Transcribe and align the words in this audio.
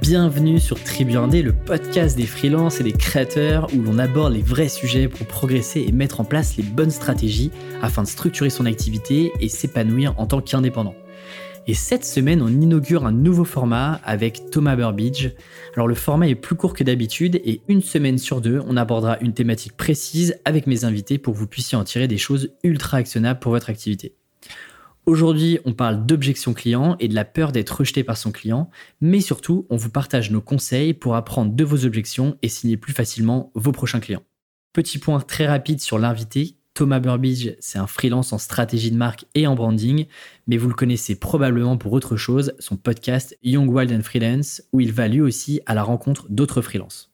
Bienvenue 0.00 0.58
sur 0.58 0.82
Tribu 0.82 1.16
Indé, 1.16 1.42
le 1.42 1.52
podcast 1.52 2.16
des 2.16 2.24
freelances 2.24 2.80
et 2.80 2.84
des 2.84 2.92
créateurs 2.92 3.68
où 3.74 3.82
l'on 3.82 3.98
aborde 3.98 4.32
les 4.32 4.40
vrais 4.40 4.70
sujets 4.70 5.08
pour 5.08 5.26
progresser 5.26 5.84
et 5.86 5.92
mettre 5.92 6.22
en 6.22 6.24
place 6.24 6.56
les 6.56 6.62
bonnes 6.62 6.90
stratégies 6.90 7.50
afin 7.82 8.02
de 8.02 8.08
structurer 8.08 8.48
son 8.48 8.64
activité 8.64 9.30
et 9.40 9.48
s'épanouir 9.50 10.14
en 10.18 10.26
tant 10.26 10.40
qu'indépendant. 10.40 10.94
Et 11.66 11.74
cette 11.74 12.06
semaine, 12.06 12.40
on 12.40 12.48
inaugure 12.48 13.04
un 13.04 13.12
nouveau 13.12 13.44
format 13.44 14.00
avec 14.02 14.50
Thomas 14.50 14.74
Burbidge. 14.74 15.32
Alors 15.76 15.86
le 15.86 15.94
format 15.94 16.28
est 16.28 16.34
plus 16.34 16.56
court 16.56 16.72
que 16.72 16.82
d'habitude 16.82 17.38
et 17.44 17.60
une 17.68 17.82
semaine 17.82 18.16
sur 18.16 18.40
deux, 18.40 18.62
on 18.66 18.78
abordera 18.78 19.18
une 19.20 19.34
thématique 19.34 19.76
précise 19.76 20.34
avec 20.46 20.66
mes 20.66 20.84
invités 20.86 21.18
pour 21.18 21.34
que 21.34 21.38
vous 21.38 21.46
puissiez 21.46 21.76
en 21.76 21.84
tirer 21.84 22.08
des 22.08 22.18
choses 22.18 22.54
ultra 22.64 22.96
actionnables 22.96 23.38
pour 23.38 23.52
votre 23.52 23.68
activité. 23.68 24.14
Aujourd'hui, 25.06 25.58
on 25.64 25.72
parle 25.72 26.04
d'objection 26.04 26.52
client 26.52 26.96
et 27.00 27.08
de 27.08 27.14
la 27.14 27.24
peur 27.24 27.52
d'être 27.52 27.78
rejeté 27.78 28.04
par 28.04 28.16
son 28.16 28.32
client, 28.32 28.70
mais 29.00 29.20
surtout, 29.20 29.66
on 29.70 29.76
vous 29.76 29.90
partage 29.90 30.30
nos 30.30 30.42
conseils 30.42 30.94
pour 30.94 31.16
apprendre 31.16 31.52
de 31.52 31.64
vos 31.64 31.84
objections 31.84 32.36
et 32.42 32.48
signer 32.48 32.76
plus 32.76 32.92
facilement 32.92 33.50
vos 33.54 33.72
prochains 33.72 34.00
clients. 34.00 34.22
Petit 34.72 34.98
point 34.98 35.20
très 35.20 35.46
rapide 35.46 35.80
sur 35.80 35.98
l'invité. 35.98 36.56
Thomas 36.74 37.00
Burbidge, 37.00 37.56
c'est 37.58 37.78
un 37.78 37.88
freelance 37.88 38.32
en 38.32 38.38
stratégie 38.38 38.92
de 38.92 38.96
marque 38.96 39.24
et 39.34 39.46
en 39.46 39.56
branding, 39.56 40.06
mais 40.46 40.56
vous 40.56 40.68
le 40.68 40.74
connaissez 40.74 41.18
probablement 41.18 41.76
pour 41.76 41.92
autre 41.92 42.16
chose, 42.16 42.54
son 42.60 42.76
podcast 42.76 43.36
Young 43.42 43.68
Wild 43.68 43.92
and 43.92 44.02
Freelance, 44.02 44.62
où 44.72 44.80
il 44.80 44.92
va 44.92 45.08
lui 45.08 45.20
aussi 45.20 45.60
à 45.66 45.74
la 45.74 45.82
rencontre 45.82 46.26
d'autres 46.28 46.62
freelances. 46.62 47.09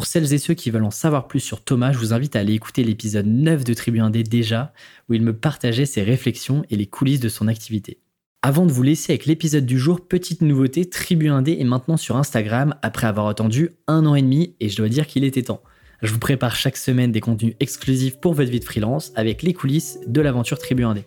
Pour 0.00 0.06
celles 0.06 0.32
et 0.32 0.38
ceux 0.38 0.54
qui 0.54 0.70
veulent 0.70 0.84
en 0.84 0.90
savoir 0.90 1.28
plus 1.28 1.40
sur 1.40 1.62
Thomas, 1.62 1.92
je 1.92 1.98
vous 1.98 2.14
invite 2.14 2.34
à 2.34 2.38
aller 2.38 2.54
écouter 2.54 2.84
l'épisode 2.84 3.26
9 3.26 3.64
de 3.64 3.74
Tribu 3.74 3.98
1D 3.98 4.26
déjà, 4.26 4.72
où 5.10 5.12
il 5.12 5.20
me 5.20 5.36
partageait 5.36 5.84
ses 5.84 6.02
réflexions 6.02 6.64
et 6.70 6.76
les 6.76 6.86
coulisses 6.86 7.20
de 7.20 7.28
son 7.28 7.48
activité. 7.48 7.98
Avant 8.40 8.64
de 8.64 8.72
vous 8.72 8.82
laisser 8.82 9.12
avec 9.12 9.26
l'épisode 9.26 9.66
du 9.66 9.78
jour, 9.78 10.00
petite 10.00 10.40
nouveauté, 10.40 10.88
Tribu 10.88 11.26
1D 11.26 11.60
est 11.60 11.64
maintenant 11.64 11.98
sur 11.98 12.16
Instagram 12.16 12.74
après 12.80 13.08
avoir 13.08 13.26
attendu 13.28 13.72
un 13.88 14.06
an 14.06 14.14
et 14.14 14.22
demi 14.22 14.54
et 14.58 14.70
je 14.70 14.76
dois 14.78 14.88
dire 14.88 15.06
qu'il 15.06 15.22
était 15.22 15.42
temps. 15.42 15.62
Je 16.00 16.10
vous 16.10 16.18
prépare 16.18 16.56
chaque 16.56 16.78
semaine 16.78 17.12
des 17.12 17.20
contenus 17.20 17.52
exclusifs 17.60 18.18
pour 18.20 18.32
votre 18.32 18.50
vie 18.50 18.60
de 18.60 18.64
freelance 18.64 19.12
avec 19.16 19.42
les 19.42 19.52
coulisses 19.52 19.98
de 20.06 20.22
l'aventure 20.22 20.58
Tribu 20.58 20.82
1D. 20.84 21.04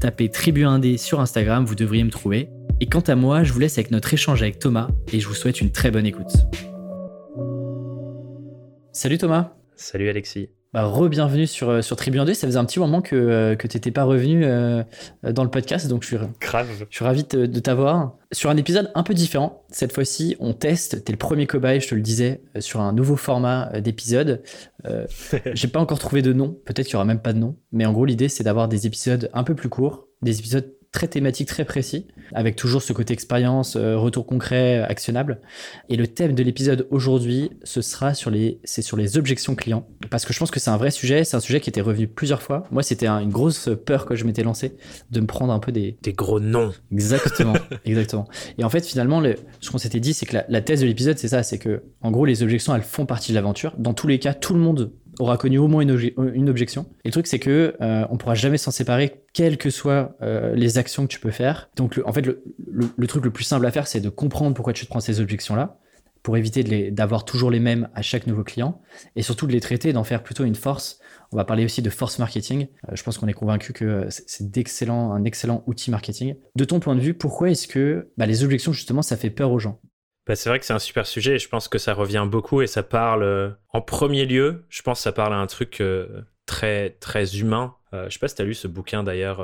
Tapez 0.00 0.28
Tribu 0.28 0.64
1D 0.64 0.98
sur 0.98 1.20
Instagram, 1.20 1.64
vous 1.64 1.76
devriez 1.76 2.04
me 2.04 2.10
trouver. 2.10 2.50
Et 2.82 2.90
quant 2.90 3.00
à 3.00 3.14
moi, 3.14 3.42
je 3.42 3.54
vous 3.54 3.58
laisse 3.58 3.78
avec 3.78 3.90
notre 3.90 4.12
échange 4.12 4.42
avec 4.42 4.58
Thomas 4.58 4.88
et 5.14 5.18
je 5.18 5.26
vous 5.26 5.34
souhaite 5.34 5.62
une 5.62 5.70
très 5.70 5.90
bonne 5.90 6.04
écoute. 6.04 6.34
Salut 8.92 9.18
Thomas. 9.18 9.52
Salut 9.76 10.08
Alexis. 10.08 10.50
Bah, 10.72 10.84
Re-bienvenue 10.84 11.46
sur, 11.46 11.70
euh, 11.70 11.82
sur 11.82 11.96
Tribune 11.96 12.24
2. 12.24 12.34
Ça 12.34 12.46
faisait 12.46 12.58
un 12.58 12.64
petit 12.64 12.78
moment 12.78 13.00
que, 13.00 13.16
euh, 13.16 13.56
que 13.56 13.66
tu 13.66 13.76
n'étais 13.76 13.90
pas 13.90 14.04
revenu 14.04 14.44
euh, 14.44 14.82
dans 15.22 15.44
le 15.44 15.50
podcast, 15.50 15.88
donc 15.88 16.02
je 16.02 16.08
suis, 16.08 16.16
je 16.16 16.84
suis 16.90 17.04
ravi 17.04 17.24
de, 17.24 17.60
t'avoir. 17.60 18.16
Sur 18.32 18.50
un 18.50 18.56
épisode 18.56 18.90
un 18.94 19.02
peu 19.02 19.14
différent, 19.14 19.64
cette 19.70 19.92
fois-ci, 19.92 20.36
on 20.40 20.52
teste. 20.52 21.04
Tu 21.04 21.10
es 21.10 21.12
le 21.12 21.18
premier 21.18 21.46
cobaye, 21.46 21.80
je 21.80 21.88
te 21.88 21.94
le 21.94 22.02
disais, 22.02 22.42
sur 22.58 22.80
un 22.80 22.92
nouveau 22.92 23.16
format 23.16 23.80
d'épisode. 23.80 24.42
Euh, 24.86 25.06
J'ai 25.54 25.68
pas 25.68 25.80
encore 25.80 25.98
trouvé 25.98 26.20
de 26.20 26.32
nom, 26.32 26.56
peut-être 26.64 26.86
qu'il 26.86 26.94
n'y 26.94 26.98
aura 26.98 27.06
même 27.06 27.20
pas 27.20 27.32
de 27.32 27.38
nom, 27.38 27.56
mais 27.72 27.86
en 27.86 27.92
gros, 27.92 28.04
l'idée 28.04 28.28
c'est 28.28 28.44
d'avoir 28.44 28.68
des 28.68 28.86
épisodes 28.86 29.30
un 29.32 29.44
peu 29.44 29.54
plus 29.54 29.70
courts, 29.70 30.06
des 30.20 30.38
épisodes 30.38 30.74
très 30.92 31.08
thématique, 31.08 31.48
très 31.48 31.64
précis, 31.64 32.06
avec 32.32 32.56
toujours 32.56 32.82
ce 32.82 32.92
côté 32.92 33.12
expérience, 33.12 33.76
euh, 33.76 33.96
retour 33.96 34.26
concret, 34.26 34.82
actionnable. 34.82 35.40
Et 35.88 35.96
le 35.96 36.06
thème 36.06 36.34
de 36.34 36.42
l'épisode 36.42 36.86
aujourd'hui, 36.90 37.50
ce 37.62 37.82
sera 37.82 38.14
sur 38.14 38.30
les, 38.30 38.58
c'est 38.64 38.82
sur 38.82 38.96
les 38.96 39.18
objections 39.18 39.54
clients, 39.54 39.86
parce 40.10 40.24
que 40.24 40.32
je 40.32 40.38
pense 40.38 40.50
que 40.50 40.60
c'est 40.60 40.70
un 40.70 40.76
vrai 40.76 40.90
sujet, 40.90 41.24
c'est 41.24 41.36
un 41.36 41.40
sujet 41.40 41.60
qui 41.60 41.68
était 41.68 41.80
revenu 41.80 42.08
plusieurs 42.08 42.42
fois. 42.42 42.64
Moi, 42.70 42.82
c'était 42.82 43.06
une 43.06 43.30
grosse 43.30 43.68
peur 43.84 44.06
que 44.06 44.14
je 44.14 44.24
m'étais 44.24 44.42
lancé 44.42 44.76
de 45.10 45.20
me 45.20 45.26
prendre 45.26 45.52
un 45.52 45.58
peu 45.58 45.72
des 45.72 45.98
des 46.02 46.12
gros 46.12 46.40
noms. 46.40 46.72
Exactement, 46.90 47.54
exactement. 47.84 48.26
Et 48.56 48.64
en 48.64 48.70
fait, 48.70 48.86
finalement, 48.86 49.20
le, 49.20 49.36
ce 49.60 49.70
qu'on 49.70 49.78
s'était 49.78 50.00
dit, 50.00 50.14
c'est 50.14 50.26
que 50.26 50.34
la, 50.34 50.46
la 50.48 50.62
thèse 50.62 50.80
de 50.80 50.86
l'épisode, 50.86 51.18
c'est 51.18 51.28
ça, 51.28 51.42
c'est 51.42 51.58
que 51.58 51.82
en 52.00 52.10
gros, 52.10 52.24
les 52.24 52.42
objections, 52.42 52.74
elles 52.74 52.82
font 52.82 53.06
partie 53.06 53.32
de 53.32 53.34
l'aventure. 53.34 53.74
Dans 53.78 53.92
tous 53.92 54.06
les 54.06 54.18
cas, 54.18 54.32
tout 54.32 54.54
le 54.54 54.60
monde 54.60 54.92
aura 55.18 55.36
connu 55.36 55.58
au 55.58 55.68
moins 55.68 55.82
une, 55.82 56.48
objection. 56.48 56.86
Et 57.04 57.08
le 57.08 57.12
truc, 57.12 57.26
c'est 57.26 57.38
que 57.38 57.76
euh, 57.80 58.06
on 58.10 58.16
pourra 58.16 58.34
jamais 58.34 58.58
s'en 58.58 58.70
séparer, 58.70 59.24
quelles 59.32 59.58
que 59.58 59.70
soient 59.70 60.16
euh, 60.22 60.54
les 60.54 60.78
actions 60.78 61.06
que 61.06 61.12
tu 61.12 61.20
peux 61.20 61.30
faire. 61.30 61.70
Donc, 61.76 62.00
en 62.04 62.12
fait, 62.12 62.24
le, 62.26 63.06
truc 63.06 63.24
le 63.24 63.30
plus 63.30 63.44
simple 63.44 63.66
à 63.66 63.70
faire, 63.70 63.86
c'est 63.86 64.00
de 64.00 64.08
comprendre 64.08 64.54
pourquoi 64.54 64.72
tu 64.72 64.84
te 64.84 64.90
prends 64.90 65.00
ces 65.00 65.20
objections-là, 65.20 65.78
pour 66.22 66.36
éviter 66.36 66.90
d'avoir 66.90 67.24
toujours 67.24 67.50
les 67.50 67.60
mêmes 67.60 67.88
à 67.94 68.02
chaque 68.02 68.26
nouveau 68.26 68.44
client, 68.44 68.80
et 69.16 69.22
surtout 69.22 69.46
de 69.46 69.52
les 69.52 69.60
traiter, 69.60 69.92
d'en 69.92 70.04
faire 70.04 70.22
plutôt 70.22 70.44
une 70.44 70.54
force. 70.54 70.98
On 71.32 71.36
va 71.36 71.44
parler 71.44 71.64
aussi 71.64 71.82
de 71.82 71.90
force 71.90 72.18
marketing. 72.18 72.68
Euh, 72.88 72.96
je 72.96 73.02
pense 73.02 73.18
qu'on 73.18 73.28
est 73.28 73.34
convaincu 73.34 73.72
que 73.72 74.06
c'est 74.10 74.50
d'excellent, 74.50 75.12
un 75.12 75.24
excellent 75.24 75.62
outil 75.66 75.90
marketing. 75.90 76.36
De 76.56 76.64
ton 76.64 76.80
point 76.80 76.94
de 76.94 77.00
vue, 77.00 77.14
pourquoi 77.14 77.50
est-ce 77.50 77.68
que 77.68 78.10
bah, 78.16 78.26
les 78.26 78.44
objections, 78.44 78.72
justement, 78.72 79.02
ça 79.02 79.16
fait 79.16 79.30
peur 79.30 79.52
aux 79.52 79.58
gens? 79.58 79.80
Bah, 80.28 80.36
c'est 80.36 80.50
vrai 80.50 80.58
que 80.58 80.66
c'est 80.66 80.74
un 80.74 80.78
super 80.78 81.06
sujet 81.06 81.36
et 81.36 81.38
je 81.38 81.48
pense 81.48 81.68
que 81.68 81.78
ça 81.78 81.94
revient 81.94 82.26
beaucoup 82.30 82.60
et 82.60 82.66
ça 82.66 82.82
parle, 82.82 83.22
euh, 83.22 83.50
en 83.70 83.80
premier 83.80 84.26
lieu, 84.26 84.66
je 84.68 84.82
pense 84.82 84.98
que 84.98 85.02
ça 85.04 85.12
parle 85.12 85.32
à 85.32 85.38
un 85.38 85.46
truc 85.46 85.80
euh, 85.80 86.22
très, 86.44 86.90
très 87.00 87.38
humain. 87.38 87.76
Euh, 87.94 88.08
je 88.08 88.14
sais 88.14 88.18
pas 88.18 88.28
si 88.28 88.34
tu 88.34 88.42
as 88.42 88.44
lu 88.44 88.52
ce 88.54 88.68
bouquin 88.68 89.02
d'ailleurs, 89.02 89.38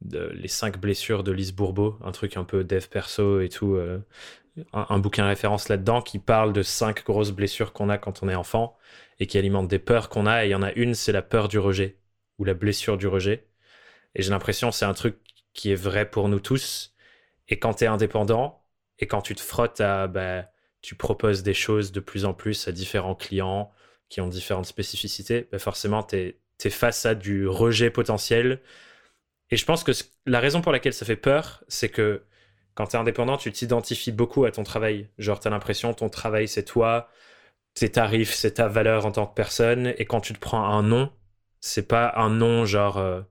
de 0.00 0.30
Les 0.34 0.48
5 0.48 0.78
blessures 0.80 1.22
de 1.22 1.30
Lise 1.30 1.52
Bourbeau, 1.52 1.96
un 2.04 2.10
truc 2.10 2.36
un 2.36 2.42
peu 2.44 2.64
dev 2.64 2.88
perso 2.88 3.40
et 3.40 3.48
tout, 3.48 3.78
un, 4.72 4.98
bouquin 4.98 5.26
référence 5.26 5.68
là-dedans 5.68 6.02
qui 6.02 6.18
parle 6.18 6.52
de 6.52 6.62
cinq 6.62 7.04
grosses 7.04 7.30
blessures 7.30 7.72
qu'on 7.72 7.88
a 7.88 7.96
quand 7.96 8.22
on 8.22 8.28
est 8.28 8.34
enfant 8.34 8.76
et 9.20 9.26
qui 9.26 9.38
alimentent 9.38 9.68
des 9.68 9.78
peurs 9.78 10.08
qu'on 10.08 10.26
a. 10.26 10.44
Et 10.44 10.48
il 10.48 10.50
y 10.50 10.54
en 10.56 10.62
a 10.62 10.72
une, 10.72 10.94
c'est 10.94 11.12
la 11.12 11.22
peur 11.22 11.48
du 11.48 11.58
rejet 11.58 11.98
ou 12.38 12.44
la 12.44 12.54
blessure 12.54 12.98
du 12.98 13.06
rejet. 13.06 13.46
Et 14.16 14.22
j'ai 14.22 14.30
l'impression 14.30 14.72
c'est 14.72 14.84
un 14.84 14.94
truc 14.94 15.18
qui 15.52 15.70
est 15.70 15.76
vrai 15.76 16.10
pour 16.10 16.28
nous 16.28 16.40
tous. 16.40 16.94
Et 17.48 17.58
quand 17.58 17.74
tu 17.74 17.84
es 17.84 17.86
indépendant, 17.86 18.63
et 18.98 19.06
quand 19.06 19.22
tu 19.22 19.34
te 19.34 19.40
frottes 19.40 19.80
à, 19.80 20.06
bah, 20.06 20.46
tu 20.82 20.94
proposes 20.94 21.42
des 21.42 21.54
choses 21.54 21.92
de 21.92 22.00
plus 22.00 22.24
en 22.24 22.34
plus 22.34 22.68
à 22.68 22.72
différents 22.72 23.14
clients 23.14 23.72
qui 24.08 24.20
ont 24.20 24.28
différentes 24.28 24.66
spécificités, 24.66 25.48
bah 25.50 25.58
forcément, 25.58 26.02
tu 26.02 26.16
es, 26.16 26.70
face 26.70 27.06
à 27.06 27.14
du 27.14 27.48
rejet 27.48 27.90
potentiel. 27.90 28.60
Et 29.50 29.56
je 29.56 29.64
pense 29.64 29.84
que 29.84 29.92
la 30.26 30.40
raison 30.40 30.60
pour 30.60 30.72
laquelle 30.72 30.92
ça 30.94 31.06
fait 31.06 31.16
peur, 31.16 31.64
c'est 31.68 31.88
que 31.88 32.22
quand 32.74 32.88
tu 32.88 32.96
es 32.96 32.98
indépendant, 32.98 33.36
tu 33.36 33.52
t'identifies 33.52 34.12
beaucoup 34.12 34.44
à 34.44 34.50
ton 34.50 34.62
travail. 34.62 35.08
Genre, 35.18 35.40
tu 35.40 35.48
as 35.48 35.50
l'impression 35.50 35.94
ton 35.94 36.08
travail, 36.08 36.48
c'est 36.48 36.64
toi, 36.64 37.08
tes 37.74 37.90
tarifs, 37.90 38.34
c'est 38.34 38.54
ta 38.54 38.68
valeur 38.68 39.06
en 39.06 39.12
tant 39.12 39.26
que 39.26 39.34
personne. 39.34 39.94
Et 39.98 40.04
quand 40.06 40.20
tu 40.20 40.32
te 40.34 40.38
prends 40.38 40.64
un 40.64 40.82
nom, 40.82 41.12
c'est 41.60 41.88
pas 41.88 42.12
un 42.16 42.30
nom 42.30 42.66
genre. 42.66 42.98
Euh, 42.98 43.22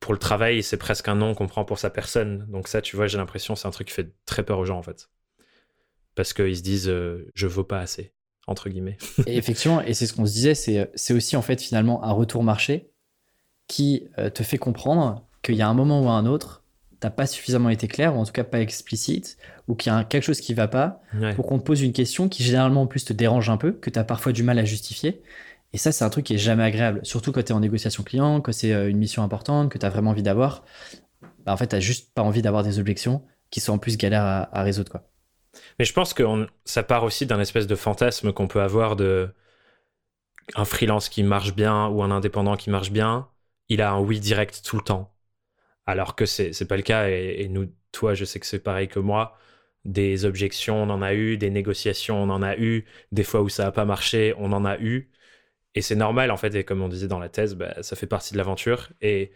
pour 0.00 0.12
le 0.12 0.18
travail, 0.18 0.62
c'est 0.62 0.76
presque 0.76 1.08
un 1.08 1.14
nom 1.14 1.34
qu'on 1.34 1.46
prend 1.46 1.64
pour 1.64 1.78
sa 1.78 1.90
personne. 1.90 2.46
Donc 2.48 2.68
ça, 2.68 2.82
tu 2.82 2.96
vois, 2.96 3.06
j'ai 3.06 3.18
l'impression 3.18 3.56
c'est 3.56 3.68
un 3.68 3.70
truc 3.70 3.88
qui 3.88 3.94
fait 3.94 4.12
très 4.24 4.42
peur 4.44 4.58
aux 4.58 4.64
gens 4.64 4.78
en 4.78 4.82
fait, 4.82 5.08
parce 6.14 6.32
qu'ils 6.32 6.56
se 6.56 6.62
disent 6.62 6.88
euh, 6.88 7.30
je 7.34 7.46
vaux 7.46 7.64
pas 7.64 7.80
assez 7.80 8.12
entre 8.46 8.68
guillemets. 8.68 8.96
et 9.26 9.36
effectivement, 9.36 9.82
et 9.82 9.94
c'est 9.94 10.06
ce 10.06 10.12
qu'on 10.12 10.26
se 10.26 10.32
disait, 10.32 10.54
c'est 10.54 11.14
aussi 11.14 11.36
en 11.36 11.42
fait 11.42 11.60
finalement 11.60 12.04
un 12.04 12.12
retour 12.12 12.44
marché 12.44 12.90
qui 13.66 14.08
euh, 14.18 14.30
te 14.30 14.42
fait 14.42 14.58
comprendre 14.58 15.26
qu'il 15.42 15.56
y 15.56 15.62
a 15.62 15.68
un 15.68 15.74
moment 15.74 16.02
ou 16.02 16.08
un 16.08 16.26
autre, 16.26 16.64
t'as 17.00 17.10
pas 17.10 17.26
suffisamment 17.26 17.70
été 17.70 17.88
clair 17.88 18.16
ou 18.16 18.18
en 18.18 18.24
tout 18.24 18.32
cas 18.32 18.44
pas 18.44 18.60
explicite 18.60 19.36
ou 19.68 19.74
qu'il 19.74 19.92
y 19.92 19.94
a 19.94 20.04
quelque 20.04 20.22
chose 20.22 20.40
qui 20.40 20.54
va 20.54 20.68
pas 20.68 21.02
pour 21.34 21.46
qu'on 21.46 21.58
te 21.58 21.64
pose 21.64 21.82
une 21.82 21.92
question 21.92 22.28
qui 22.28 22.42
généralement 22.42 22.82
en 22.82 22.86
plus 22.86 23.04
te 23.04 23.12
dérange 23.12 23.50
un 23.50 23.56
peu, 23.56 23.72
que 23.72 23.90
tu 23.90 23.98
as 23.98 24.04
parfois 24.04 24.32
du 24.32 24.42
mal 24.42 24.58
à 24.58 24.64
justifier 24.64 25.22
et 25.72 25.78
ça, 25.78 25.92
c'est 25.92 26.04
un 26.04 26.10
truc 26.10 26.26
qui 26.26 26.34
est 26.34 26.38
jamais 26.38 26.64
agréable, 26.64 27.00
surtout 27.02 27.32
quand 27.32 27.42
tu 27.42 27.48
es 27.48 27.54
en 27.54 27.60
négociation 27.60 28.02
client, 28.02 28.40
que 28.40 28.52
c'est 28.52 28.72
euh, 28.72 28.88
une 28.88 28.98
mission 28.98 29.22
importante, 29.22 29.70
que 29.70 29.78
tu 29.78 29.86
as 29.86 29.90
vraiment 29.90 30.10
envie 30.10 30.22
d'avoir. 30.22 30.64
Bah, 31.44 31.52
en 31.52 31.56
fait, 31.56 31.68
tu 31.68 31.80
juste 31.80 32.14
pas 32.14 32.22
envie 32.22 32.42
d'avoir 32.42 32.62
des 32.62 32.78
objections 32.78 33.22
qui 33.50 33.60
sont 33.60 33.74
en 33.74 33.78
plus 33.78 33.96
galères 33.96 34.24
à, 34.24 34.62
résoudre. 34.62 34.90
Quoi. 34.90 35.02
Mais 35.78 35.84
je 35.84 35.92
pense 35.92 36.14
que 36.14 36.24
ça 36.64 36.82
part 36.82 37.04
aussi 37.04 37.26
d'un 37.26 37.40
espèce 37.40 37.66
de 37.66 37.74
fantasme 37.76 38.32
qu'on 38.32 38.48
peut 38.48 38.60
avoir 38.60 38.96
de 38.96 39.30
un 40.54 40.64
freelance 40.64 41.08
qui 41.08 41.22
marche 41.22 41.54
bien 41.54 41.88
ou 41.88 42.02
un 42.02 42.10
indépendant 42.10 42.56
qui 42.56 42.70
marche 42.70 42.90
bien, 42.90 43.28
il 43.68 43.82
a 43.82 43.92
un 43.92 44.00
oui 44.00 44.20
direct 44.20 44.62
tout 44.64 44.76
le 44.76 44.82
temps. 44.82 45.12
Alors 45.86 46.14
que 46.16 46.26
c'est 46.26 46.52
n'est 46.60 46.66
pas 46.66 46.76
le 46.76 46.82
cas. 46.82 47.08
Et, 47.08 47.48
nous, 47.48 47.72
toi, 47.92 48.14
je 48.14 48.24
sais 48.24 48.40
que 48.40 48.46
c'est 48.46 48.58
pareil 48.62 48.88
que 48.88 48.98
moi. 48.98 49.38
Des 49.84 50.24
objections, 50.24 50.82
on 50.82 50.90
en 50.90 51.02
a 51.02 51.14
eu. 51.14 51.36
Des 51.36 51.50
négociations, 51.50 52.22
on 52.22 52.30
en 52.30 52.42
a 52.42 52.56
eu. 52.56 52.86
Des 53.12 53.24
fois 53.24 53.42
où 53.42 53.48
ça 53.48 53.64
n'a 53.64 53.72
pas 53.72 53.84
marché, 53.84 54.34
on 54.38 54.52
en 54.52 54.64
a 54.64 54.78
eu. 54.78 55.10
Et 55.76 55.82
c'est 55.82 55.94
normal, 55.94 56.30
en 56.30 56.38
fait, 56.38 56.54
et 56.54 56.64
comme 56.64 56.80
on 56.80 56.88
disait 56.88 57.06
dans 57.06 57.18
la 57.18 57.28
thèse, 57.28 57.54
bah, 57.54 57.82
ça 57.82 57.96
fait 57.96 58.06
partie 58.06 58.32
de 58.32 58.38
l'aventure. 58.38 58.88
Et 59.02 59.30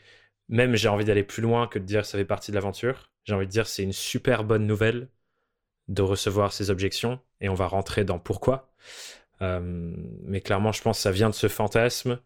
même, 0.49 0.75
j'ai 0.75 0.89
envie 0.89 1.05
d'aller 1.05 1.23
plus 1.23 1.43
loin 1.43 1.69
que 1.69 1.79
de 1.79 1.85
dire 1.85 2.07
ça 2.07 2.17
fait 2.19 2.25
partie 2.25 2.51
de 2.51 2.57
l'aventure. 2.57 3.11
J'ai 3.25 3.35
envie 3.35 3.47
de 3.47 3.51
dire 3.53 3.69
c'est 3.69 3.83
une 3.83 3.93
super 3.93 4.43
bonne 4.43 4.67
nouvelle 4.67 5.09
de 5.89 6.01
recevoir 6.01 6.55
ces 6.55 6.71
objections. 6.71 7.21
Et 7.43 7.51
on 7.51 7.55
va 7.55 7.67
rentrer 7.67 8.05
dans 8.05 8.19
pourquoi. 8.19 8.73
Euh, 9.43 9.61
mais 10.25 10.41
clairement, 10.41 10.73
je 10.73 10.81
pense 10.81 10.97
que 10.97 11.03
ça 11.03 11.11
vient 11.11 11.29
de 11.29 11.35
ce 11.35 11.47
fantasme. 11.47 12.19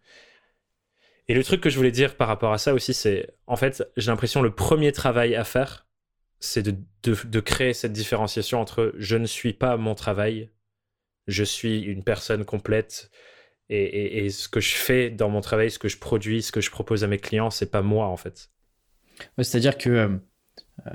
Et 1.26 1.34
le 1.34 1.42
truc 1.42 1.60
que 1.60 1.70
je 1.70 1.76
voulais 1.76 1.90
dire 1.90 2.16
par 2.16 2.28
rapport 2.28 2.52
à 2.52 2.58
ça 2.58 2.72
aussi, 2.72 2.94
c'est 2.94 3.34
en 3.48 3.56
fait, 3.56 3.82
j'ai 3.96 4.12
l'impression 4.12 4.42
le 4.42 4.54
premier 4.54 4.92
travail 4.92 5.34
à 5.34 5.42
faire, 5.42 5.88
c'est 6.38 6.62
de, 6.62 6.76
de, 7.02 7.16
de, 7.24 7.40
créer 7.40 7.72
cette 7.72 7.92
différenciation 7.92 8.60
entre 8.60 8.92
je 8.96 9.16
ne 9.16 9.26
suis 9.26 9.54
pas 9.54 9.76
mon 9.78 9.94
travail, 9.94 10.50
je 11.26 11.42
suis 11.42 11.80
une 11.80 12.04
personne 12.04 12.44
complète, 12.44 13.10
et, 13.70 14.28
ce 14.30 14.48
que 14.48 14.60
je 14.60 14.74
fais 14.74 15.10
dans 15.10 15.30
mon 15.30 15.40
travail, 15.40 15.70
ce 15.70 15.78
que 15.78 15.88
je 15.88 15.98
produis, 15.98 16.42
ce 16.42 16.52
que 16.52 16.60
je 16.60 16.70
propose 16.70 17.02
à 17.02 17.06
mes 17.06 17.18
clients, 17.18 17.50
c'est 17.50 17.70
pas 17.70 17.82
moi 17.82 18.06
en 18.06 18.16
fait. 18.16 18.50
C'est-à-dire 19.38 19.78
que 19.78 20.20
euh, 20.86 20.90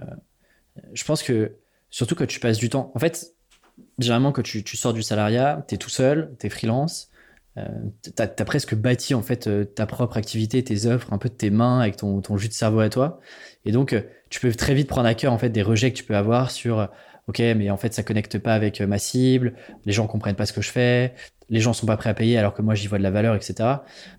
je 0.93 1.03
pense 1.03 1.23
que 1.23 1.57
surtout 1.89 2.15
quand 2.15 2.27
tu 2.27 2.39
passes 2.39 2.57
du 2.57 2.69
temps. 2.69 2.91
En 2.95 2.99
fait, 2.99 3.33
généralement, 3.97 4.31
quand 4.31 4.43
tu, 4.43 4.63
sors 4.77 4.93
du 4.93 5.03
salariat, 5.03 5.65
tu 5.67 5.75
es 5.75 5.77
tout 5.77 5.89
seul, 5.89 6.35
tu 6.39 6.47
es 6.47 6.49
freelance, 6.49 7.09
euh, 7.57 7.67
tu 8.03 8.21
as, 8.21 8.27
presque 8.27 8.75
bâti 8.75 9.13
en 9.13 9.21
fait 9.21 9.47
euh, 9.47 9.65
ta 9.65 9.85
propre 9.85 10.17
activité, 10.17 10.63
tes 10.63 10.85
œuvres, 10.85 11.11
un 11.11 11.17
peu 11.17 11.29
de 11.29 11.33
tes 11.33 11.49
mains 11.49 11.79
avec 11.79 11.97
ton, 11.97 12.21
ton 12.21 12.37
jus 12.37 12.47
de 12.47 12.53
cerveau 12.53 12.79
à 12.79 12.89
toi. 12.89 13.19
Et 13.65 13.71
donc, 13.71 13.93
euh, 13.93 14.01
tu 14.29 14.39
peux 14.39 14.53
très 14.53 14.73
vite 14.73 14.87
prendre 14.87 15.07
à 15.07 15.15
cœur 15.15 15.33
en 15.33 15.37
fait 15.37 15.49
des 15.49 15.61
rejets 15.61 15.91
que 15.91 15.97
tu 15.97 16.03
peux 16.03 16.15
avoir 16.15 16.51
sur 16.51 16.87
ok, 17.27 17.39
mais 17.39 17.69
en 17.69 17.77
fait 17.77 17.93
ça 17.93 18.03
connecte 18.03 18.37
pas 18.39 18.53
avec 18.53 18.81
ma 18.81 18.99
cible, 18.99 19.55
les 19.85 19.93
gens 19.93 20.07
comprennent 20.07 20.35
pas 20.35 20.45
ce 20.45 20.53
que 20.53 20.61
je 20.61 20.69
fais, 20.69 21.13
les 21.49 21.59
gens 21.59 21.73
sont 21.73 21.85
pas 21.85 21.97
prêts 21.97 22.09
à 22.09 22.13
payer 22.13 22.37
alors 22.37 22.53
que 22.53 22.61
moi 22.61 22.75
j'y 22.75 22.87
vois 22.87 22.97
de 22.97 23.03
la 23.03 23.11
valeur, 23.11 23.35
etc. 23.35 23.55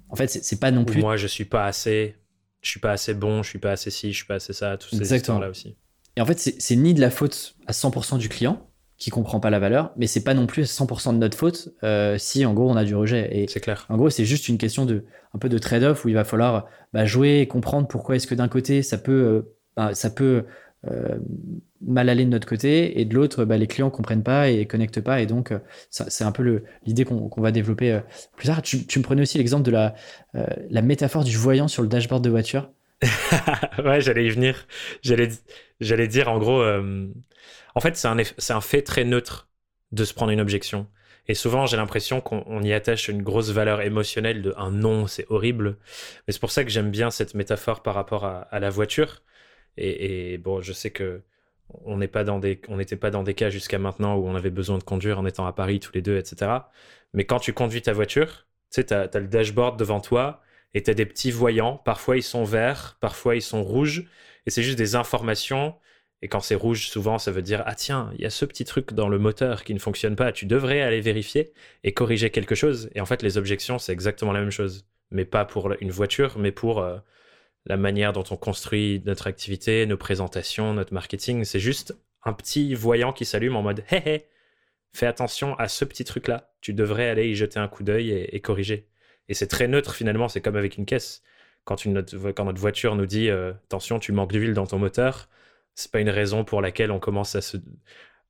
En 0.08 0.16
fait, 0.16 0.28
c'est 0.28 0.60
pas 0.60 0.70
non 0.70 0.84
plus. 0.84 1.00
moi 1.00 1.16
je 1.16 1.26
suis 1.26 1.44
pas 1.44 1.64
assez, 1.64 2.16
je 2.60 2.68
suis 2.68 2.80
pas 2.80 2.92
assez 2.92 3.14
bon, 3.14 3.42
je 3.42 3.48
suis 3.48 3.58
pas 3.58 3.72
assez 3.72 3.90
ci, 3.90 4.12
je 4.12 4.16
suis 4.16 4.26
pas 4.26 4.36
assez 4.36 4.52
ça, 4.52 4.76
tous 4.76 4.96
ces 4.96 5.14
histoires 5.14 5.40
là 5.40 5.48
aussi. 5.48 5.76
Et 6.16 6.20
en 6.20 6.26
fait, 6.26 6.38
c'est 6.38 6.76
ni 6.76 6.92
de 6.92 7.00
la 7.00 7.10
faute 7.10 7.56
à 7.66 7.72
100% 7.72 8.18
du 8.18 8.28
client, 8.28 8.66
qui 9.00 9.08
comprend 9.08 9.40
pas 9.40 9.48
la 9.48 9.58
valeur, 9.58 9.92
mais 9.96 10.06
c'est 10.06 10.22
pas 10.22 10.34
non 10.34 10.46
plus 10.46 10.64
100% 10.64 11.14
de 11.14 11.18
notre 11.18 11.36
faute 11.36 11.70
euh, 11.82 12.18
si 12.18 12.44
en 12.44 12.52
gros 12.52 12.70
on 12.70 12.76
a 12.76 12.84
du 12.84 12.94
rejet. 12.94 13.30
Et 13.32 13.48
c'est 13.48 13.60
clair. 13.60 13.86
En 13.88 13.96
gros, 13.96 14.10
c'est 14.10 14.26
juste 14.26 14.48
une 14.48 14.58
question 14.58 14.84
de 14.84 15.06
un 15.32 15.38
peu 15.38 15.48
de 15.48 15.56
trade-off 15.56 16.04
où 16.04 16.08
il 16.08 16.14
va 16.14 16.24
falloir 16.24 16.66
bah, 16.92 17.06
jouer 17.06 17.38
et 17.40 17.48
comprendre 17.48 17.88
pourquoi 17.88 18.16
est-ce 18.16 18.26
que 18.26 18.34
d'un 18.34 18.48
côté 18.48 18.82
ça 18.82 18.98
peut 18.98 19.12
euh, 19.12 19.56
bah, 19.74 19.94
ça 19.94 20.10
peut 20.10 20.44
euh, 20.90 21.18
mal 21.80 22.08
aller 22.08 22.24
de 22.24 22.30
notre 22.30 22.46
côté 22.46 23.00
et 23.00 23.04
de 23.04 23.14
l'autre 23.14 23.44
bah, 23.44 23.56
les 23.56 23.66
clients 23.66 23.90
comprennent 23.90 24.22
pas 24.22 24.48
et 24.48 24.66
connectent 24.66 25.00
pas 25.00 25.20
et 25.20 25.26
donc 25.26 25.52
c'est 25.90 26.24
un 26.24 26.32
peu 26.32 26.62
l'idée 26.84 27.04
qu'on 27.04 27.30
va 27.40 27.52
développer 27.52 28.00
plus 28.36 28.46
tard. 28.46 28.62
Tu, 28.62 28.76
me 28.98 29.02
prenais 29.02 29.22
aussi 29.22 29.38
l'exemple 29.38 29.64
de 29.64 29.70
la 29.70 29.94
la 30.34 30.82
métaphore 30.82 31.24
du 31.24 31.36
voyant 31.36 31.68
sur 31.68 31.82
le 31.82 31.88
dashboard 31.88 32.22
de 32.22 32.30
voiture. 32.30 32.70
ouais, 33.84 34.00
j'allais 34.00 34.26
y 34.26 34.30
venir. 34.30 34.66
J'allais 35.02 36.08
dire 36.08 36.28
en 36.28 36.38
gros 36.38 36.62
en 37.74 37.80
fait, 37.80 37.96
c'est 37.96 38.08
un, 38.08 38.16
un 38.18 38.60
fait 38.60 38.82
très 38.82 39.04
neutre 39.04 39.48
de 39.92 40.04
se 40.04 40.14
prendre 40.14 40.32
une 40.32 40.40
objection. 40.40 40.86
Et 41.28 41.34
souvent, 41.34 41.66
j'ai 41.66 41.76
l'impression 41.76 42.20
qu'on 42.20 42.62
y 42.62 42.72
attache 42.72 43.08
une 43.08 43.22
grosse 43.22 43.50
valeur 43.50 43.82
émotionnelle 43.82 44.42
de 44.42 44.54
un 44.56 44.70
non, 44.70 45.06
c'est 45.06 45.26
horrible. 45.28 45.78
Mais 46.26 46.32
c'est 46.32 46.40
pour 46.40 46.50
ça 46.50 46.64
que 46.64 46.70
j'aime 46.70 46.90
bien 46.90 47.10
cette 47.10 47.34
métaphore 47.34 47.82
par 47.82 47.94
rapport 47.94 48.24
à, 48.24 48.58
la 48.58 48.70
voiture. 48.70 49.22
Et, 49.76 50.38
bon, 50.38 50.60
je 50.60 50.72
sais 50.72 50.90
que 50.90 51.22
on 51.84 51.96
n'est 51.98 52.08
pas 52.08 52.24
dans 52.24 52.38
des, 52.38 52.60
on 52.68 52.76
n'était 52.76 52.96
pas 52.96 53.10
dans 53.10 53.22
des 53.22 53.34
cas 53.34 53.50
jusqu'à 53.50 53.78
maintenant 53.78 54.16
où 54.16 54.26
on 54.26 54.34
avait 54.34 54.50
besoin 54.50 54.78
de 54.78 54.82
conduire 54.82 55.18
en 55.18 55.26
étant 55.26 55.46
à 55.46 55.52
Paris 55.52 55.80
tous 55.80 55.92
les 55.94 56.02
deux, 56.02 56.16
etc. 56.18 56.50
Mais 57.14 57.24
quand 57.24 57.40
tu 57.40 57.52
conduis 57.52 57.82
ta 57.82 57.92
voiture, 57.92 58.46
tu 58.70 58.82
sais, 58.82 58.84
tu 58.86 58.94
as, 58.94 59.08
le 59.14 59.26
dashboard 59.28 59.78
devant 59.78 60.00
toi 60.00 60.42
et 60.74 60.82
tu 60.82 60.90
as 60.90 60.94
des 60.94 61.06
petits 61.06 61.30
voyants. 61.30 61.76
Parfois, 61.84 62.16
ils 62.16 62.22
sont 62.22 62.44
verts, 62.44 62.96
parfois, 63.00 63.34
ils 63.36 63.42
sont 63.42 63.62
rouges. 63.64 64.06
Et 64.46 64.50
c'est 64.50 64.62
juste 64.62 64.78
des 64.78 64.94
informations 64.94 65.74
et 66.22 66.28
quand 66.28 66.40
c'est 66.40 66.54
rouge, 66.54 66.88
souvent, 66.88 67.18
ça 67.18 67.30
veut 67.30 67.42
dire 67.42 67.62
Ah, 67.66 67.74
tiens, 67.74 68.10
il 68.14 68.22
y 68.22 68.26
a 68.26 68.30
ce 68.30 68.44
petit 68.44 68.64
truc 68.64 68.92
dans 68.92 69.08
le 69.08 69.18
moteur 69.18 69.64
qui 69.64 69.72
ne 69.74 69.78
fonctionne 69.78 70.16
pas, 70.16 70.32
tu 70.32 70.46
devrais 70.46 70.82
aller 70.82 71.00
vérifier 71.00 71.52
et 71.82 71.92
corriger 71.92 72.30
quelque 72.30 72.54
chose. 72.54 72.90
Et 72.94 73.00
en 73.00 73.06
fait, 73.06 73.22
les 73.22 73.38
objections, 73.38 73.78
c'est 73.78 73.92
exactement 73.92 74.32
la 74.32 74.40
même 74.40 74.50
chose. 74.50 74.86
Mais 75.10 75.24
pas 75.24 75.44
pour 75.44 75.72
une 75.80 75.90
voiture, 75.90 76.38
mais 76.38 76.52
pour 76.52 76.80
euh, 76.80 76.98
la 77.66 77.76
manière 77.76 78.12
dont 78.12 78.24
on 78.30 78.36
construit 78.36 79.02
notre 79.04 79.26
activité, 79.26 79.86
nos 79.86 79.96
présentations, 79.96 80.74
notre 80.74 80.94
marketing. 80.94 81.44
C'est 81.44 81.60
juste 81.60 81.96
un 82.24 82.32
petit 82.32 82.74
voyant 82.74 83.12
qui 83.12 83.24
s'allume 83.24 83.56
en 83.56 83.62
mode 83.62 83.84
Hé 83.90 84.02
hé, 84.06 84.26
fais 84.92 85.06
attention 85.06 85.54
à 85.56 85.68
ce 85.68 85.84
petit 85.84 86.04
truc-là. 86.04 86.52
Tu 86.60 86.74
devrais 86.74 87.08
aller 87.08 87.28
y 87.28 87.34
jeter 87.34 87.58
un 87.58 87.68
coup 87.68 87.82
d'œil 87.82 88.10
et, 88.10 88.40
corriger. 88.40 88.88
Et 89.28 89.34
c'est 89.34 89.46
très 89.46 89.68
neutre 89.68 89.94
finalement, 89.94 90.28
c'est 90.28 90.40
comme 90.40 90.56
avec 90.56 90.76
une 90.76 90.86
caisse. 90.86 91.22
Quand, 91.64 91.84
notre 91.86 92.60
voiture 92.60 92.96
nous 92.96 93.06
dit 93.06 93.28
euh, 93.28 93.52
Attention, 93.66 93.98
tu 93.98 94.12
manques 94.12 94.32
d'huile 94.32 94.54
dans 94.54 94.66
ton 94.66 94.78
moteur 94.78 95.28
c'est 95.74 95.90
pas 95.90 96.00
une 96.00 96.10
raison 96.10 96.44
pour 96.44 96.60
laquelle 96.60 96.90
on 96.90 96.98
commence 96.98 97.34
à 97.34 97.40
se, 97.40 97.56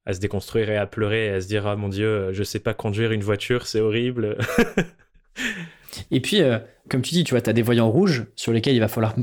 à 0.07 0.13
se 0.13 0.21
déconstruire 0.21 0.71
et 0.71 0.77
à 0.77 0.87
pleurer 0.87 1.27
et 1.27 1.31
à 1.31 1.41
se 1.41 1.49
dire 1.49 1.67
ah 1.67 1.77
mon 1.77 1.89
dieu 1.89 2.33
je 2.33 2.43
sais 2.43 2.61
pas 2.61 2.75
conduire 2.75 3.13
une 3.13 3.23
voiture 3.23 3.67
c'est 3.67 3.81
horrible 3.81 4.39
et 6.11 6.21
puis 6.21 6.43
euh, 6.43 6.59
comme 6.89 7.03
tu 7.03 7.15
dis 7.15 7.25
tu 7.25 7.35
vois 7.35 7.41
tu 7.41 7.51
as 7.51 7.53
des 7.53 7.63
voyants 7.63 7.91
rouges 7.91 8.27
sur 8.37 8.53
lesquels 8.53 8.75
il 8.75 8.81
va 8.81 8.89
falloir 8.89 9.15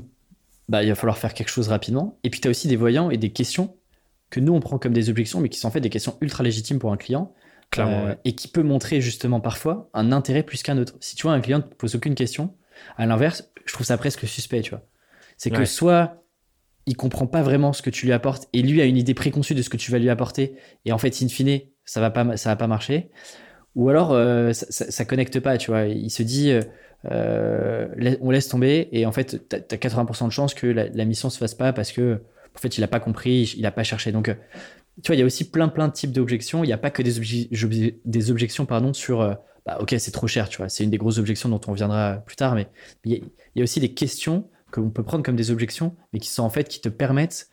bah, 0.70 0.84
il 0.84 0.90
va 0.90 0.96
falloir 0.96 1.18
faire 1.18 1.34
quelque 1.34 1.50
chose 1.50 1.68
rapidement. 1.70 2.20
Et 2.24 2.30
puis 2.30 2.42
tu 2.42 2.48
as 2.48 2.52
aussi 2.52 2.68
des 2.68 2.76
voyants 2.76 3.10
et 3.10 3.18
des 3.18 3.32
questions 3.32 3.76
que 4.30 4.40
nous 4.40 4.54
on 4.54 4.60
prend 4.60 4.78
comme 4.78 4.94
des 4.94 5.10
objections 5.10 5.40
mais 5.40 5.50
qui 5.50 5.60
sont 5.60 5.68
en 5.68 5.72
fait 5.72 5.82
des 5.82 5.90
questions 5.90 6.18
ultra 6.22 6.44
légitimes 6.44 6.80
pour 6.80 6.92
un 6.92 6.98
client. 6.98 7.34
Clairement, 7.70 8.08
euh, 8.08 8.16
et 8.24 8.34
qui 8.34 8.48
peut 8.48 8.64
montrer 8.64 9.02
justement 9.02 9.42
parfois 9.42 9.90
un 9.94 10.14
intérêt 10.14 10.44
plus 10.44 10.64
qu'un 10.64 10.78
autre. 10.78 10.96
Si 11.02 11.18
tu 11.18 11.24
vois 11.24 11.34
un 11.34 11.42
client 11.42 11.58
ne 11.58 11.64
te 11.64 11.76
pose 11.76 11.96
aucune 11.96 12.16
question 12.16 12.54
à 12.98 13.06
l'inverse 13.06 13.50
je 13.66 13.74
trouve 13.74 13.86
ça 13.86 13.98
presque 13.98 14.28
suspect 14.28 14.62
tu 14.62 14.70
vois. 14.72 14.86
C'est 15.38 15.52
que 15.52 15.66
soit 15.66 16.24
il 16.86 16.96
comprend 16.96 17.28
pas 17.28 17.42
vraiment 17.42 17.74
ce 17.74 17.82
que 17.82 17.90
tu 17.90 18.06
lui 18.06 18.14
apportes 18.14 18.48
et 18.54 18.62
lui 18.62 18.82
a 18.82 18.86
une 18.86 18.98
idée 18.98 19.14
préconçue 19.14 19.54
de 19.54 19.62
ce 19.62 19.70
que 19.70 19.78
tu 19.78 19.92
vas 19.92 20.00
lui 20.00 20.10
apporter 20.10 20.56
et 20.86 20.94
en 20.94 20.98
fait 20.98 21.22
in 21.22 21.28
fine 21.28 21.60
ça 21.86 22.00
va 22.00 22.10
pas 22.10 22.38
ça 22.38 22.50
va 22.50 22.56
pas 22.56 22.68
marcher 22.68 23.10
ou 23.78 23.90
alors 23.90 24.12
euh, 24.12 24.54
ça, 24.54 24.92
ça, 24.92 25.06
connecte 25.06 25.40
pas 25.40 25.58
tu 25.58 25.70
vois. 25.70 25.86
Il 25.86 26.10
se 26.10 26.24
dit 26.24 26.50
euh, 26.50 26.62
euh, 27.12 28.16
on 28.22 28.32
laisse 28.32 28.50
tomber 28.50 28.90
et 28.92 29.06
en 29.06 29.12
fait 29.12 29.48
tu 29.48 29.56
as, 29.56 29.60
80% 29.60 30.26
de 30.26 30.32
chance 30.32 30.56
que 30.56 30.66
la, 30.66 30.90
la, 30.90 31.06
mission 31.06 31.30
se 31.30 31.38
fasse 31.38 31.54
pas 31.54 31.72
parce 31.74 31.92
que 31.92 32.20
en 32.56 32.60
fait 32.60 32.78
il 32.80 32.84
a 32.84 32.88
pas 32.88 33.00
compris 33.00 33.54
il 33.56 33.66
a 33.68 33.72
pas 33.72 33.84
cherché. 33.84 34.12
Donc 34.12 34.36
tu 35.04 35.08
vois 35.08 35.16
il 35.16 35.20
y 35.20 35.22
a 35.22 35.26
aussi 35.26 35.50
plein 35.50 35.68
plein 35.68 35.88
de 35.88 35.94
types 35.94 36.12
d'objections. 36.12 36.64
Il 36.64 36.68
n'y 36.68 36.74
a 36.74 36.78
pas 36.80 36.90
que 36.90 37.04
des, 37.04 38.32
objections 38.32 38.66
pardon 38.66 38.94
sur 38.94 39.20
bah, 39.68 39.78
ok 39.80 39.96
c'est 40.00 40.12
trop 40.12 40.28
cher 40.28 40.50
tu 40.50 40.58
vois. 40.58 40.70
C'est 40.70 40.84
une 40.84 40.90
des 40.90 40.98
grosses 40.98 41.20
objections 41.20 41.48
dont 41.48 41.62
on 41.68 41.74
viendra 41.74 42.24
plus 42.26 42.36
tard 42.36 42.56
mais 42.56 42.68
il 43.06 43.14
y, 43.14 43.24
y, 43.56 43.62
a 43.62 43.64
aussi 43.64 43.80
des 43.80 43.94
questions 43.94 44.50
qu'on 44.72 44.90
peut 44.90 45.04
prendre 45.04 45.24
comme 45.24 45.36
des 45.36 45.52
objections, 45.52 45.96
mais 46.12 46.20
qui 46.20 46.30
sont 46.30 46.44
en 46.44 46.50
fait 46.50 46.68
qui 46.68 46.82
te 46.82 46.90
permettent 46.90 47.50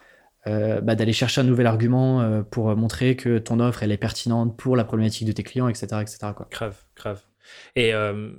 euh, 0.47 0.81
bah, 0.81 0.95
d'aller 0.95 1.13
chercher 1.13 1.41
un 1.41 1.45
nouvel 1.45 1.67
argument 1.67 2.21
euh, 2.21 2.43
pour 2.43 2.75
montrer 2.77 3.17
que 3.17 3.39
ton 3.39 3.61
offre 3.61 3.83
elle 3.83 3.93
est 3.93 3.97
pertinente 3.97 4.57
pour 4.59 4.77
la 4.77 4.85
problématique 4.85 5.27
de 5.27 5.33
tes 5.33 5.43
clients, 5.43 5.69
etc., 5.69 5.87
etc. 6.03 6.19
Quoi. 6.37 6.47
Grave, 6.51 6.77
grave. 6.97 7.23
Et 7.77 7.95
euh, 7.95 8.31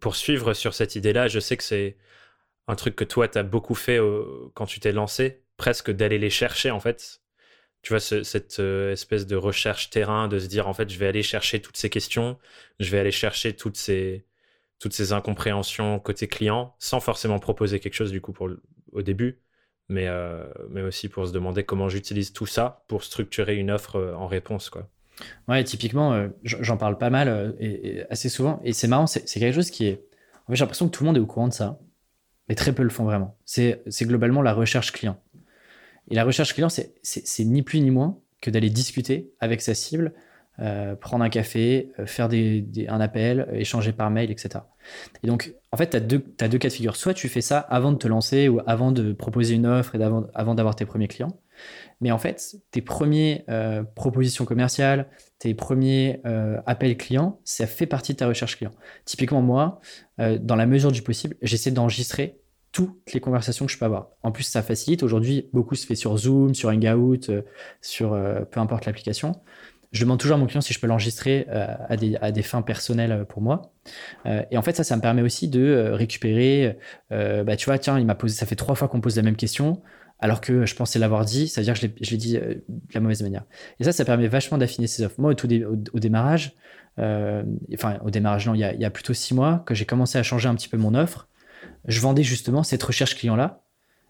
pour 0.00 0.14
suivre 0.14 0.54
sur 0.54 0.74
cette 0.74 0.94
idée-là, 0.94 1.28
je 1.28 1.40
sais 1.40 1.56
que 1.56 1.64
c'est 1.64 1.96
un 2.68 2.76
truc 2.76 2.94
que 2.94 3.04
toi 3.04 3.26
tu 3.28 3.38
as 3.38 3.42
beaucoup 3.42 3.74
fait 3.74 3.98
quand 4.54 4.66
tu 4.66 4.78
t'es 4.78 4.92
lancé, 4.92 5.42
presque 5.56 5.90
d'aller 5.90 6.18
les 6.18 6.30
chercher 6.30 6.70
en 6.70 6.80
fait. 6.80 7.20
Tu 7.82 7.92
vois, 7.92 7.98
cette 7.98 8.60
espèce 8.60 9.26
de 9.26 9.34
recherche 9.34 9.90
terrain, 9.90 10.28
de 10.28 10.38
se 10.38 10.46
dire 10.46 10.68
en 10.68 10.74
fait, 10.74 10.88
je 10.88 10.96
vais 10.98 11.08
aller 11.08 11.24
chercher 11.24 11.60
toutes 11.60 11.76
ces 11.76 11.90
questions, 11.90 12.38
je 12.78 12.88
vais 12.90 13.00
aller 13.00 13.10
chercher 13.10 13.56
toutes 13.56 13.76
ces, 13.76 14.24
toutes 14.78 14.92
ces 14.92 15.12
incompréhensions 15.12 16.00
côté 16.00 16.26
client 16.28 16.74
sans 16.78 17.00
forcément 17.00 17.38
proposer 17.38 17.80
quelque 17.80 17.94
chose 17.94 18.10
du 18.10 18.20
coup 18.20 18.32
pour 18.32 18.50
au 18.92 19.02
début, 19.02 19.40
mais, 19.88 20.06
euh, 20.08 20.44
mais 20.70 20.82
aussi 20.82 21.08
pour 21.08 21.26
se 21.26 21.32
demander 21.32 21.64
comment 21.64 21.88
j'utilise 21.88 22.32
tout 22.32 22.46
ça 22.46 22.84
pour 22.88 23.04
structurer 23.04 23.56
une 23.56 23.70
offre 23.70 23.96
euh, 23.96 24.14
en 24.14 24.26
réponse. 24.26 24.70
Quoi. 24.70 24.88
Ouais, 25.48 25.62
typiquement, 25.64 26.12
euh, 26.12 26.28
j'en 26.44 26.76
parle 26.76 26.98
pas 26.98 27.10
mal 27.10 27.54
et, 27.60 28.04
assez 28.10 28.28
souvent. 28.28 28.60
Et 28.64 28.72
c'est 28.72 28.88
marrant, 28.88 29.06
c'est 29.06 29.24
quelque 29.24 29.54
chose 29.54 29.70
qui 29.70 29.86
est. 29.86 30.04
En 30.46 30.52
fait, 30.52 30.56
j'ai 30.56 30.64
l'impression 30.64 30.88
que 30.88 30.92
tout 30.96 31.04
le 31.04 31.08
monde 31.08 31.16
est 31.16 31.20
au 31.20 31.26
courant 31.26 31.48
de 31.48 31.52
ça, 31.52 31.78
mais 32.48 32.54
très 32.54 32.72
peu 32.72 32.82
le 32.82 32.90
font 32.90 33.04
vraiment. 33.04 33.36
C'est 33.44 33.82
globalement 34.02 34.42
la 34.42 34.54
recherche 34.54 34.92
client. 34.92 35.20
Et 36.10 36.14
la 36.14 36.24
recherche 36.24 36.54
client, 36.54 36.68
c'est 36.68 37.44
ni 37.44 37.62
plus 37.62 37.80
ni 37.80 37.90
moins 37.90 38.18
que 38.40 38.50
d'aller 38.50 38.70
discuter 38.70 39.32
avec 39.38 39.60
sa 39.60 39.74
cible 39.74 40.12
euh, 40.60 40.94
prendre 40.96 41.24
un 41.24 41.30
café, 41.30 41.92
euh, 41.98 42.04
faire 42.04 42.28
un 42.30 43.00
appel, 43.00 43.48
euh, 43.48 43.54
échanger 43.54 43.92
par 43.92 44.10
mail, 44.10 44.30
etc. 44.30 44.64
Et 45.22 45.26
donc, 45.26 45.54
en 45.72 45.78
fait, 45.78 45.88
tu 45.90 45.96
as 45.96 46.00
deux, 46.00 46.22
as 46.42 46.48
deux 46.48 46.58
cas 46.58 46.68
de 46.68 46.74
figure. 46.74 46.94
Soit 46.94 47.14
tu 47.14 47.30
fais 47.30 47.40
ça 47.40 47.58
avant 47.58 47.90
de 47.90 47.96
te 47.96 48.06
lancer 48.06 48.48
ou 48.48 48.60
avant 48.66 48.92
de 48.92 49.14
proposer 49.14 49.54
une 49.54 49.66
offre 49.66 49.94
et 49.94 50.04
avant, 50.04 50.26
avant 50.34 50.54
d'avoir 50.54 50.76
tes 50.76 50.84
premiers 50.84 51.08
clients. 51.08 51.40
Mais 52.02 52.10
en 52.12 52.18
fait, 52.18 52.56
tes 52.70 52.82
premières 52.82 53.42
propositions 53.94 54.44
commerciales, 54.44 55.08
tes 55.38 55.54
premiers 55.54 56.20
appels 56.66 56.96
clients, 56.96 57.40
ça 57.44 57.68
fait 57.68 57.86
partie 57.86 58.14
de 58.14 58.18
ta 58.18 58.26
recherche 58.26 58.56
client. 58.56 58.72
Typiquement, 59.04 59.42
moi, 59.42 59.80
dans 60.18 60.56
la 60.56 60.66
mesure 60.66 60.90
du 60.90 61.02
possible, 61.02 61.36
j'essaie 61.42 61.70
d'enregistrer 61.70 62.40
toutes 62.72 63.12
les 63.12 63.20
conversations 63.20 63.66
que 63.66 63.72
je 63.72 63.78
peux 63.78 63.84
avoir. 63.84 64.08
En 64.24 64.32
plus, 64.32 64.42
ça 64.42 64.62
facilite. 64.62 65.04
Aujourd'hui, 65.04 65.48
beaucoup 65.52 65.76
se 65.76 65.86
fait 65.86 65.94
sur 65.94 66.16
Zoom, 66.16 66.54
sur 66.54 66.70
Hangout, 66.70 67.30
sur 67.80 68.10
peu 68.50 68.58
importe 68.58 68.86
l'application 68.86 69.40
je 69.92 70.00
demande 70.00 70.18
toujours 70.18 70.36
à 70.36 70.38
mon 70.38 70.46
client 70.46 70.62
si 70.62 70.72
je 70.72 70.80
peux 70.80 70.86
l'enregistrer 70.86 71.46
euh, 71.50 71.66
à, 71.88 71.96
des, 71.96 72.16
à, 72.16 72.32
des, 72.32 72.42
fins 72.42 72.62
personnelles 72.62 73.12
euh, 73.12 73.24
pour 73.24 73.42
moi. 73.42 73.72
Euh, 74.24 74.42
et 74.50 74.56
en 74.56 74.62
fait, 74.62 74.74
ça, 74.74 74.84
ça 74.84 74.96
me 74.96 75.02
permet 75.02 75.22
aussi 75.22 75.48
de 75.48 75.90
récupérer, 75.92 76.78
bah, 77.10 77.56
tu 77.56 77.66
vois, 77.66 77.78
tiens, 77.78 77.98
il 77.98 78.06
m'a 78.06 78.14
posé, 78.14 78.34
ça 78.34 78.46
fait 78.46 78.56
trois 78.56 78.74
fois 78.74 78.88
qu'on 78.88 79.00
pose 79.00 79.16
la 79.16 79.22
même 79.22 79.36
question, 79.36 79.82
alors 80.18 80.40
que 80.40 80.64
je 80.64 80.74
pensais 80.74 80.98
l'avoir 80.98 81.24
dit, 81.24 81.48
c'est-à-dire 81.48 81.74
que 81.74 81.86
je 82.00 82.10
l'ai 82.10 82.16
dit 82.16 82.34
de 82.38 82.62
la 82.94 83.00
mauvaise 83.00 83.22
manière. 83.22 83.44
Et 83.80 83.84
ça, 83.84 83.92
ça 83.92 84.04
permet 84.04 84.28
vachement 84.28 84.56
d'affiner 84.56 84.86
ses 84.86 85.04
offres. 85.04 85.20
Moi, 85.20 85.32
au, 85.32 85.34
tout 85.34 85.48
au, 85.92 85.98
démarrage, 85.98 86.56
enfin, 86.98 87.98
au 88.04 88.10
démarrage, 88.10 88.46
non, 88.46 88.54
il 88.54 88.60
y 88.60 88.64
a, 88.64 88.72
il 88.72 88.80
y 88.80 88.84
a 88.84 88.90
plutôt 88.90 89.12
six 89.12 89.34
mois 89.34 89.62
que 89.66 89.74
j'ai 89.74 89.84
commencé 89.84 90.16
à 90.16 90.22
changer 90.22 90.48
un 90.48 90.54
petit 90.54 90.68
peu 90.68 90.78
mon 90.78 90.94
offre. 90.94 91.28
Je 91.86 92.00
vendais 92.00 92.22
justement 92.22 92.62
cette 92.62 92.82
recherche 92.82 93.16
client-là, 93.16 93.62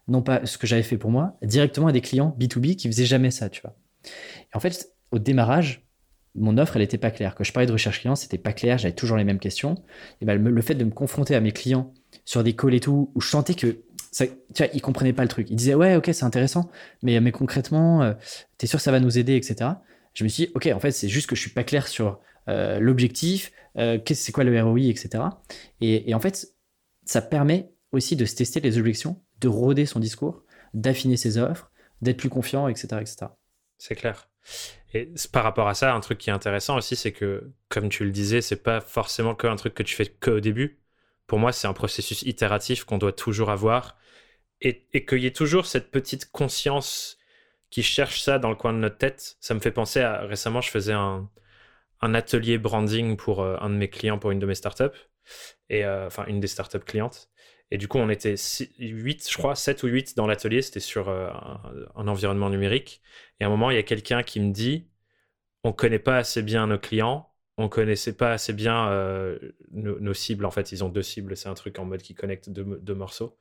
non 0.06 0.22
pas 0.22 0.46
ce 0.46 0.58
que 0.58 0.66
j'avais 0.66 0.82
fait 0.82 0.98
pour 0.98 1.10
moi, 1.10 1.36
directement 1.42 1.88
à 1.88 1.92
des 1.92 2.02
clients 2.02 2.36
B2B 2.38 2.76
qui 2.76 2.88
faisaient 2.88 3.06
jamais 3.06 3.30
ça, 3.30 3.48
tu 3.48 3.62
vois. 3.62 3.74
Et 4.04 4.56
en 4.56 4.60
fait, 4.60 4.91
au 5.12 5.18
démarrage, 5.18 5.86
mon 6.34 6.56
offre, 6.58 6.76
elle 6.76 6.82
n'était 6.82 6.98
pas 6.98 7.10
claire. 7.10 7.34
Quand 7.34 7.44
je 7.44 7.52
parlais 7.52 7.66
de 7.66 7.72
recherche 7.72 8.00
client, 8.00 8.16
c'était 8.16 8.38
pas 8.38 8.52
clair, 8.52 8.78
j'avais 8.78 8.94
toujours 8.94 9.16
les 9.16 9.24
mêmes 9.24 9.38
questions. 9.38 9.76
Et 10.20 10.24
ben, 10.24 10.42
le 10.42 10.62
fait 10.62 10.74
de 10.74 10.84
me 10.84 10.90
confronter 10.90 11.34
à 11.34 11.40
mes 11.40 11.52
clients 11.52 11.92
sur 12.24 12.42
des 12.42 12.56
calls 12.56 12.74
et 12.74 12.80
tout, 12.80 13.12
où 13.14 13.20
je 13.20 13.28
sentais 13.28 13.54
que 13.54 13.82
ça, 14.10 14.26
tu 14.26 14.34
vois, 14.58 14.68
il 14.72 14.80
comprenait 14.82 15.12
pas 15.12 15.22
le 15.22 15.28
truc. 15.28 15.48
Il 15.50 15.56
disait 15.56 15.74
ouais, 15.74 15.96
ok, 15.96 16.10
c'est 16.12 16.24
intéressant, 16.24 16.70
mais, 17.02 17.18
mais 17.20 17.32
concrètement, 17.32 18.02
euh, 18.02 18.12
tu 18.58 18.64
es 18.64 18.66
sûr 18.66 18.78
que 18.78 18.82
ça 18.82 18.92
va 18.92 19.00
nous 19.00 19.18
aider, 19.18 19.36
etc. 19.36 19.70
Je 20.14 20.24
me 20.24 20.28
suis 20.28 20.46
dit, 20.46 20.52
ok, 20.54 20.68
en 20.74 20.80
fait, 20.80 20.90
c'est 20.90 21.08
juste 21.08 21.28
que 21.28 21.34
je 21.34 21.40
suis 21.40 21.50
pas 21.50 21.64
clair 21.64 21.88
sur 21.88 22.20
euh, 22.48 22.78
l'objectif, 22.78 23.52
euh, 23.78 23.98
c'est 24.12 24.32
quoi 24.32 24.44
le 24.44 24.62
ROI, 24.62 24.80
etc. 24.80 25.24
Et, 25.80 26.10
et, 26.10 26.14
en 26.14 26.20
fait, 26.20 26.48
ça 27.04 27.22
permet 27.22 27.72
aussi 27.92 28.14
de 28.16 28.26
se 28.26 28.34
tester 28.34 28.60
les 28.60 28.78
objections, 28.78 29.22
de 29.40 29.48
roder 29.48 29.86
son 29.86 30.00
discours, 30.00 30.42
d'affiner 30.74 31.16
ses 31.16 31.38
offres, 31.38 31.70
d'être 32.02 32.18
plus 32.18 32.28
confiant, 32.28 32.68
etc., 32.68 32.88
etc. 33.00 33.16
C'est 33.78 33.94
clair. 33.94 34.28
Et 34.94 35.10
par 35.32 35.44
rapport 35.44 35.68
à 35.68 35.74
ça, 35.74 35.94
un 35.94 36.00
truc 36.00 36.18
qui 36.18 36.30
est 36.30 36.32
intéressant 36.32 36.76
aussi, 36.76 36.96
c'est 36.96 37.12
que, 37.12 37.50
comme 37.68 37.88
tu 37.88 38.04
le 38.04 38.10
disais, 38.10 38.42
c'est 38.42 38.62
pas 38.62 38.80
forcément 38.80 39.34
qu'un 39.34 39.56
truc 39.56 39.74
que 39.74 39.82
tu 39.82 39.94
fais 39.94 40.06
que 40.06 40.30
au 40.30 40.40
début. 40.40 40.80
Pour 41.26 41.38
moi, 41.38 41.52
c'est 41.52 41.66
un 41.66 41.72
processus 41.72 42.22
itératif 42.22 42.84
qu'on 42.84 42.98
doit 42.98 43.12
toujours 43.12 43.50
avoir 43.50 43.96
et, 44.60 44.86
qu'il 45.06 45.18
y 45.18 45.26
ait 45.26 45.32
toujours 45.32 45.66
cette 45.66 45.90
petite 45.90 46.30
conscience 46.30 47.18
qui 47.70 47.82
cherche 47.82 48.22
ça 48.22 48.38
dans 48.38 48.50
le 48.50 48.56
coin 48.56 48.72
de 48.72 48.78
notre 48.78 48.98
tête. 48.98 49.36
Ça 49.40 49.54
me 49.54 49.60
fait 49.60 49.70
penser 49.70 50.00
à 50.00 50.20
récemment, 50.26 50.60
je 50.60 50.70
faisais 50.70 50.92
un, 50.92 51.30
un 52.02 52.14
atelier 52.14 52.58
branding 52.58 53.16
pour 53.16 53.42
euh, 53.42 53.56
un 53.60 53.70
de 53.70 53.76
mes 53.76 53.88
clients 53.88 54.18
pour 54.18 54.30
une 54.30 54.40
de 54.40 54.46
mes 54.46 54.54
startups, 54.54 54.84
et 55.70 55.84
euh, 55.84 56.06
enfin 56.06 56.26
une 56.26 56.40
des 56.40 56.48
startups 56.48 56.80
clientes. 56.80 57.30
Et 57.72 57.78
du 57.78 57.88
coup, 57.88 57.96
on 57.96 58.10
était 58.10 58.34
8, 58.78 59.30
je 59.30 59.38
crois, 59.38 59.54
7 59.54 59.82
ou 59.82 59.86
8 59.86 60.14
dans 60.14 60.26
l'atelier, 60.26 60.60
c'était 60.60 60.78
sur 60.78 61.08
euh, 61.08 61.30
un, 61.96 62.06
environnement 62.06 62.50
numérique. 62.50 63.00
Et 63.40 63.44
à 63.44 63.46
un 63.46 63.50
moment, 63.50 63.70
il 63.70 63.76
y 63.76 63.80
a 63.80 63.82
quelqu'un 63.82 64.22
qui 64.22 64.40
me 64.40 64.52
dit 64.52 64.90
on 65.64 65.72
connaît 65.72 65.98
pas 65.98 66.18
assez 66.18 66.42
bien 66.42 66.66
nos 66.66 66.78
clients, 66.78 67.30
on 67.56 67.70
connaissait 67.70 68.12
pas 68.12 68.32
assez 68.32 68.52
bien 68.52 68.90
nos, 69.70 70.12
cibles. 70.12 70.44
En 70.44 70.50
fait, 70.50 70.70
ils 70.70 70.84
ont 70.84 70.90
deux 70.90 71.02
cibles, 71.02 71.34
c'est 71.34 71.48
un 71.48 71.54
truc 71.54 71.78
en 71.78 71.86
mode 71.86 72.02
qui 72.02 72.14
connecte 72.14 72.50
deux, 72.50 72.94
morceaux, 72.94 73.38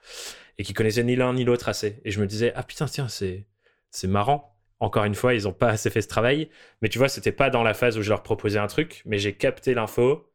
et 0.58 0.64
qui 0.64 0.74
connaissaient 0.74 1.04
ni 1.04 1.18
l'un 1.18 1.34
ni 1.34 1.44
l'autre 1.44 1.68
assez. 1.68 2.00
Et 2.06 2.12
je 2.12 2.22
me 2.22 2.26
disais 2.26 2.54
ah 2.56 2.64
putain, 2.64 2.86
tiens, 2.86 3.10
c'est 3.10 3.48
c'est 3.90 4.08
marrant. 4.08 4.58
Encore 4.80 5.04
une 5.04 5.16
fois, 5.16 5.34
ils 5.34 5.44
n'ont 5.44 5.54
pas 5.54 5.68
assez 5.68 5.90
fait 5.90 6.02
ce 6.02 6.08
travail. 6.08 6.50
Mais 6.82 6.88
tu 6.88 7.00
vois, 7.00 7.10
c'était 7.10 7.34
pas 7.34 7.50
dans 7.50 7.64
la 7.64 7.74
phase 7.74 7.98
où 7.98 8.02
je 8.02 8.10
leur 8.10 8.24
proposais 8.24 8.60
un 8.60 8.68
truc, 8.68 9.02
mais 9.06 9.18
j'ai 9.18 9.34
capté 9.34 9.74
l'info 9.74 10.31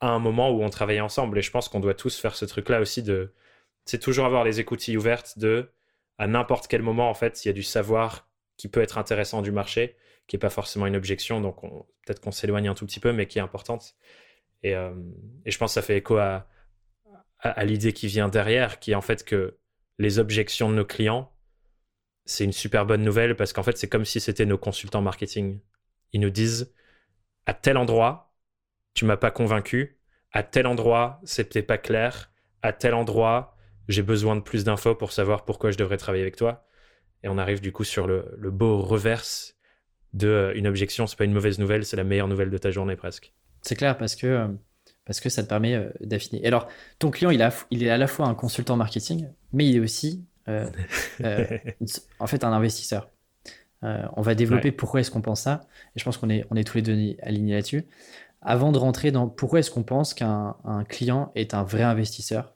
à 0.00 0.08
un 0.08 0.18
moment 0.18 0.50
où 0.50 0.62
on 0.62 0.70
travaillait 0.70 1.00
ensemble. 1.00 1.38
Et 1.38 1.42
je 1.42 1.50
pense 1.50 1.68
qu'on 1.68 1.80
doit 1.80 1.94
tous 1.94 2.18
faire 2.18 2.34
ce 2.34 2.44
truc-là 2.44 2.80
aussi 2.80 3.02
de. 3.02 3.32
C'est 3.84 3.98
toujours 3.98 4.26
avoir 4.26 4.44
les 4.44 4.60
écoutilles 4.60 4.96
ouvertes 4.96 5.38
de. 5.38 5.70
À 6.18 6.26
n'importe 6.26 6.66
quel 6.68 6.82
moment, 6.82 7.08
en 7.08 7.14
fait, 7.14 7.44
il 7.44 7.48
y 7.48 7.50
a 7.50 7.54
du 7.54 7.62
savoir 7.62 8.28
qui 8.56 8.68
peut 8.68 8.82
être 8.82 8.98
intéressant 8.98 9.40
du 9.40 9.52
marché, 9.52 9.96
qui 10.26 10.36
n'est 10.36 10.40
pas 10.40 10.50
forcément 10.50 10.86
une 10.86 10.96
objection. 10.96 11.40
Donc, 11.40 11.62
peut-être 11.62 12.20
qu'on 12.20 12.30
s'éloigne 12.30 12.68
un 12.68 12.74
tout 12.74 12.84
petit 12.84 13.00
peu, 13.00 13.12
mais 13.12 13.26
qui 13.26 13.38
est 13.38 13.42
importante. 13.42 13.94
Et, 14.62 14.74
euh, 14.74 14.92
et 15.46 15.50
je 15.50 15.56
pense 15.56 15.70
que 15.70 15.74
ça 15.74 15.82
fait 15.82 15.96
écho 15.96 16.18
à, 16.18 16.46
à 17.38 17.64
l'idée 17.64 17.92
qui 17.92 18.06
vient 18.06 18.28
derrière, 18.28 18.78
qui 18.78 18.92
est 18.92 18.94
en 18.94 19.00
fait 19.00 19.24
que 19.24 19.56
les 19.98 20.18
objections 20.18 20.70
de 20.70 20.74
nos 20.74 20.84
clients, 20.84 21.32
c'est 22.24 22.44
une 22.44 22.52
super 22.52 22.86
bonne 22.86 23.02
nouvelle 23.02 23.36
parce 23.36 23.52
qu'en 23.52 23.62
fait, 23.62 23.76
c'est 23.76 23.88
comme 23.88 24.04
si 24.04 24.20
c'était 24.20 24.46
nos 24.46 24.58
consultants 24.58 25.02
marketing. 25.02 25.60
Ils 26.12 26.20
nous 26.20 26.30
disent 26.30 26.72
à 27.46 27.54
tel 27.54 27.76
endroit, 27.76 28.29
tu 28.94 29.04
m'as 29.04 29.16
pas 29.16 29.30
convaincu, 29.30 29.98
à 30.32 30.42
tel 30.42 30.66
endroit, 30.66 31.20
c'était 31.24 31.62
pas 31.62 31.78
clair, 31.78 32.30
à 32.62 32.72
tel 32.72 32.94
endroit, 32.94 33.56
j'ai 33.88 34.02
besoin 34.02 34.36
de 34.36 34.40
plus 34.40 34.64
d'infos 34.64 34.94
pour 34.94 35.12
savoir 35.12 35.44
pourquoi 35.44 35.70
je 35.70 35.78
devrais 35.78 35.96
travailler 35.96 36.22
avec 36.22 36.36
toi. 36.36 36.66
Et 37.22 37.28
on 37.28 37.38
arrive 37.38 37.60
du 37.60 37.72
coup 37.72 37.84
sur 37.84 38.06
le, 38.06 38.24
beau 38.50 38.80
reverse 38.80 39.56
de 40.12 40.28
euh, 40.28 40.52
une 40.54 40.66
objection, 40.66 41.06
c'est 41.06 41.16
pas 41.16 41.24
une 41.24 41.32
mauvaise 41.32 41.58
nouvelle, 41.58 41.84
c'est 41.84 41.96
la 41.96 42.04
meilleure 42.04 42.28
nouvelle 42.28 42.50
de 42.50 42.58
ta 42.58 42.70
journée 42.70 42.96
presque. 42.96 43.32
C'est 43.62 43.76
clair 43.76 43.96
parce 43.98 44.16
que 44.16 44.26
euh, 44.26 44.48
parce 45.04 45.20
que 45.20 45.28
ça 45.28 45.42
te 45.42 45.48
permet 45.48 45.74
euh, 45.74 45.90
d'affiner. 46.00 46.46
Alors, 46.46 46.68
ton 46.98 47.10
client, 47.10 47.30
il, 47.30 47.42
a, 47.42 47.52
il 47.70 47.82
est 47.82 47.90
à 47.90 47.98
la 47.98 48.06
fois 48.06 48.26
un 48.26 48.34
consultant 48.34 48.76
marketing, 48.76 49.28
mais 49.52 49.66
il 49.66 49.76
est 49.76 49.80
aussi 49.80 50.24
euh, 50.48 50.68
en 52.18 52.26
fait 52.26 52.44
un 52.44 52.52
investisseur. 52.52 53.08
On 53.82 54.20
va 54.20 54.34
développer 54.34 54.72
pourquoi 54.72 55.00
est-ce 55.00 55.10
qu'on 55.10 55.22
pense 55.22 55.40
ça. 55.40 55.62
Et 55.96 55.98
je 55.98 56.04
pense 56.04 56.18
qu'on 56.18 56.28
est, 56.28 56.44
on 56.50 56.56
est 56.56 56.64
tous 56.64 56.76
les 56.76 56.82
deux 56.82 57.16
alignés 57.22 57.54
là-dessus. 57.54 57.86
Avant 58.42 58.72
de 58.72 58.78
rentrer 58.78 59.10
dans 59.10 59.28
pourquoi 59.28 59.58
est-ce 59.58 59.70
qu'on 59.70 59.82
pense 59.82 60.14
qu'un 60.14 60.56
client 60.88 61.30
est 61.34 61.54
un 61.54 61.62
vrai 61.62 61.82
investisseur, 61.82 62.54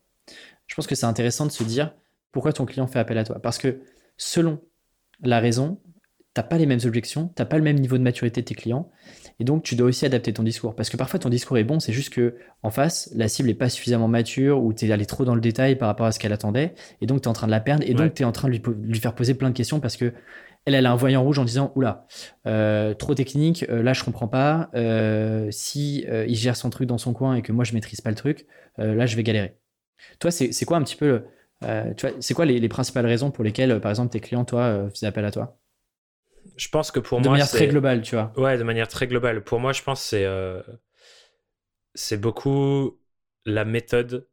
je 0.67 0.75
pense 0.75 0.87
que 0.87 0.95
c'est 0.95 1.07
intéressant 1.07 1.47
de 1.47 1.53
se 1.53 1.63
dire 1.63 1.95
pourquoi 2.33 2.53
ton 2.53 2.65
client 2.65 2.87
fait 2.87 2.99
appel 2.99 3.19
à 3.19 3.25
toi. 3.25 3.39
Parce 3.41 3.59
que 3.59 3.81
selon 4.17 4.61
la 5.21 5.41
raison, 5.41 5.79
t'as 6.35 6.43
pas 6.43 6.59
les 6.59 6.67
mêmes 6.67 6.81
objections, 6.85 7.31
t'as 7.35 7.45
pas 7.45 7.57
le 7.57 7.63
même 7.63 7.79
niveau 7.79 7.97
de 7.97 8.03
maturité 8.03 8.41
de 8.41 8.47
tes 8.47 8.55
clients, 8.55 8.91
et 9.39 9.45
donc 9.45 9.63
tu 9.63 9.77
dois 9.77 9.87
aussi 9.87 10.05
adapter 10.05 10.33
ton 10.33 10.43
discours. 10.43 10.75
Parce 10.75 10.91
que 10.91 10.97
parfois 10.97 11.21
ton 11.21 11.29
discours 11.29 11.59
est 11.59 11.65
bon, 11.65 11.79
c'est 11.79 11.93
juste 11.93 12.13
que 12.13 12.35
en 12.63 12.71
face, 12.71 13.09
la 13.15 13.29
cible 13.29 13.51
est 13.51 13.55
pas 13.55 13.69
suffisamment 13.69 14.09
mature, 14.09 14.63
ou 14.63 14.73
tu 14.73 14.87
es 14.87 14.91
allé 14.91 15.07
trop 15.07 15.25
dans 15.25 15.37
le 15.37 15.41
détail 15.41 15.77
par 15.77 15.87
rapport 15.87 16.07
à 16.07 16.13
ce 16.13 16.19
qu'elle 16.19 16.33
attendait, 16.33 16.75
et 17.01 17.07
donc 17.07 17.23
tu 17.23 17.27
es 17.27 17.29
en 17.29 17.35
train 17.35 17.47
de 17.47 17.53
la 17.53 17.61
perdre, 17.61 17.85
et 17.87 17.95
donc 17.95 18.15
tu 18.15 18.23
es 18.23 18.25
en 18.25 18.33
train 18.33 18.49
de 18.49 18.57
lui, 18.57 18.99
faire 18.99 19.15
poser 19.15 19.35
plein 19.35 19.51
de 19.51 19.55
questions 19.55 19.79
parce 19.79 19.97
que 19.97 20.13
elle, 20.67 20.75
elle 20.75 20.87
a 20.87 20.93
un 20.93 20.97
voyant 20.97 21.23
rouge 21.23 21.39
en 21.39 21.45
disant 21.45 21.73
oula, 21.75 22.07
euh, 22.47 22.95
trop 22.95 23.15
technique, 23.15 23.67
euh, 23.69 23.83
là 23.83 23.93
je 23.93 24.03
comprends 24.05 24.29
pas, 24.29 24.71
euh, 24.75 25.49
si 25.51 26.07
il 26.09 26.37
gère 26.37 26.57
son 26.57 26.71
truc 26.71 26.89
dans 26.89 26.99
son 26.99 27.13
coin 27.13 27.35
et 27.35 27.43
que 27.43 27.53
moi 27.53 27.65
je 27.65 27.75
maîtrise 27.75 28.01
pas 28.01 28.11
le 28.11 28.17
truc, 28.17 28.47
là 28.79 29.07
je 29.07 29.17
vais 29.17 29.23
galérer. 29.23 29.57
Toi, 30.19 30.31
c'est 30.31 30.65
quoi 30.65 30.77
un 30.77 30.83
petit 30.83 30.97
peu, 30.97 31.23
c'est 32.21 32.35
quoi 32.35 32.45
les, 32.45 32.59
les, 32.59 32.69
principales 32.69 33.07
raisons 33.07 33.31
pour 33.31 33.45
lesquelles, 33.45 33.81
par 33.81 33.91
exemple, 33.91 34.11
tes 34.13 34.21
clients, 34.21 34.45
toi, 34.45 34.89
faisaient 34.91 35.07
appel 35.07 35.25
à 35.25 35.31
toi? 35.31 35.59
Je 36.57 36.69
pense 36.69 36.91
que 36.91 37.01
pour 37.01 37.19
moi. 37.19 37.25
De 37.25 37.31
manière 37.31 37.49
très 37.49 37.69
globale, 37.69 38.03
tu 38.03 38.15
vois. 38.15 38.33
Ouais, 38.37 38.59
de 38.59 38.63
manière 38.63 38.89
très 38.89 39.07
globale. 39.07 39.43
Pour 39.43 39.61
moi, 39.61 39.73
je 39.73 39.83
pense 39.83 40.03
que 40.03 40.09
c'est, 40.09 40.25
euh, 40.25 40.63
beaucoup 42.17 43.01
la 43.45 43.65
méthode. 43.65 44.29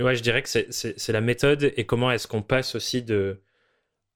Ouais, 0.00 0.14
je 0.16 0.22
dirais 0.22 0.42
que 0.42 0.48
c'est, 0.48 0.72
c'est, 0.72 1.12
la 1.12 1.20
méthode 1.20 1.72
et 1.76 1.84
comment 1.84 2.10
est-ce 2.10 2.26
qu'on 2.26 2.42
passe 2.42 2.74
aussi 2.74 3.02
de 3.02 3.42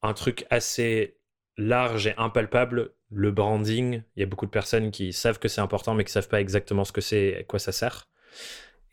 un 0.03 0.15
truc 0.15 0.47
assez 0.51 1.19
large 1.57 2.07
et 2.07 2.15
impalpable, 2.17 2.93
le 3.11 3.31
branding. 3.31 4.03
Il 4.17 4.21
y 4.21 4.23
a 4.23 4.27
beaucoup 4.27 4.47
de 4.47 4.51
personnes 4.51 4.91
qui 4.91 5.13
savent 5.13 5.39
que 5.39 5.49
c'est 5.49 5.61
important, 5.61 5.95
mais 5.95 6.05
qui 6.05 6.13
savent 6.13 6.29
pas 6.29 6.41
exactement 6.41 6.85
ce 6.85 6.93
que 6.93 7.01
c'est 7.01 7.25
et 7.25 7.37
à 7.39 7.43
quoi 7.45 7.59
ça 7.59 7.73
sert. 7.73 8.09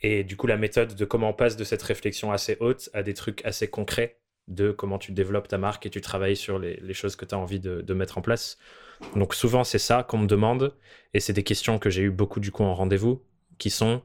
Et 0.02 0.24
du 0.24 0.36
coup, 0.36 0.48
la 0.48 0.58
méthode 0.58 0.96
de 0.96 1.06
comment 1.06 1.30
on 1.30 1.34
passe 1.34 1.56
de 1.56 1.64
cette 1.64 1.82
réflexion 1.82 2.32
assez 2.32 2.58
haute 2.60 2.90
à 2.94 3.04
des 3.04 3.14
trucs 3.14 3.44
assez 3.46 3.70
concrets 3.70 4.20
de 4.48 4.72
comment 4.72 4.98
tu 4.98 5.12
développes 5.14 5.48
ta 5.48 5.58
marque 5.58 5.86
et 5.86 5.90
tu 5.90 6.02
travailles 6.02 6.36
sur 6.36 6.60
les, 6.60 6.94
choses 6.94 7.16
que 7.16 7.26
tu 7.26 7.34
as 7.34 7.38
envie 7.38 7.60
de, 7.60 7.94
mettre 7.94 8.18
en 8.18 8.22
place. 8.22 8.58
Donc 9.16 9.34
souvent 9.34 9.64
c'est 9.64 9.80
ça 9.80 10.04
qu'on 10.04 10.18
me 10.18 10.28
demande 10.28 10.76
et 11.14 11.20
c'est 11.20 11.34
des 11.34 11.44
questions 11.44 11.80
que 11.80 11.90
j'ai 11.90 12.02
eu 12.02 12.12
beaucoup 12.12 12.40
du 12.40 12.52
coup 12.52 12.64
en 12.64 12.74
rendez-vous 12.74 13.24
qui 13.58 13.70
sont 13.70 14.02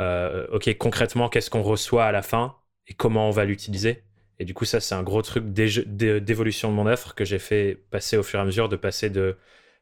euh, 0.00 0.46
ok 0.52 0.76
concrètement 0.76 1.28
qu'est-ce 1.28 1.48
qu'on 1.48 1.62
reçoit 1.62 2.04
à 2.04 2.12
la 2.12 2.22
fin 2.22 2.56
et 2.86 2.94
comment 2.94 3.28
on 3.28 3.30
va 3.30 3.44
l'utiliser? 3.44 4.02
Et 4.38 4.44
du 4.44 4.54
coup 4.54 4.64
ça 4.64 4.80
c'est 4.80 4.94
un 4.94 5.02
gros 5.02 5.22
truc 5.22 5.44
d'évolution 5.52 6.70
de 6.70 6.74
mon 6.74 6.86
offre 6.86 7.14
que 7.14 7.24
j'ai 7.24 7.38
fait 7.38 7.78
passer 7.90 8.16
au 8.16 8.22
fur 8.22 8.38
et 8.38 8.42
à 8.42 8.44
mesure 8.44 8.68
de 8.68 8.76
passer 8.76 9.10
de 9.10 9.36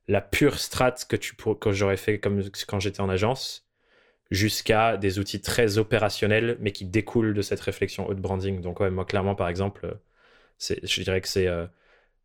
la 0.09 0.21
pure 0.21 0.59
strat 0.59 0.95
que 1.09 1.17
que 1.17 1.73
j'aurais 1.73 1.97
fait 1.97 2.21
quand 2.21 2.81
j'étais 2.81 3.01
en 3.01 3.09
agence 3.09 3.65
jusqu'à 4.31 4.97
des 4.97 5.19
outils 5.19 5.41
très 5.41 5.79
opérationnels, 5.79 6.57
mais 6.61 6.73
qui 6.73 6.85
découlent 6.85 7.35
de 7.35 7.43
cette 7.43 7.61
réflexion 7.61 8.09
haute 8.09 8.21
branding. 8.21 8.61
Donc, 8.61 8.81
ouais, 8.81 8.91
moi, 8.91 9.05
clairement, 9.05 9.35
par 9.35 9.49
exemple, 9.49 9.99
je 10.59 11.03
dirais 11.03 11.21
que 11.21 11.29
c'est 11.29 11.47
euh, 11.47 11.67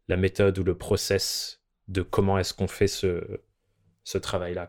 la 0.07 0.17
méthode 0.17 0.57
ou 0.59 0.63
le 0.63 0.77
process 0.77 1.61
de 1.87 2.01
comment 2.01 2.37
est-ce 2.39 2.53
qu'on 2.53 2.67
fait 2.67 2.87
ce, 2.87 3.41
ce 4.03 4.17
travail-là. 4.17 4.67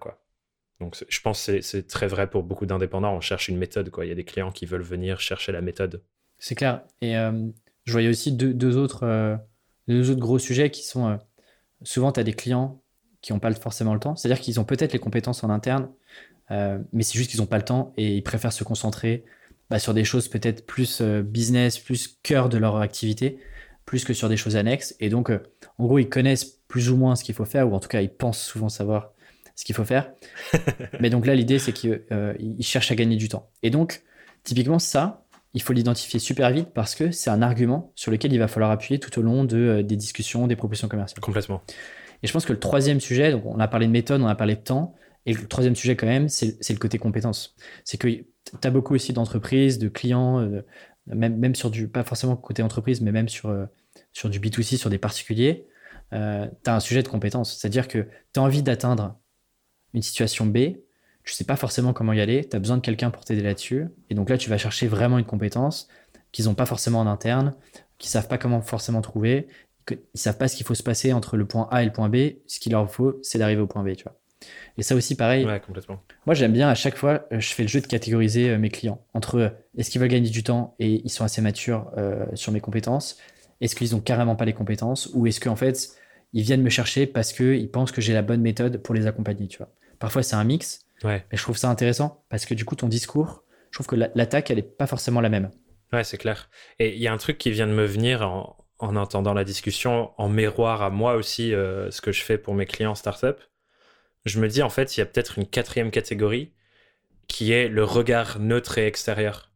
Donc, 0.80 0.96
je 1.08 1.20
pense 1.20 1.46
que 1.46 1.60
c'est 1.60 1.86
très 1.86 2.06
vrai 2.06 2.28
pour 2.28 2.42
beaucoup 2.42 2.66
d'indépendants. 2.66 3.14
On 3.14 3.20
cherche 3.20 3.48
une 3.48 3.58
méthode, 3.58 3.90
quoi. 3.90 4.06
Il 4.06 4.08
y 4.08 4.12
a 4.12 4.14
des 4.14 4.24
clients 4.24 4.52
qui 4.52 4.66
veulent 4.66 4.82
venir 4.82 5.20
chercher 5.20 5.52
la 5.52 5.60
méthode. 5.60 6.02
C'est 6.40 6.56
clair. 6.56 6.82
Et 7.00 7.16
euh, 7.16 7.46
je 7.84 7.92
voyais 7.92 8.08
aussi 8.08 8.32
deux, 8.32 8.76
autres, 8.76 9.04
euh, 9.04 9.36
deux 9.86 10.10
autres 10.10 10.20
gros 10.20 10.40
sujets 10.40 10.70
qui 10.70 10.82
sont 10.82 11.18
souvent, 11.82 12.12
tu 12.12 12.20
as 12.20 12.24
des 12.24 12.32
clients 12.32 12.82
qui 13.22 13.32
n'ont 13.32 13.38
pas 13.38 13.52
forcément 13.54 13.94
le 13.94 14.00
temps. 14.00 14.16
C'est-à-dire 14.16 14.40
qu'ils 14.40 14.60
ont 14.60 14.64
peut-être 14.64 14.92
les 14.92 14.98
compétences 14.98 15.44
en 15.44 15.50
interne, 15.50 15.88
euh, 16.50 16.78
mais 16.92 17.02
c'est 17.02 17.18
juste 17.18 17.30
qu'ils 17.30 17.40
n'ont 17.40 17.46
pas 17.46 17.58
le 17.58 17.64
temps 17.64 17.92
et 17.96 18.16
ils 18.16 18.22
préfèrent 18.22 18.52
se 18.52 18.64
concentrer 18.64 19.24
bah, 19.68 19.78
sur 19.78 19.94
des 19.94 20.04
choses 20.04 20.28
peut-être 20.28 20.66
plus 20.66 21.00
euh, 21.00 21.22
business, 21.22 21.78
plus 21.78 22.18
cœur 22.22 22.48
de 22.48 22.58
leur 22.58 22.76
activité, 22.76 23.38
plus 23.84 24.04
que 24.04 24.14
sur 24.14 24.28
des 24.28 24.36
choses 24.36 24.56
annexes. 24.56 24.96
Et 25.00 25.08
donc, 25.08 25.30
euh, 25.30 25.40
en 25.78 25.86
gros, 25.86 25.98
ils 25.98 26.08
connaissent 26.08 26.44
plus 26.68 26.90
ou 26.90 26.96
moins 26.96 27.16
ce 27.16 27.24
qu'il 27.24 27.34
faut 27.34 27.44
faire, 27.44 27.70
ou 27.70 27.74
en 27.74 27.80
tout 27.80 27.88
cas, 27.88 28.00
ils 28.00 28.12
pensent 28.12 28.42
souvent 28.42 28.68
savoir 28.68 29.12
ce 29.54 29.64
qu'il 29.64 29.74
faut 29.74 29.84
faire. 29.84 30.10
mais 31.00 31.10
donc 31.10 31.26
là, 31.26 31.34
l'idée, 31.34 31.58
c'est 31.58 31.72
qu'ils 31.72 32.02
cherchent 32.60 32.92
à 32.92 32.94
gagner 32.94 33.16
du 33.16 33.28
temps. 33.28 33.50
Et 33.62 33.70
donc, 33.70 34.02
typiquement, 34.42 34.78
ça, 34.78 35.24
il 35.54 35.62
faut 35.62 35.72
l'identifier 35.72 36.20
super 36.20 36.50
vite 36.50 36.68
parce 36.72 36.94
que 36.94 37.10
c'est 37.10 37.30
un 37.30 37.42
argument 37.42 37.92
sur 37.96 38.10
lequel 38.10 38.32
il 38.32 38.38
va 38.38 38.48
falloir 38.48 38.70
appuyer 38.70 39.00
tout 39.00 39.18
au 39.18 39.22
long 39.22 39.44
de, 39.44 39.82
des 39.82 39.96
discussions, 39.96 40.46
des 40.46 40.56
propositions 40.56 40.88
commerciales. 40.88 41.20
Complètement. 41.20 41.62
Et 42.22 42.26
je 42.26 42.32
pense 42.32 42.44
que 42.44 42.52
le 42.52 42.60
troisième 42.60 43.00
sujet, 43.00 43.32
donc 43.32 43.44
on 43.46 43.58
a 43.58 43.68
parlé 43.68 43.86
de 43.86 43.92
méthode, 43.92 44.20
on 44.20 44.26
a 44.26 44.34
parlé 44.34 44.54
de 44.54 44.60
temps, 44.60 44.94
et 45.26 45.34
le 45.34 45.46
troisième 45.46 45.76
sujet, 45.76 45.96
quand 45.96 46.06
même, 46.06 46.28
c'est 46.28 46.56
le 46.70 46.78
côté 46.78 46.98
compétences. 46.98 47.54
C'est 47.84 47.98
que 47.98 48.08
tu 48.08 48.24
as 48.62 48.70
beaucoup 48.70 48.94
aussi 48.94 49.12
d'entreprises, 49.12 49.78
de 49.78 49.88
clients, 49.88 50.40
euh, 50.40 50.62
même, 51.06 51.36
même 51.36 51.54
sur 51.54 51.70
du, 51.70 51.88
pas 51.88 52.04
forcément 52.04 52.36
côté 52.36 52.62
entreprise, 52.62 53.00
mais 53.00 53.12
même 53.12 53.28
sur, 53.28 53.50
euh, 53.50 53.66
sur 54.12 54.30
du 54.30 54.40
B2C, 54.40 54.76
sur 54.76 54.90
des 54.90 54.98
particuliers, 54.98 55.66
euh, 56.12 56.48
tu 56.64 56.70
as 56.70 56.74
un 56.74 56.80
sujet 56.80 57.02
de 57.02 57.08
compétences. 57.08 57.58
C'est-à-dire 57.58 57.86
que 57.86 58.08
tu 58.32 58.40
as 58.40 58.42
envie 58.42 58.62
d'atteindre 58.62 59.18
une 59.92 60.02
situation 60.02 60.46
B, 60.46 60.58
tu 61.30 61.36
sais 61.36 61.44
pas 61.44 61.54
forcément 61.54 61.92
comment 61.92 62.12
y 62.12 62.20
aller, 62.20 62.44
tu 62.44 62.56
as 62.56 62.58
besoin 62.58 62.76
de 62.76 62.82
quelqu'un 62.82 63.10
pour 63.10 63.24
t'aider 63.24 63.42
là-dessus. 63.42 63.86
Et 64.10 64.14
donc 64.14 64.28
là, 64.30 64.36
tu 64.36 64.50
vas 64.50 64.58
chercher 64.58 64.88
vraiment 64.88 65.16
une 65.16 65.24
compétence. 65.24 65.86
qu'ils 66.32 66.46
n'ont 66.46 66.54
pas 66.54 66.66
forcément 66.66 66.98
en 66.98 67.06
interne, 67.06 67.54
qu'ils 67.98 68.10
savent 68.10 68.26
pas 68.26 68.36
comment 68.36 68.60
forcément 68.62 69.00
trouver, 69.00 69.46
qu'ils 69.86 69.98
savent 70.14 70.38
pas 70.38 70.48
ce 70.48 70.56
qu'il 70.56 70.66
faut 70.66 70.74
se 70.74 70.82
passer 70.82 71.12
entre 71.12 71.36
le 71.36 71.46
point 71.46 71.68
A 71.70 71.82
et 71.82 71.84
le 71.84 71.92
point 71.92 72.08
B. 72.08 72.16
Ce 72.48 72.58
qu'il 72.58 72.72
leur 72.72 72.90
faut, 72.90 73.18
c'est 73.22 73.38
d'arriver 73.38 73.60
au 73.60 73.68
point 73.68 73.84
B, 73.84 73.94
tu 73.94 74.02
vois. 74.02 74.16
Et 74.76 74.82
ça 74.82 74.96
aussi, 74.96 75.14
pareil. 75.14 75.44
Ouais, 75.44 75.60
complètement. 75.60 76.02
Moi, 76.26 76.34
j'aime 76.34 76.52
bien 76.52 76.68
à 76.68 76.74
chaque 76.74 76.96
fois, 76.96 77.26
euh, 77.32 77.38
je 77.38 77.54
fais 77.54 77.62
le 77.62 77.68
jeu 77.68 77.80
de 77.80 77.86
catégoriser 77.86 78.50
euh, 78.50 78.58
mes 78.58 78.70
clients 78.70 79.00
entre 79.14 79.38
euh, 79.38 79.48
est-ce 79.76 79.90
qu'ils 79.90 80.00
veulent 80.00 80.10
gagner 80.10 80.30
du 80.30 80.42
temps 80.42 80.74
et 80.80 81.02
ils 81.04 81.10
sont 81.10 81.24
assez 81.24 81.42
matures 81.42 81.92
sur 82.34 82.50
mes 82.50 82.60
compétences, 82.60 83.18
est-ce 83.60 83.76
qu'ils 83.76 83.94
ont 83.94 84.00
carrément 84.00 84.34
pas 84.34 84.46
les 84.46 84.52
compétences? 84.52 85.10
Ou 85.14 85.26
est-ce 85.26 85.38
qu'en 85.38 85.56
fait 85.56 85.90
ils 86.32 86.42
viennent 86.42 86.62
me 86.62 86.70
chercher 86.70 87.06
parce 87.06 87.32
qu'ils 87.32 87.70
pensent 87.70 87.92
que 87.92 88.00
j'ai 88.00 88.12
la 88.12 88.22
bonne 88.22 88.40
méthode 88.40 88.78
pour 88.78 88.94
les 88.94 89.06
accompagner, 89.06 89.48
tu 89.48 89.58
vois? 89.58 89.68
Parfois, 89.98 90.22
c'est 90.22 90.36
un 90.36 90.44
mix, 90.44 90.86
ouais. 91.04 91.24
mais 91.30 91.38
je 91.38 91.42
trouve 91.42 91.56
ça 91.56 91.68
intéressant 91.68 92.24
parce 92.28 92.46
que 92.46 92.54
du 92.54 92.64
coup, 92.64 92.76
ton 92.76 92.88
discours, 92.88 93.44
je 93.70 93.76
trouve 93.76 93.86
que 93.86 93.96
l'attaque, 93.96 94.50
elle 94.50 94.58
est 94.58 94.76
pas 94.76 94.86
forcément 94.86 95.20
la 95.20 95.28
même. 95.28 95.50
Ouais, 95.92 96.04
c'est 96.04 96.18
clair. 96.18 96.50
Et 96.78 96.94
il 96.94 97.00
y 97.00 97.08
a 97.08 97.12
un 97.12 97.18
truc 97.18 97.38
qui 97.38 97.50
vient 97.50 97.66
de 97.66 97.72
me 97.72 97.84
venir 97.84 98.22
en, 98.22 98.56
en 98.78 98.96
entendant 98.96 99.34
la 99.34 99.44
discussion, 99.44 100.12
en 100.18 100.28
miroir 100.28 100.82
à 100.82 100.90
moi 100.90 101.14
aussi, 101.14 101.50
ce 101.50 102.00
que 102.00 102.12
je 102.12 102.22
fais 102.22 102.38
pour 102.38 102.54
mes 102.54 102.66
clients 102.66 102.94
startup 102.94 103.40
je 104.24 104.40
me 104.40 104.48
dis 104.48 104.62
en 104.62 104.70
fait, 104.70 104.96
il 104.96 105.00
y 105.00 105.02
a 105.02 105.06
peut-être 105.06 105.38
une 105.38 105.46
quatrième 105.46 105.90
catégorie 105.90 106.52
qui 107.28 107.52
est 107.52 107.68
le 107.68 107.84
regard 107.84 108.38
neutre 108.38 108.78
et 108.78 108.86
extérieur. 108.86 109.50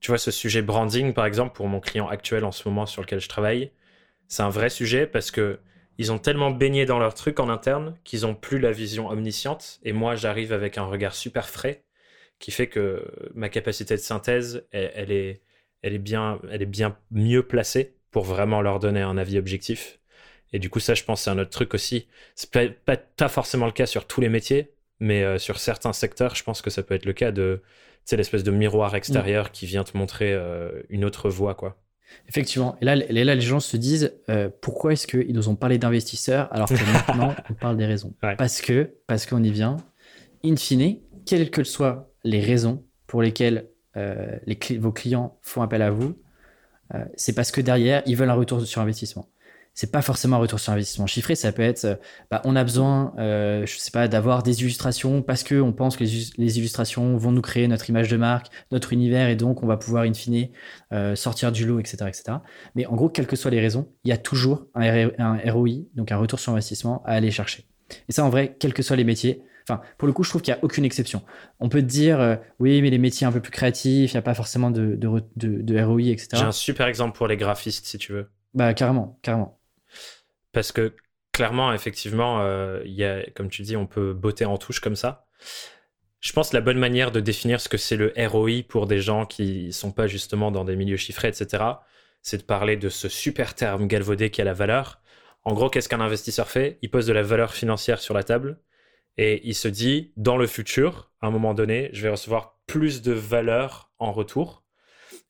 Tu 0.00 0.10
vois, 0.10 0.18
ce 0.18 0.30
sujet 0.30 0.62
branding, 0.62 1.12
par 1.12 1.26
exemple, 1.26 1.54
pour 1.54 1.68
mon 1.68 1.80
client 1.80 2.08
actuel 2.08 2.44
en 2.44 2.52
ce 2.52 2.66
moment 2.68 2.86
sur 2.86 3.02
lequel 3.02 3.20
je 3.20 3.28
travaille, 3.28 3.72
c'est 4.28 4.42
un 4.42 4.48
vrai 4.48 4.70
sujet 4.70 5.06
parce 5.06 5.30
que 5.30 5.60
ils 5.98 6.12
ont 6.12 6.18
tellement 6.18 6.50
baigné 6.50 6.86
dans 6.86 6.98
leur 6.98 7.14
truc 7.14 7.40
en 7.40 7.48
interne 7.48 7.96
qu'ils 8.04 8.26
ont 8.26 8.34
plus 8.34 8.58
la 8.58 8.72
vision 8.72 9.08
omnisciente. 9.08 9.80
Et 9.82 9.92
moi, 9.92 10.14
j'arrive 10.14 10.52
avec 10.52 10.78
un 10.78 10.84
regard 10.84 11.14
super 11.14 11.48
frais 11.48 11.84
qui 12.38 12.50
fait 12.50 12.68
que 12.68 13.04
ma 13.34 13.48
capacité 13.48 13.94
de 13.94 14.00
synthèse, 14.00 14.66
elle, 14.72 15.12
est, 15.12 15.42
elle, 15.82 15.94
est 15.94 15.98
bien, 15.98 16.40
elle 16.50 16.62
est 16.62 16.66
bien 16.66 16.96
mieux 17.10 17.46
placée 17.46 17.96
pour 18.10 18.24
vraiment 18.24 18.62
leur 18.62 18.78
donner 18.78 19.02
un 19.02 19.18
avis 19.18 19.38
objectif. 19.38 19.98
Et 20.52 20.58
du 20.58 20.70
coup, 20.70 20.80
ça, 20.80 20.94
je 20.94 21.04
pense, 21.04 21.22
c'est 21.22 21.30
un 21.30 21.38
autre 21.38 21.50
truc 21.50 21.74
aussi. 21.74 22.08
C'est 22.34 22.50
pas, 22.50 22.96
pas, 22.96 23.28
forcément 23.28 23.66
le 23.66 23.72
cas 23.72 23.86
sur 23.86 24.06
tous 24.06 24.20
les 24.20 24.28
métiers, 24.28 24.72
mais 24.98 25.22
euh, 25.22 25.38
sur 25.38 25.58
certains 25.58 25.92
secteurs, 25.92 26.34
je 26.34 26.42
pense 26.42 26.62
que 26.62 26.70
ça 26.70 26.82
peut 26.82 26.94
être 26.94 27.04
le 27.04 27.12
cas 27.12 27.30
de, 27.30 27.62
l'espèce 28.10 28.42
de 28.42 28.50
miroir 28.50 28.96
extérieur 28.96 29.46
mm. 29.46 29.50
qui 29.50 29.66
vient 29.66 29.84
te 29.84 29.96
montrer 29.96 30.32
euh, 30.32 30.82
une 30.88 31.04
autre 31.04 31.28
voie, 31.28 31.54
quoi. 31.54 31.76
Effectivement. 32.28 32.76
Et 32.80 32.84
là, 32.84 32.96
là, 32.96 33.34
les 33.34 33.40
gens 33.40 33.60
se 33.60 33.76
disent 33.76 34.12
euh, 34.28 34.48
pourquoi 34.60 34.92
est-ce 34.92 35.06
qu'ils 35.06 35.34
nous 35.34 35.48
ont 35.48 35.56
parlé 35.56 35.78
d'investisseurs 35.78 36.48
alors 36.52 36.68
que 36.68 36.74
maintenant 36.92 37.34
on 37.50 37.54
parle 37.54 37.76
des 37.76 37.86
raisons? 37.86 38.14
Parce 38.38 38.60
que, 38.60 38.94
parce 39.06 39.26
qu'on 39.26 39.42
y 39.42 39.50
vient. 39.50 39.78
In 40.44 40.56
fine, 40.56 40.98
quelles 41.26 41.50
que 41.50 41.64
soient 41.64 42.10
les 42.24 42.40
raisons 42.40 42.84
pour 43.06 43.22
lesquelles 43.22 43.66
les 43.96 44.58
vos 44.78 44.92
clients 44.92 45.36
font 45.42 45.62
appel 45.62 45.82
à 45.82 45.90
vous, 45.90 46.16
c'est 47.16 47.34
parce 47.34 47.50
que 47.50 47.60
derrière 47.60 48.02
ils 48.06 48.16
veulent 48.16 48.30
un 48.30 48.34
retour 48.34 48.64
sur 48.64 48.80
investissement 48.80 49.28
c'est 49.80 49.90
pas 49.90 50.02
forcément 50.02 50.36
un 50.36 50.40
retour 50.40 50.60
sur 50.60 50.74
investissement 50.74 51.06
chiffré. 51.06 51.34
Ça 51.34 51.52
peut 51.52 51.62
être, 51.62 51.86
euh, 51.86 51.94
bah, 52.30 52.42
on 52.44 52.54
a 52.54 52.64
besoin, 52.64 53.14
euh, 53.18 53.64
je 53.64 53.78
sais 53.78 53.90
pas, 53.90 54.08
d'avoir 54.08 54.42
des 54.42 54.60
illustrations 54.60 55.22
parce 55.22 55.42
que 55.42 55.58
on 55.58 55.72
pense 55.72 55.96
que 55.96 56.04
les, 56.04 56.58
illustrations 56.58 57.16
vont 57.16 57.32
nous 57.32 57.40
créer 57.40 57.66
notre 57.66 57.88
image 57.88 58.10
de 58.10 58.18
marque, 58.18 58.48
notre 58.72 58.92
univers, 58.92 59.30
et 59.30 59.36
donc 59.36 59.62
on 59.62 59.66
va 59.66 59.78
pouvoir 59.78 60.02
in 60.02 60.12
fine 60.12 60.48
euh, 60.92 61.16
sortir 61.16 61.50
du 61.50 61.64
lot, 61.64 61.80
etc., 61.80 61.96
etc. 62.08 62.24
Mais 62.74 62.84
en 62.84 62.94
gros, 62.94 63.08
quelles 63.08 63.26
que 63.26 63.36
soient 63.36 63.50
les 63.50 63.60
raisons, 63.60 63.88
il 64.04 64.10
y 64.10 64.12
a 64.12 64.18
toujours 64.18 64.66
un, 64.74 65.08
un 65.18 65.50
ROI, 65.50 65.86
donc 65.94 66.12
un 66.12 66.18
retour 66.18 66.40
sur 66.40 66.52
investissement 66.52 67.02
à 67.06 67.12
aller 67.12 67.30
chercher. 67.30 67.64
Et 68.10 68.12
ça, 68.12 68.22
en 68.22 68.28
vrai, 68.28 68.56
quels 68.60 68.74
que 68.74 68.82
soient 68.82 68.96
les 68.96 69.04
métiers. 69.04 69.42
Enfin, 69.66 69.80
pour 69.96 70.08
le 70.08 70.12
coup, 70.12 70.24
je 70.24 70.28
trouve 70.28 70.42
qu'il 70.42 70.52
n'y 70.52 70.60
a 70.60 70.62
aucune 70.62 70.84
exception. 70.84 71.22
On 71.58 71.70
peut 71.70 71.80
te 71.80 71.86
dire, 71.86 72.38
oui, 72.58 72.82
mais 72.82 72.90
les 72.90 72.98
métiers 72.98 73.26
un 73.26 73.32
peu 73.32 73.40
plus 73.40 73.50
créatifs, 73.50 74.12
il 74.12 74.14
n'y 74.14 74.18
a 74.18 74.22
pas 74.22 74.34
forcément 74.34 74.70
de, 74.70 74.94
de, 74.94 75.08
de, 75.36 75.62
de 75.62 75.82
ROI, 75.82 76.10
etc. 76.10 76.28
J'ai 76.34 76.42
un 76.42 76.52
super 76.52 76.86
exemple 76.86 77.16
pour 77.16 77.28
les 77.28 77.38
graphistes, 77.38 77.86
si 77.86 77.96
tu 77.96 78.12
veux. 78.12 78.28
Bah, 78.52 78.74
carrément, 78.74 79.18
carrément. 79.22 79.59
Parce 80.52 80.72
que 80.72 80.94
clairement, 81.32 81.72
effectivement, 81.72 82.40
euh, 82.42 82.82
y 82.84 83.04
a, 83.04 83.24
comme 83.34 83.48
tu 83.48 83.62
dis, 83.62 83.76
on 83.76 83.86
peut 83.86 84.12
botter 84.12 84.44
en 84.44 84.58
touche 84.58 84.80
comme 84.80 84.96
ça. 84.96 85.26
Je 86.20 86.32
pense 86.32 86.50
que 86.50 86.56
la 86.56 86.60
bonne 86.60 86.78
manière 86.78 87.12
de 87.12 87.20
définir 87.20 87.60
ce 87.60 87.68
que 87.68 87.78
c'est 87.78 87.96
le 87.96 88.12
ROI 88.16 88.62
pour 88.68 88.86
des 88.86 89.00
gens 89.00 89.24
qui 89.24 89.66
ne 89.66 89.70
sont 89.72 89.92
pas 89.92 90.06
justement 90.06 90.50
dans 90.50 90.64
des 90.64 90.76
milieux 90.76 90.98
chiffrés, 90.98 91.28
etc., 91.28 91.64
c'est 92.22 92.38
de 92.38 92.42
parler 92.42 92.76
de 92.76 92.90
ce 92.90 93.08
super 93.08 93.54
terme 93.54 93.86
galvaudé 93.86 94.30
qui 94.30 94.42
a 94.42 94.44
la 94.44 94.52
valeur. 94.52 95.00
En 95.44 95.54
gros, 95.54 95.70
qu'est-ce 95.70 95.88
qu'un 95.88 96.00
investisseur 96.00 96.48
fait? 96.50 96.78
Il 96.82 96.90
pose 96.90 97.06
de 97.06 97.14
la 97.14 97.22
valeur 97.22 97.54
financière 97.54 98.00
sur 98.00 98.12
la 98.12 98.22
table 98.22 98.60
et 99.16 99.40
il 99.44 99.54
se 99.54 99.68
dit, 99.68 100.12
dans 100.16 100.36
le 100.36 100.46
futur, 100.46 101.10
à 101.22 101.28
un 101.28 101.30
moment 101.30 101.54
donné, 101.54 101.88
je 101.94 102.02
vais 102.02 102.10
recevoir 102.10 102.58
plus 102.66 103.00
de 103.00 103.12
valeur 103.12 103.90
en 103.98 104.12
retour. 104.12 104.64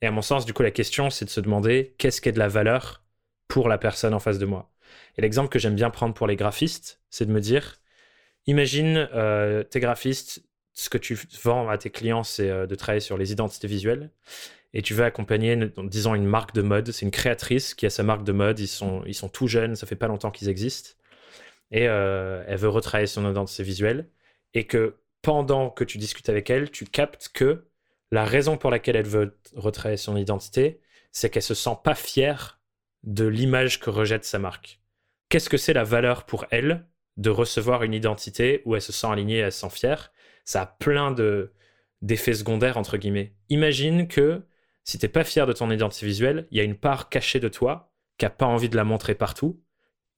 Et 0.03 0.07
à 0.07 0.11
mon 0.11 0.23
sens, 0.23 0.45
du 0.45 0.53
coup, 0.53 0.63
la 0.63 0.71
question, 0.71 1.11
c'est 1.11 1.25
de 1.25 1.31
se 1.31 1.41
demander 1.41 1.95
qu'est-ce 1.99 2.21
qu'est 2.21 2.33
de 2.33 2.39
la 2.39 2.49
valeur 2.49 3.05
pour 3.47 3.69
la 3.69 3.79
personne 3.79 4.15
en 4.15 4.19
face 4.19 4.39
de 4.39 4.47
moi? 4.47 4.73
Et 5.17 5.23
l'exemple 5.23 5.49
que 5.49 5.59
j'aime 5.59 5.75
bien 5.75 5.91
prendre 5.91 6.15
pour 6.15 6.27
les 6.27 6.37
graphistes, 6.37 7.01
c'est 7.11 7.27
de 7.27 7.33
me 7.33 7.41
dire, 7.41 7.81
imagine, 8.47 9.09
euh, 9.15 9.63
tes 9.63 9.81
graphistes, 9.81 10.43
ce 10.73 10.89
que 10.89 10.99
tu 10.99 11.19
vends 11.43 11.69
à 11.69 11.79
tes 11.79 11.91
clients, 11.91 12.23
c'est 12.23 12.51
euh, 12.51 12.67
de 12.67 12.75
travailler 12.75 13.01
sur 13.01 13.19
les 13.19 13.33
identités 13.33 13.67
visuelles. 13.67 14.11
Et 14.73 14.83
tu 14.83 14.95
veux 14.95 15.05
accompagner, 15.05 15.59
disons, 15.85 16.15
une 16.15 16.27
marque 16.27 16.55
de 16.55 16.63
mode. 16.63 16.93
C'est 16.93 17.05
une 17.05 17.11
créatrice 17.11 17.75
qui 17.75 17.87
a 17.87 17.91
sa 17.91 18.03
marque 18.03 18.23
de 18.23 18.33
mode. 18.33 18.61
Ils 18.61 18.69
sont, 18.69 19.03
ils 19.07 19.15
sont 19.15 19.29
tout 19.29 19.49
jeunes, 19.49 19.75
ça 19.75 19.87
fait 19.87 19.97
pas 19.97 20.07
longtemps 20.07 20.31
qu'ils 20.31 20.49
existent. 20.49 20.91
Et 21.73 21.89
euh, 21.89 22.45
elle 22.47 22.59
veut 22.59 22.69
retravailler 22.69 23.09
son 23.09 23.29
identité 23.29 23.65
visuelle. 23.65 24.09
Et 24.55 24.67
que 24.67 24.97
pendant 25.23 25.71
que 25.71 25.85
tu 25.85 25.99
discutes 25.99 26.29
avec 26.29 26.51
elle, 26.51 26.71
tu 26.71 26.85
captes 26.85 27.31
que 27.35 27.67
la 28.13 28.25
raison 28.25 28.57
pour 28.57 28.71
laquelle 28.71 28.97
elle 28.97 29.07
veut 29.07 29.39
retravailler 29.55 29.97
son 29.97 30.17
identité, 30.17 30.81
c'est 31.13 31.31
qu'elle 31.31 31.43
se 31.43 31.55
sent 31.55 31.77
pas 31.83 31.95
fière 31.95 32.60
de 33.03 33.27
l'image 33.27 33.81
que 33.81 33.91
rejette 33.91 34.25
sa 34.25 34.39
marque 34.39 34.81
qu'est-ce 35.31 35.49
que 35.49 35.57
c'est 35.57 35.73
la 35.73 35.85
valeur 35.85 36.27
pour 36.27 36.45
elle 36.51 36.85
de 37.17 37.31
recevoir 37.31 37.83
une 37.83 37.95
identité 37.95 38.61
où 38.67 38.75
elle 38.75 38.83
se 38.83 38.93
sent 38.93 39.07
alignée, 39.07 39.39
elle 39.39 39.53
se 39.53 39.61
sent 39.61 39.71
fière? 39.71 40.13
Ça 40.45 40.63
a 40.63 40.67
plein 40.67 41.11
de 41.13 41.55
d'effets 42.03 42.35
secondaires 42.35 42.77
entre 42.77 42.97
guillemets. 42.97 43.35
Imagine 43.49 44.09
que 44.09 44.43
si 44.85 44.99
t'es 44.99 45.09
pas 45.09 45.25
fier 45.25 45.47
de 45.47 45.53
ton 45.53 45.71
identité 45.71 46.07
visuelle, 46.07 46.47
il 46.51 46.59
y 46.59 46.61
a 46.61 46.65
une 46.65 46.77
part 46.77 47.09
cachée 47.09 47.41
de 47.41 47.49
toi 47.49 47.93
qui 48.19 48.27
a 48.27 48.31
pas 48.31 48.47
envie 48.47 48.69
de 48.71 48.77
la 48.77 48.85
montrer 48.85 49.15
partout, 49.15 49.63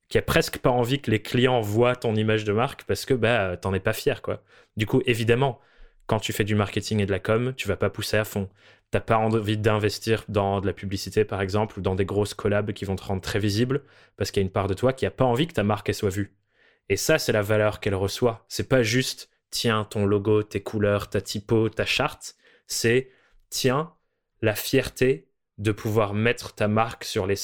qui 0.09 0.17
a 0.17 0.23
presque 0.23 0.59
pas 0.59 0.71
envie 0.71 1.01
que 1.01 1.11
les 1.11 1.21
clients 1.21 1.61
voient 1.61 1.97
ton 1.97 2.15
image 2.15 2.45
de 2.45 2.53
marque 2.53 2.85
parce 2.85 3.05
que 3.05 3.15
bah 3.15 3.57
t'en 3.57 3.75
es 3.75 3.81
pas 3.81 3.93
fier 3.93 4.23
quoi. 4.23 4.43
Du 4.77 4.87
coup, 4.87 5.03
évidemment, 5.07 5.61
quand 6.07 6.21
tu 6.21 6.33
fais 6.33 6.45
du 6.45 6.55
marketing 6.55 7.01
et 7.01 7.07
de 7.07 7.13
la 7.13 7.21
com, 7.21 7.53
tu 7.57 7.69
vas 7.69 7.77
pas 7.77 7.91
pousser 7.91 8.17
à 8.17 8.25
fond 8.25 8.49
t'as 8.93 9.01
pas 9.01 9.17
envie 9.17 9.57
d'investir 9.57 10.25
dans 10.29 10.61
de 10.61 10.67
la 10.67 10.75
publicité, 10.75 11.25
par 11.25 11.41
exemple, 11.41 11.79
ou 11.79 11.83
dans 11.83 11.95
des 11.95 12.05
grosses 12.05 12.35
collabs 12.35 12.73
qui 12.73 12.85
vont 12.85 12.95
te 12.95 13.03
rendre 13.03 13.23
très 13.23 13.39
visible, 13.39 13.83
parce 14.17 14.31
qu'il 14.31 14.43
y 14.43 14.45
a 14.45 14.47
une 14.47 14.53
part 14.53 14.69
de 14.69 14.75
toi 14.75 14.93
qui 14.93 15.07
a 15.07 15.11
pas 15.11 15.25
envie 15.25 15.47
que 15.47 15.55
ta 15.55 15.65
marque 15.65 15.93
soit 15.95 16.11
vue. 16.11 16.37
Et 16.91 16.97
ça, 16.97 17.19
c'est 17.19 17.33
la 17.33 17.41
valeur 17.41 17.81
qu'elle 17.81 17.95
reçoit. 17.95 18.45
C'est 18.49 18.69
pas 18.69 18.83
juste, 18.83 19.31
tiens, 19.51 19.85
ton 19.89 20.05
logo, 20.05 20.43
tes 20.43 20.63
couleurs, 20.63 21.09
ta 21.09 21.23
typo, 21.23 21.71
ta 21.71 21.87
charte. 21.87 22.37
C'est, 22.67 23.09
tiens, 23.49 23.95
la 24.43 24.55
fierté 24.55 25.27
de 25.57 25.73
pouvoir 25.73 26.13
mettre 26.13 26.55
ta 26.55 26.69
marque 26.69 27.05
sur 27.05 27.27
les 27.27 27.37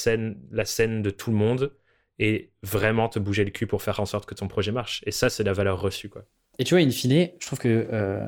la 0.51 0.65
scène 0.67 1.03
de 1.03 1.11
tout 1.11 1.31
le 1.31 1.37
monde 1.39 1.73
et 2.19 2.53
vraiment 2.63 3.09
te 3.09 3.19
bouger 3.19 3.45
le 3.47 3.51
cul 3.51 3.67
pour 3.67 3.83
faire 3.83 4.01
en 4.01 4.07
sorte 4.07 4.27
que 4.27 4.35
ton 4.35 4.49
projet 4.49 4.73
marche. 4.73 5.03
Et 5.07 5.13
ça, 5.13 5.31
c'est 5.31 5.45
la 5.45 5.55
valeur 5.55 5.81
reçue, 5.81 6.11
quoi. 6.11 6.27
Et 6.59 6.65
tu 6.65 6.75
vois, 6.75 6.83
in 6.83 6.91
fine, 6.91 7.31
je 7.39 7.47
trouve 7.47 7.59
que 7.61 7.89
euh, 7.91 8.27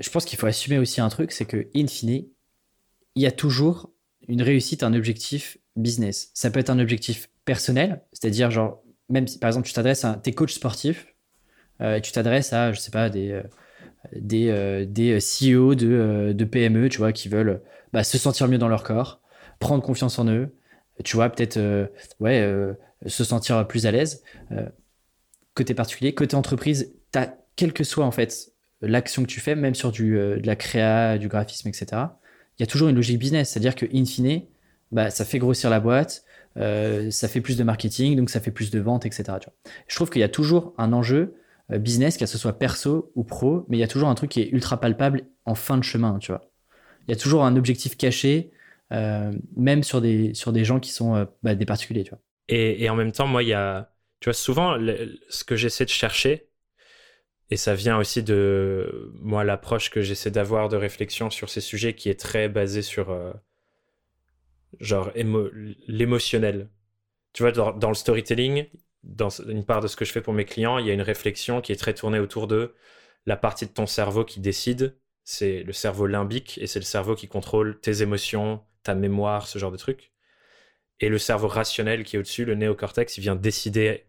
je 0.00 0.10
pense 0.10 0.24
qu'il 0.26 0.38
faut 0.38 0.48
assumer 0.48 0.78
aussi 0.78 1.00
un 1.00 1.08
truc, 1.08 1.30
c'est 1.32 1.44
que 1.44 1.68
in 1.74 1.86
fine, 1.86 2.26
il 3.14 3.22
y 3.22 3.26
a 3.26 3.32
toujours 3.32 3.90
une 4.28 4.42
réussite, 4.42 4.82
un 4.82 4.94
objectif 4.94 5.58
business. 5.76 6.30
Ça 6.34 6.50
peut 6.50 6.60
être 6.60 6.70
un 6.70 6.78
objectif 6.78 7.28
personnel, 7.44 8.02
c'est-à-dire 8.12 8.50
genre 8.50 8.82
même 9.08 9.26
si 9.26 9.38
par 9.38 9.48
exemple 9.48 9.66
tu 9.66 9.74
t'adresses 9.74 10.04
à 10.04 10.14
tes 10.14 10.32
coachs 10.32 10.50
sportifs, 10.50 11.06
euh, 11.80 12.00
tu 12.00 12.12
t'adresses 12.12 12.52
à 12.52 12.72
je 12.72 12.80
sais 12.80 12.90
pas 12.90 13.08
des 13.08 13.32
euh, 13.32 13.42
des, 14.16 14.48
euh, 14.48 14.84
des 14.84 15.18
CEO 15.18 15.74
de, 15.76 16.32
de, 16.34 16.44
PME, 16.44 16.88
tu 16.88 16.98
vois, 16.98 17.12
qui 17.12 17.28
veulent 17.28 17.62
bah, 17.92 18.02
se 18.02 18.18
sentir 18.18 18.48
mieux 18.48 18.58
dans 18.58 18.68
leur 18.68 18.82
corps, 18.82 19.20
prendre 19.60 19.82
confiance 19.82 20.18
en 20.18 20.26
eux, 20.26 20.56
tu 21.04 21.16
vois, 21.16 21.30
peut-être 21.30 21.88
ouais 22.18 22.44
se 23.06 23.24
sentir 23.24 23.66
plus 23.68 23.86
à 23.86 23.92
l'aise. 23.92 24.22
côté 25.54 25.74
particulier, 25.74 26.14
côté 26.14 26.34
entreprise, 26.34 26.94
as, 27.14 27.36
quelle 27.54 27.72
que 27.72 27.84
soit 27.84 28.04
en 28.04 28.10
fait 28.10 28.52
l'action 28.80 29.22
que 29.22 29.28
tu 29.28 29.38
fais, 29.38 29.54
même 29.54 29.74
sur 29.76 29.92
du, 29.92 30.14
de 30.14 30.46
la 30.46 30.56
créa, 30.56 31.16
du 31.18 31.28
graphisme, 31.28 31.68
etc 31.68 32.02
il 32.58 32.62
y 32.62 32.64
a 32.64 32.66
toujours 32.66 32.88
une 32.88 32.96
logique 32.96 33.18
business. 33.18 33.50
C'est-à-dire 33.50 33.74
que, 33.74 33.86
in 33.94 34.04
fine, 34.04 34.42
bah, 34.90 35.10
ça 35.10 35.24
fait 35.24 35.38
grossir 35.38 35.70
la 35.70 35.80
boîte, 35.80 36.24
euh, 36.58 37.10
ça 37.10 37.28
fait 37.28 37.40
plus 37.40 37.56
de 37.56 37.64
marketing, 37.64 38.16
donc 38.16 38.30
ça 38.30 38.40
fait 38.40 38.50
plus 38.50 38.70
de 38.70 38.78
ventes, 38.78 39.06
etc. 39.06 39.38
Je 39.88 39.94
trouve 39.94 40.10
qu'il 40.10 40.20
y 40.20 40.24
a 40.24 40.28
toujours 40.28 40.74
un 40.78 40.92
enjeu 40.92 41.34
euh, 41.70 41.78
business, 41.78 42.16
que 42.16 42.26
ce 42.26 42.38
soit 42.38 42.58
perso 42.58 43.10
ou 43.14 43.24
pro, 43.24 43.64
mais 43.68 43.78
il 43.78 43.80
y 43.80 43.84
a 43.84 43.88
toujours 43.88 44.08
un 44.08 44.14
truc 44.14 44.30
qui 44.30 44.40
est 44.42 44.50
ultra 44.50 44.78
palpable 44.78 45.24
en 45.46 45.54
fin 45.54 45.78
de 45.78 45.84
chemin, 45.84 46.18
tu 46.18 46.32
vois. 46.32 46.42
Il 47.08 47.10
y 47.10 47.14
a 47.14 47.16
toujours 47.16 47.44
un 47.44 47.56
objectif 47.56 47.96
caché, 47.96 48.52
euh, 48.92 49.32
même 49.56 49.82
sur 49.82 50.00
des, 50.00 50.34
sur 50.34 50.52
des 50.52 50.64
gens 50.64 50.78
qui 50.78 50.92
sont 50.92 51.26
bah, 51.42 51.54
des 51.54 51.66
particuliers, 51.66 52.04
tu 52.04 52.10
vois. 52.10 52.20
Et, 52.48 52.90
en 52.90 52.96
même 52.96 53.12
temps, 53.12 53.26
moi, 53.26 53.42
il 53.42 53.48
y 53.48 53.54
a, 53.54 53.94
tu 54.20 54.28
vois, 54.28 54.34
souvent, 54.34 54.76
ce 55.30 55.44
que 55.44 55.56
j'essaie 55.56 55.86
de 55.86 55.90
chercher, 55.90 56.48
et 57.52 57.56
ça 57.56 57.74
vient 57.74 57.98
aussi 57.98 58.22
de 58.22 59.12
moi 59.20 59.44
l'approche 59.44 59.90
que 59.90 60.00
j'essaie 60.00 60.30
d'avoir 60.30 60.70
de 60.70 60.76
réflexion 60.78 61.28
sur 61.28 61.50
ces 61.50 61.60
sujets 61.60 61.94
qui 61.94 62.08
est 62.08 62.18
très 62.18 62.48
basée 62.48 62.80
sur 62.80 63.10
euh, 63.10 63.30
genre 64.80 65.12
l'émotionnel. 65.86 66.70
Tu 67.34 67.42
vois, 67.42 67.52
dans, 67.52 67.88
le 67.88 67.94
storytelling, 67.94 68.68
dans 69.02 69.28
une 69.28 69.66
part 69.66 69.82
de 69.82 69.86
ce 69.86 69.96
que 69.96 70.06
je 70.06 70.12
fais 70.12 70.22
pour 70.22 70.32
mes 70.32 70.46
clients, 70.46 70.78
il 70.78 70.86
y 70.86 70.90
a 70.90 70.94
une 70.94 71.02
réflexion 71.02 71.60
qui 71.60 71.72
est 71.72 71.76
très 71.76 71.92
tournée 71.92 72.20
autour 72.20 72.46
de 72.46 72.74
la 73.26 73.36
partie 73.36 73.66
de 73.66 73.72
ton 73.72 73.86
cerveau 73.86 74.24
qui 74.24 74.40
décide. 74.40 74.96
C'est 75.22 75.62
le 75.62 75.74
cerveau 75.74 76.06
limbique 76.06 76.56
et 76.56 76.66
c'est 76.66 76.78
le 76.78 76.86
cerveau 76.86 77.14
qui 77.14 77.28
contrôle 77.28 77.78
tes 77.80 78.00
émotions, 78.00 78.62
ta 78.82 78.94
mémoire, 78.94 79.46
ce 79.46 79.58
genre 79.58 79.72
de 79.72 79.76
trucs. 79.76 80.10
Et 81.00 81.10
le 81.10 81.18
cerveau 81.18 81.48
rationnel 81.48 82.04
qui 82.04 82.16
est 82.16 82.18
au-dessus, 82.18 82.46
le 82.46 82.54
néocortex, 82.54 83.18
il 83.18 83.20
vient 83.20 83.36
décider 83.36 84.06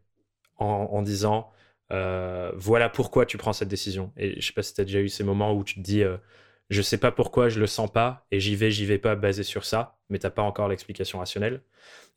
en, 0.56 1.02
disant 1.02 1.52
euh, 1.94 2.52
voilà 2.56 2.90
pourquoi 2.90 3.26
tu 3.26 3.38
prends 3.38 3.54
cette 3.54 3.70
décision. 3.70 4.12
Et 4.18 4.42
je 4.42 4.46
sais 4.46 4.54
pas 4.54 4.64
si 4.64 4.74
tu 4.74 4.82
as 4.82 4.86
déjà 4.86 5.00
eu 5.00 5.10
ces 5.10 5.24
moments 5.24 5.54
où 5.54 5.64
tu 5.64 5.76
te 5.76 5.80
dis 5.80 6.04
euh, 6.04 6.18
je 6.70 6.82
sais 6.82 6.98
pas 6.98 7.12
pourquoi 7.12 7.50
je 7.50 7.60
le 7.60 7.68
sens 7.68 7.92
pas 7.92 8.26
et 8.32 8.40
j'y 8.40 8.56
vais, 8.56 8.72
j'y 8.72 8.86
vais 8.86 8.98
pas 8.98 9.16
basé 9.16 9.44
sur 9.44 9.66
ça, 9.66 9.98
mais 10.10 10.20
t'as 10.20 10.30
pas 10.30 10.42
encore 10.42 10.68
l'explication 10.68 11.20
rationnelle. 11.20 11.62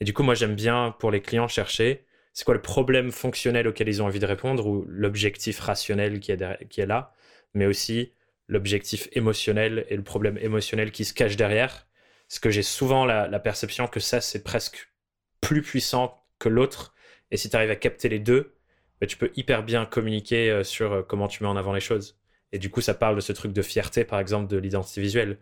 Et 0.00 0.04
du 0.04 0.12
coup, 0.12 0.22
moi, 0.22 0.34
j'aime 0.34 0.54
bien 0.54 0.94
pour 0.98 1.10
les 1.10 1.20
clients 1.20 1.48
chercher 1.48 2.06
c'est 2.36 2.44
quoi 2.44 2.54
le 2.54 2.60
problème 2.60 3.12
fonctionnel 3.12 3.66
auquel 3.66 3.88
ils 3.88 4.02
ont 4.02 4.06
envie 4.06 4.18
de 4.18 4.26
répondre 4.26 4.66
ou 4.66 4.84
l'objectif 4.88 5.58
rationnel 5.58 6.20
qui 6.20 6.32
est, 6.32 6.68
qui 6.68 6.82
est 6.82 6.86
là, 6.86 7.14
mais 7.54 7.64
aussi 7.64 8.12
l'objectif 8.48 9.08
émotionnel 9.12 9.86
et 9.88 9.96
le 9.96 10.02
problème 10.02 10.36
émotionnel 10.38 10.90
qui 10.90 11.06
se 11.06 11.14
cache 11.14 11.36
derrière. 11.36 11.86
Parce 12.28 12.38
que 12.38 12.50
j'ai 12.50 12.62
souvent 12.62 13.06
la, 13.06 13.38
perception 13.38 13.86
que 13.86 14.00
ça, 14.00 14.20
c'est 14.20 14.42
presque 14.42 14.92
plus 15.40 15.62
puissant 15.62 16.22
que 16.38 16.50
l'autre. 16.50 16.94
Et 17.30 17.38
si 17.38 17.48
tu 17.48 17.56
arrives 17.56 17.70
à 17.70 17.76
capter 17.76 18.10
les 18.10 18.18
deux, 18.18 18.55
bah, 19.00 19.06
tu 19.06 19.16
peux 19.16 19.30
hyper 19.36 19.62
bien 19.62 19.86
communiquer 19.86 20.50
euh, 20.50 20.64
sur 20.64 20.92
euh, 20.92 21.02
comment 21.02 21.28
tu 21.28 21.42
mets 21.42 21.48
en 21.48 21.56
avant 21.56 21.72
les 21.72 21.80
choses. 21.80 22.18
Et 22.52 22.58
du 22.58 22.70
coup, 22.70 22.80
ça 22.80 22.94
parle 22.94 23.16
de 23.16 23.20
ce 23.20 23.32
truc 23.32 23.52
de 23.52 23.62
fierté, 23.62 24.04
par 24.04 24.20
exemple, 24.20 24.48
de 24.48 24.56
l'identité 24.56 25.00
visuelle. 25.00 25.38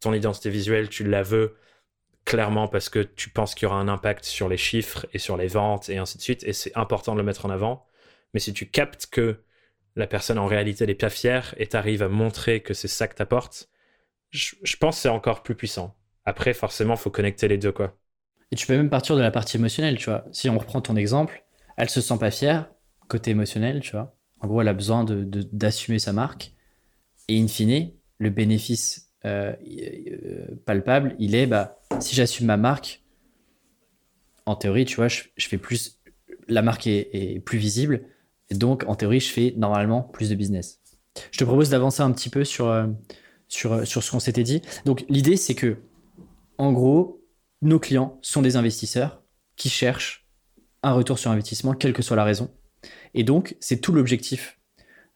Ton 0.00 0.12
identité 0.12 0.50
visuelle, 0.50 0.88
tu 0.88 1.04
la 1.04 1.22
veux 1.22 1.56
clairement 2.24 2.68
parce 2.68 2.88
que 2.88 3.00
tu 3.00 3.30
penses 3.30 3.54
qu'il 3.54 3.66
y 3.66 3.70
aura 3.70 3.80
un 3.80 3.88
impact 3.88 4.24
sur 4.24 4.48
les 4.48 4.56
chiffres 4.56 5.06
et 5.12 5.18
sur 5.18 5.36
les 5.36 5.46
ventes 5.46 5.88
et 5.88 5.98
ainsi 5.98 6.18
de 6.18 6.22
suite. 6.22 6.44
Et 6.44 6.52
c'est 6.52 6.76
important 6.76 7.14
de 7.14 7.18
le 7.18 7.24
mettre 7.24 7.46
en 7.46 7.50
avant. 7.50 7.86
Mais 8.34 8.40
si 8.40 8.52
tu 8.52 8.66
captes 8.66 9.06
que 9.06 9.42
la 9.96 10.06
personne 10.06 10.38
en 10.38 10.46
réalité 10.46 10.86
n'est 10.86 10.94
pas 10.94 11.10
fière 11.10 11.54
et 11.56 11.66
tu 11.66 11.76
arrives 11.76 12.02
à 12.02 12.08
montrer 12.08 12.60
que 12.60 12.74
c'est 12.74 12.88
ça 12.88 13.08
que 13.08 13.14
t'apportes, 13.14 13.68
je, 14.30 14.54
je 14.62 14.76
pense 14.76 14.96
que 14.96 15.02
c'est 15.02 15.08
encore 15.08 15.42
plus 15.42 15.54
puissant. 15.54 15.96
Après, 16.24 16.54
forcément, 16.54 16.94
il 16.94 17.00
faut 17.00 17.10
connecter 17.10 17.48
les 17.48 17.58
deux, 17.58 17.72
quoi. 17.72 17.96
Et 18.52 18.56
tu 18.56 18.66
peux 18.66 18.76
même 18.76 18.90
partir 18.90 19.16
de 19.16 19.22
la 19.22 19.30
partie 19.30 19.56
émotionnelle, 19.56 19.96
tu 19.96 20.06
vois. 20.06 20.24
Si 20.32 20.48
on 20.48 20.58
reprend 20.58 20.80
ton 20.80 20.96
exemple, 20.96 21.44
elle 21.76 21.88
se 21.88 22.00
sent 22.00 22.18
pas 22.18 22.30
fière, 22.30 22.70
côté 23.10 23.32
émotionnel, 23.32 23.80
tu 23.80 23.92
vois. 23.92 24.16
En 24.40 24.46
gros, 24.46 24.62
elle 24.62 24.68
a 24.68 24.72
besoin 24.72 25.04
d'assumer 25.04 25.98
de, 25.98 26.02
sa 26.02 26.12
marque. 26.12 26.54
Et 27.28 27.38
in 27.38 27.46
fine, 27.46 27.90
le 28.18 28.30
bénéfice 28.30 29.12
euh, 29.26 29.52
euh, 29.62 30.46
palpable, 30.64 31.14
il 31.18 31.34
est, 31.34 31.46
bah, 31.46 31.78
si 32.00 32.14
j'assume 32.14 32.46
ma 32.46 32.56
marque, 32.56 33.02
en 34.46 34.56
théorie, 34.56 34.86
tu 34.86 34.96
vois, 34.96 35.08
je, 35.08 35.24
fais 35.36 35.58
plus, 35.58 36.00
la 36.48 36.62
marque 36.62 36.86
est, 36.86 37.44
plus 37.44 37.58
visible. 37.58 38.04
Donc, 38.50 38.84
en 38.88 38.94
théorie, 38.94 39.20
je 39.20 39.30
fais 39.30 39.54
normalement 39.56 40.02
plus 40.02 40.30
de 40.30 40.34
business. 40.34 40.80
Je 41.30 41.38
te 41.38 41.44
propose 41.44 41.68
d'avancer 41.68 42.02
un 42.02 42.10
petit 42.12 42.30
peu 42.30 42.44
sur, 42.44 42.68
euh, 42.68 42.86
sur, 43.48 43.86
sur 43.86 44.02
ce 44.02 44.10
qu'on 44.10 44.20
s'était 44.20 44.42
dit. 44.42 44.62
Donc, 44.86 45.04
l'idée, 45.08 45.36
c'est 45.36 45.54
que, 45.54 45.76
en 46.56 46.72
gros, 46.72 47.22
nos 47.62 47.78
clients 47.78 48.18
sont 48.22 48.42
des 48.42 48.56
investisseurs 48.56 49.22
qui 49.56 49.68
cherchent 49.68 50.26
un 50.82 50.92
retour 50.92 51.18
sur 51.18 51.30
investissement, 51.30 51.74
quelle 51.74 51.92
que 51.92 52.02
soit 52.02 52.16
la 52.16 52.24
raison. 52.24 52.50
Et 53.14 53.24
donc, 53.24 53.56
c'est 53.60 53.80
tout 53.80 53.92
l'objectif 53.92 54.58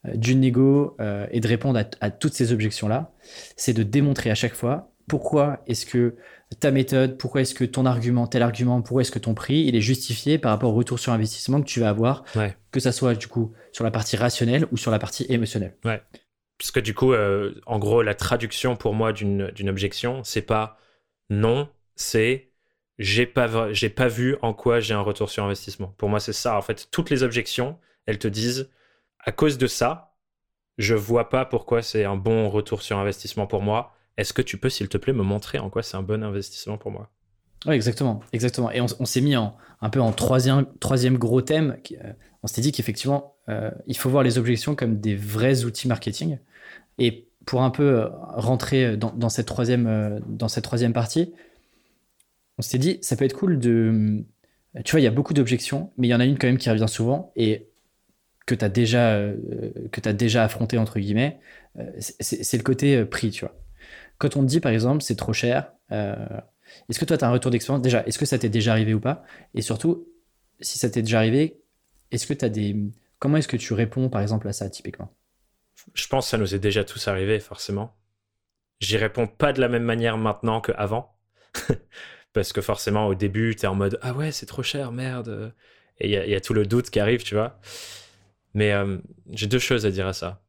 euh, 0.07 0.17
d'une 0.17 0.41
négo 0.41 0.97
euh, 1.01 1.27
et 1.31 1.41
de 1.41 1.49
répondre 1.49 1.83
à, 2.01 2.11
toutes 2.11 2.35
ces 2.35 2.53
objections-là, 2.53 3.13
c'est 3.57 3.73
de 3.73 3.83
démontrer 3.83 4.31
à 4.31 4.35
chaque 4.35 4.55
fois 4.55 4.91
pourquoi 5.09 5.63
est-ce 5.67 5.87
que 5.87 6.17
ta 6.61 6.71
méthode, 6.71 7.19
pourquoi 7.19 7.43
est-ce 7.43 7.55
que 7.55 7.65
ton 7.65 7.85
argument, 7.85 8.27
tel 8.27 8.43
argument, 8.43 8.81
pourquoi 8.81 9.03
est-ce 9.03 9.13
que 9.13 9.19
ton 9.19 9.35
prix, 9.35 9.65
il 9.67 9.77
est 9.77 9.81
justifié 9.81 10.39
par 10.39 10.51
rapport 10.51 10.73
au 10.73 10.75
retour 10.75 10.99
sur 10.99 11.13
investissement 11.13 11.61
que 11.61 11.67
tu 11.67 11.81
vas 11.81 11.91
avoir, 11.91 12.25
que 12.71 12.81
ça 12.81 12.93
soit 12.93 13.15
du 13.15 13.27
coup 13.27 13.53
sur 13.73 13.85
la 13.85 13.91
partie 13.91 14.17
rationnelle 14.17 14.67
ou 14.73 14.77
sur 14.77 14.91
la 14.91 14.99
partie 14.99 15.27
émotionnelle. 15.29 15.77
Ouais. 15.85 16.01
Parce 16.59 16.71
que 16.71 16.81
du 16.81 16.95
coup, 16.95 17.13
euh, 17.13 17.61
en 17.67 17.79
gros, 17.79 18.03
la 18.03 18.15
traduction 18.15 18.77
pour 18.77 18.95
moi 18.95 19.13
d'une 19.13 19.69
objection, 19.69 20.23
c'est 20.25 20.43
pas 20.43 20.79
non, 21.31 21.69
c'est 21.97 22.53
j'ai 22.99 23.27
pas, 23.27 23.73
j'ai 23.73 23.89
pas 23.89 24.09
vu 24.09 24.37
en 24.43 24.55
quoi 24.55 24.81
j'ai 24.81 24.95
un 24.95 25.01
retour 25.01 25.31
sur 25.31 25.45
investissement. 25.45 25.95
Pour 25.99 26.09
moi, 26.09 26.21
c'est 26.21 26.33
ça. 26.33 26.57
En 26.57 26.63
fait, 26.63 26.89
toutes 26.91 27.11
les 27.11 27.23
objections, 27.23 27.79
elles 28.07 28.19
te 28.19 28.29
disent, 28.29 28.71
à 29.21 29.33
cause 29.33 29.59
de 29.59 29.67
ça, 29.67 30.15
je 30.79 30.95
vois 30.95 31.29
pas 31.29 31.45
pourquoi 31.45 31.83
c'est 31.83 32.05
un 32.05 32.17
bon 32.17 32.49
retour 32.49 32.83
sur 32.83 32.99
investissement 32.99 33.47
pour 33.47 33.63
moi. 33.63 33.95
Est-ce 34.17 34.33
que 34.33 34.43
tu 34.43 34.59
peux, 34.59 34.69
s'il 34.69 34.89
te 34.89 34.99
plaît, 34.99 35.13
me 35.13 35.23
montrer 35.23 35.59
en 35.59 35.71
quoi 35.71 35.83
c'est 35.83 35.97
un 35.97 36.03
bon 36.03 36.23
investissement 36.23 36.79
pour 36.79 36.91
moi? 36.91 37.11
Oui, 37.67 37.75
exactement, 37.75 38.21
exactement. 38.33 38.71
Et 38.71 38.81
on, 38.81 39.05
s'est 39.05 39.21
mis 39.23 39.37
en, 39.37 39.57
un 39.81 39.91
peu 39.91 40.01
en 40.01 40.13
troisième, 40.13 40.67
troisième 40.81 41.17
gros 41.17 41.41
thème. 41.41 41.79
Euh, 41.93 42.13
on 42.43 42.47
s'était 42.47 42.61
dit 42.61 42.73
qu'effectivement, 42.73 43.37
euh, 43.49 43.71
il 43.87 43.97
faut 43.97 44.11
voir 44.11 44.23
les 44.23 44.39
objections 44.39 44.75
comme 44.75 45.01
des 45.01 45.17
vrais 45.17 45.65
outils 45.65 45.89
marketing. 45.89 46.39
Et 46.99 47.29
pour 47.47 47.63
un 47.63 47.71
peu 47.71 48.01
euh, 48.01 48.09
rentrer 48.35 48.97
dans, 48.97 49.29
cette, 49.29 49.47
troisième, 49.47 50.21
dans 50.27 50.49
cette 50.49 50.65
troisième 50.65 50.93
partie, 50.93 51.33
on 52.59 52.63
s'était 52.63 52.79
dit, 52.79 52.99
ça 53.03 53.17
peut 53.17 53.25
être 53.25 53.37
cool 53.37 53.59
de. 53.59 54.25
Tu 54.85 54.91
vois, 54.91 55.01
il 55.01 55.05
y 55.05 55.09
a 55.09 55.13
beaucoup 55.13 55.35
d'objections, 55.35 55.93
mais 55.97 56.09
il 56.09 56.11
y 56.11 56.15
en 56.15 56.21
a 56.21 56.25
une 56.25 56.37
quand 56.39 56.47
même 56.47 56.59
qui 56.59 56.69
revient 56.69 56.89
souvent 56.89 57.33
et 57.37 57.69
que 58.47 58.55
tu 58.55 58.65
as, 58.65 58.69
déjà, 58.69 59.13
euh, 59.13 59.37
déjà 60.13 60.45
affronté, 60.45 60.77
entre 60.79 60.99
guillemets, 60.99 61.39
euh, 61.79 61.91
c'est 61.99 62.57
le 62.57 62.63
côté 62.63 62.97
euh, 62.97 63.07
prix, 63.07 63.31
tu 63.31 63.45
vois. 63.45 63.57
Quand 64.19 64.37
on 64.37 64.43
te 64.43 64.47
dit, 64.47 64.61
par 64.61 64.73
exemple, 64.73 65.03
c'est 65.03 65.17
trop 65.17 65.33
cher, 65.33 65.73
est-ce 65.91 66.99
que 66.99 67.05
toi, 67.05 67.17
tu 67.17 67.25
as 67.25 67.29
un 67.29 67.33
retour 67.33 67.51
d'expérience? 67.51 67.83
Déjà, 67.83 68.05
est-ce 68.07 68.19
que 68.19 68.27
ça 68.27 68.39
t'est 68.39 68.49
déjà 68.49 68.73
arrivé 68.73 68.95
ou 68.95 69.01
pas? 69.01 69.25
Et 69.55 69.63
surtout, 69.63 70.09
si 70.61 70.79
ça 70.79 70.91
t'est 70.91 71.03
déjà 71.03 71.19
arrivé, 71.19 71.61
est-ce 72.11 72.27
que 72.27 72.35
tu 72.35 72.49
des. 72.51 72.77
Comment 73.19 73.39
est-ce 73.39 73.49
que 73.49 73.57
tu 73.57 73.73
réponds, 73.73 74.09
par 74.09 74.23
exemple, 74.23 74.49
à 74.49 74.53
ça, 74.53 74.69
typiquement? 74.69 75.13
Je 75.95 76.07
pense 76.07 76.27
que 76.27 76.31
ça 76.31 76.39
nous 76.39 76.55
est 76.55 76.59
déjà 76.59 76.85
tous 76.85 77.09
arrivé, 77.09 77.41
forcément. 77.41 77.97
J'y 78.81 78.97
réponds 78.97 79.27
pas 79.27 79.53
de 79.53 79.61
la 79.61 79.69
même 79.69 79.85
manière 79.85 80.19
maintenant 80.19 80.61
qu'avant. 80.61 81.17
parce 82.35 82.53
que 82.53 82.61
forcément 82.61 83.07
au 83.07 83.15
début 83.15 83.57
tu 83.57 83.65
es 83.65 83.69
en 83.69 83.75
mode 83.75 83.99
ah 84.03 84.13
ouais 84.13 84.33
c'est 84.33 84.45
trop 84.45 84.63
cher 84.63 84.93
merde. 84.93 85.55
Et 85.99 86.09
il 86.09 86.31
y, 86.31 86.35
a 86.35 86.41
tout 86.41 86.55
le 86.55 86.67
doute 86.67 86.91
qui 86.91 87.01
arrive 87.01 87.23
tu 87.23 87.35
vois. 87.37 87.59
Mais 88.53 88.73
euh, 88.73 88.99
j'ai 89.31 89.47
deux 89.47 89.61
choses 89.61 89.87
à 89.87 89.91
dire 89.91 90.09
à 90.09 90.13
ça. 90.13 90.43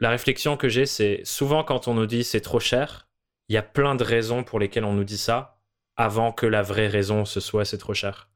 La 0.00 0.10
réflexion 0.10 0.56
que 0.56 0.68
j'ai 0.68 0.86
c'est 0.86 1.20
souvent 1.24 1.64
quand 1.64 1.88
on 1.88 1.94
nous 1.94 2.06
dit 2.06 2.24
c'est 2.24 2.40
trop 2.40 2.60
cher 2.60 3.08
il 3.48 3.54
y 3.54 3.58
a 3.58 3.62
plein 3.62 3.94
de 3.94 4.04
raisons 4.04 4.44
pour 4.44 4.58
lesquelles 4.60 4.84
on 4.84 4.94
nous 4.94 5.04
dit 5.04 5.18
ça 5.18 5.60
avant 5.96 6.32
que 6.32 6.46
la 6.46 6.62
vraie 6.62 6.88
raison 6.88 7.24
ce 7.24 7.40
soit 7.40 7.64
c'est 7.64 7.78
trop 7.78 7.94
cher. 7.94 8.30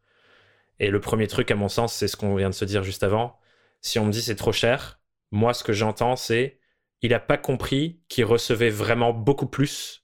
Et 0.80 0.90
le 0.90 1.00
premier 1.00 1.28
truc 1.28 1.50
à 1.52 1.54
mon 1.54 1.68
sens 1.68 1.94
c'est 1.94 2.08
ce 2.08 2.16
qu'on 2.16 2.34
vient 2.34 2.50
de 2.50 2.54
se 2.54 2.64
dire 2.64 2.82
juste 2.82 3.04
avant. 3.04 3.38
Si 3.80 4.00
on 4.00 4.06
me 4.06 4.12
dit 4.12 4.22
c'est 4.22 4.36
trop 4.36 4.52
cher 4.52 5.00
moi 5.30 5.54
ce 5.54 5.62
que 5.62 5.72
j'entends 5.72 6.16
c'est 6.16 6.58
il 7.02 7.10
n'a 7.10 7.20
pas 7.20 7.38
compris 7.38 8.00
qu'il 8.08 8.24
recevait 8.24 8.70
vraiment 8.70 9.12
beaucoup 9.12 9.46
plus 9.46 10.01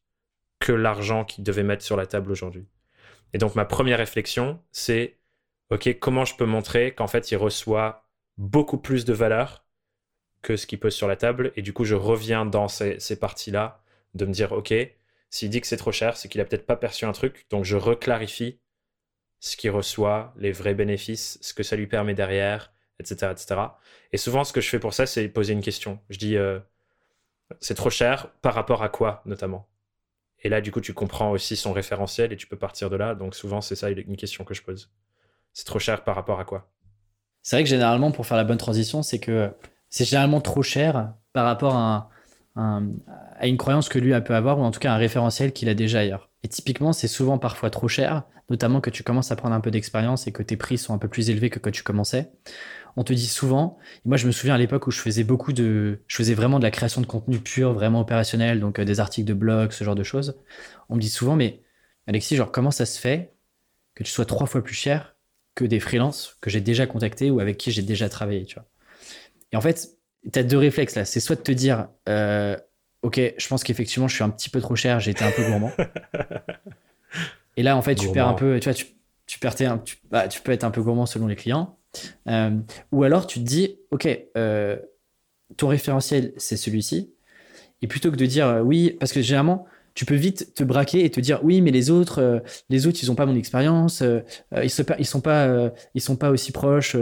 que 0.60 0.72
l'argent 0.72 1.24
qu'il 1.24 1.44
devait 1.44 1.62
mettre 1.62 1.84
sur 1.84 1.96
la 1.96 2.06
table 2.06 2.30
aujourd'hui. 2.30 2.66
Et 3.32 3.38
donc 3.38 3.54
ma 3.54 3.64
première 3.64 3.98
réflexion, 3.98 4.60
c'est, 4.72 5.18
OK, 5.70 5.98
comment 5.98 6.24
je 6.24 6.36
peux 6.36 6.46
montrer 6.46 6.94
qu'en 6.94 7.06
fait 7.06 7.30
il 7.30 7.36
reçoit 7.36 8.08
beaucoup 8.38 8.78
plus 8.78 9.04
de 9.04 9.12
valeur 9.12 9.64
que 10.42 10.56
ce 10.56 10.66
qu'il 10.66 10.78
pose 10.78 10.94
sur 10.94 11.08
la 11.08 11.16
table. 11.16 11.52
Et 11.56 11.62
du 11.62 11.72
coup, 11.72 11.84
je 11.84 11.94
reviens 11.94 12.46
dans 12.46 12.68
ces, 12.68 13.16
parties-là 13.18 13.82
de 14.14 14.24
me 14.24 14.32
dire, 14.32 14.52
OK, 14.52 14.72
s'il 15.30 15.50
dit 15.50 15.60
que 15.60 15.66
c'est 15.66 15.76
trop 15.76 15.92
cher, 15.92 16.16
c'est 16.16 16.28
qu'il 16.28 16.40
a 16.40 16.44
peut-être 16.44 16.66
pas 16.66 16.76
perçu 16.76 17.04
un 17.04 17.12
truc. 17.12 17.46
Donc 17.50 17.64
je 17.64 17.76
reclarifie 17.76 18.60
ce 19.40 19.56
qu'il 19.56 19.70
reçoit, 19.70 20.32
les 20.36 20.52
vrais 20.52 20.74
bénéfices, 20.74 21.38
ce 21.42 21.54
que 21.54 21.62
ça 21.62 21.76
lui 21.76 21.86
permet 21.86 22.14
derrière, 22.14 22.72
etc., 22.98 23.32
etc. 23.32 23.60
Et 24.12 24.16
souvent, 24.16 24.44
ce 24.44 24.52
que 24.52 24.60
je 24.60 24.68
fais 24.68 24.80
pour 24.80 24.94
ça, 24.94 25.06
c'est 25.06 25.28
poser 25.28 25.52
une 25.52 25.60
question. 25.60 26.00
Je 26.10 26.18
dis, 26.18 26.36
euh, 26.36 26.58
c'est 27.60 27.74
trop 27.74 27.90
cher 27.90 28.30
par 28.42 28.54
rapport 28.54 28.82
à 28.82 28.88
quoi, 28.88 29.22
notamment? 29.26 29.68
Et 30.42 30.48
là, 30.48 30.60
du 30.60 30.70
coup, 30.70 30.80
tu 30.80 30.94
comprends 30.94 31.30
aussi 31.30 31.56
son 31.56 31.72
référentiel 31.72 32.32
et 32.32 32.36
tu 32.36 32.46
peux 32.46 32.56
partir 32.56 32.90
de 32.90 32.96
là. 32.96 33.14
Donc 33.14 33.34
souvent, 33.34 33.60
c'est 33.60 33.74
ça 33.74 33.90
une 33.90 34.16
question 34.16 34.44
que 34.44 34.54
je 34.54 34.62
pose. 34.62 34.90
C'est 35.52 35.64
trop 35.64 35.78
cher 35.78 36.04
par 36.04 36.14
rapport 36.14 36.38
à 36.38 36.44
quoi? 36.44 36.70
C'est 37.42 37.56
vrai 37.56 37.64
que 37.64 37.70
généralement, 37.70 38.12
pour 38.12 38.26
faire 38.26 38.36
la 38.36 38.44
bonne 38.44 38.58
transition, 38.58 39.02
c'est 39.02 39.18
que 39.18 39.50
c'est 39.88 40.04
généralement 40.04 40.40
trop 40.40 40.62
cher 40.62 41.14
par 41.32 41.44
rapport 41.44 41.74
à, 41.74 42.10
à 42.56 43.46
une 43.46 43.56
croyance 43.56 43.88
que 43.88 43.98
lui 43.98 44.14
a 44.14 44.20
peut 44.20 44.34
avoir, 44.34 44.58
ou 44.58 44.62
en 44.62 44.70
tout 44.70 44.80
cas 44.80 44.92
un 44.92 44.96
référentiel 44.96 45.52
qu'il 45.52 45.68
a 45.68 45.74
déjà 45.74 46.00
ailleurs. 46.00 46.30
Et 46.42 46.48
typiquement, 46.48 46.92
c'est 46.92 47.08
souvent 47.08 47.38
parfois 47.38 47.70
trop 47.70 47.88
cher, 47.88 48.22
notamment 48.50 48.80
que 48.80 48.90
tu 48.90 49.02
commences 49.02 49.32
à 49.32 49.36
prendre 49.36 49.54
un 49.54 49.60
peu 49.60 49.70
d'expérience 49.70 50.26
et 50.26 50.32
que 50.32 50.42
tes 50.42 50.56
prix 50.56 50.78
sont 50.78 50.94
un 50.94 50.98
peu 50.98 51.08
plus 51.08 51.30
élevés 51.30 51.50
que 51.50 51.58
quand 51.58 51.70
tu 51.70 51.82
commençais 51.82 52.32
on 52.98 53.04
te 53.04 53.12
dit 53.12 53.28
souvent, 53.28 53.78
moi 54.04 54.16
je 54.16 54.26
me 54.26 54.32
souviens 54.32 54.56
à 54.56 54.58
l'époque 54.58 54.88
où 54.88 54.90
je 54.90 54.98
faisais 55.00 55.22
beaucoup 55.22 55.52
de, 55.52 56.00
je 56.08 56.16
faisais 56.16 56.34
vraiment 56.34 56.58
de 56.58 56.64
la 56.64 56.72
création 56.72 57.00
de 57.00 57.06
contenu 57.06 57.38
pur, 57.38 57.72
vraiment 57.72 58.00
opérationnel, 58.00 58.58
donc 58.58 58.80
euh, 58.80 58.84
des 58.84 58.98
articles 58.98 59.26
de 59.26 59.34
blog, 59.34 59.70
ce 59.70 59.84
genre 59.84 59.94
de 59.94 60.02
choses. 60.02 60.36
On 60.88 60.96
me 60.96 61.00
dit 61.00 61.08
souvent, 61.08 61.36
mais 61.36 61.62
Alexis, 62.08 62.34
genre 62.34 62.50
comment 62.50 62.72
ça 62.72 62.86
se 62.86 62.98
fait 62.98 63.34
que 63.94 64.02
tu 64.02 64.10
sois 64.10 64.26
trois 64.26 64.48
fois 64.48 64.64
plus 64.64 64.74
cher 64.74 65.14
que 65.54 65.64
des 65.64 65.78
freelances 65.78 66.38
que 66.40 66.50
j'ai 66.50 66.60
déjà 66.60 66.88
contactés 66.88 67.30
ou 67.30 67.38
avec 67.38 67.56
qui 67.56 67.70
j'ai 67.70 67.82
déjà 67.82 68.08
travaillé, 68.08 68.44
tu 68.46 68.56
vois? 68.56 68.66
Et 69.52 69.56
en 69.56 69.60
fait, 69.60 69.90
tu 70.32 70.36
as 70.36 70.42
deux 70.42 70.58
réflexes 70.58 70.96
là. 70.96 71.04
C'est 71.04 71.20
soit 71.20 71.36
de 71.36 71.42
te 71.42 71.52
dire, 71.52 71.88
euh, 72.08 72.56
ok, 73.02 73.20
je 73.38 73.48
pense 73.48 73.62
qu'effectivement, 73.62 74.08
je 74.08 74.16
suis 74.16 74.24
un 74.24 74.30
petit 74.30 74.50
peu 74.50 74.60
trop 74.60 74.74
cher, 74.74 74.98
j'ai 74.98 75.12
été 75.12 75.24
un 75.24 75.30
peu 75.30 75.44
gourmand. 75.46 75.70
Et 77.56 77.62
là, 77.62 77.76
en 77.76 77.82
fait, 77.82 77.94
tu 77.94 78.10
perds 78.10 78.26
un 78.26 78.34
peu, 78.34 78.58
tu 78.58 78.64
vois, 78.64 78.74
tu, 78.74 78.86
tu, 79.26 79.38
perds 79.38 79.54
bah, 80.10 80.26
tu 80.26 80.40
peux 80.40 80.50
être 80.50 80.64
un 80.64 80.72
peu 80.72 80.82
gourmand 80.82 81.06
selon 81.06 81.28
les 81.28 81.36
clients. 81.36 81.77
Euh, 82.28 82.56
ou 82.92 83.02
alors, 83.04 83.26
tu 83.26 83.40
te 83.40 83.44
dis, 83.44 83.78
ok, 83.90 84.08
euh, 84.36 84.76
ton 85.56 85.68
référentiel, 85.68 86.32
c'est 86.36 86.56
celui-ci. 86.56 87.12
Et 87.82 87.86
plutôt 87.86 88.10
que 88.10 88.16
de 88.16 88.26
dire 88.26 88.46
euh, 88.46 88.60
oui, 88.60 88.96
parce 88.98 89.12
que 89.12 89.22
généralement, 89.22 89.66
tu 89.94 90.04
peux 90.04 90.14
vite 90.14 90.54
te 90.54 90.62
braquer 90.62 91.04
et 91.04 91.10
te 91.10 91.20
dire 91.20 91.40
oui, 91.42 91.60
mais 91.60 91.70
les 91.70 91.90
autres, 91.90 92.42
les 92.68 92.86
autres, 92.86 93.00
ils 93.02 93.06
n'ont 93.06 93.16
pas 93.16 93.26
mon 93.26 93.34
expérience, 93.34 94.00
ils 94.00 94.62
ne 94.62 94.68
sont 94.68 95.20
pas, 95.20 95.72
ils 95.94 96.00
sont 96.00 96.16
pas 96.16 96.30
aussi 96.30 96.52
proches 96.52 96.96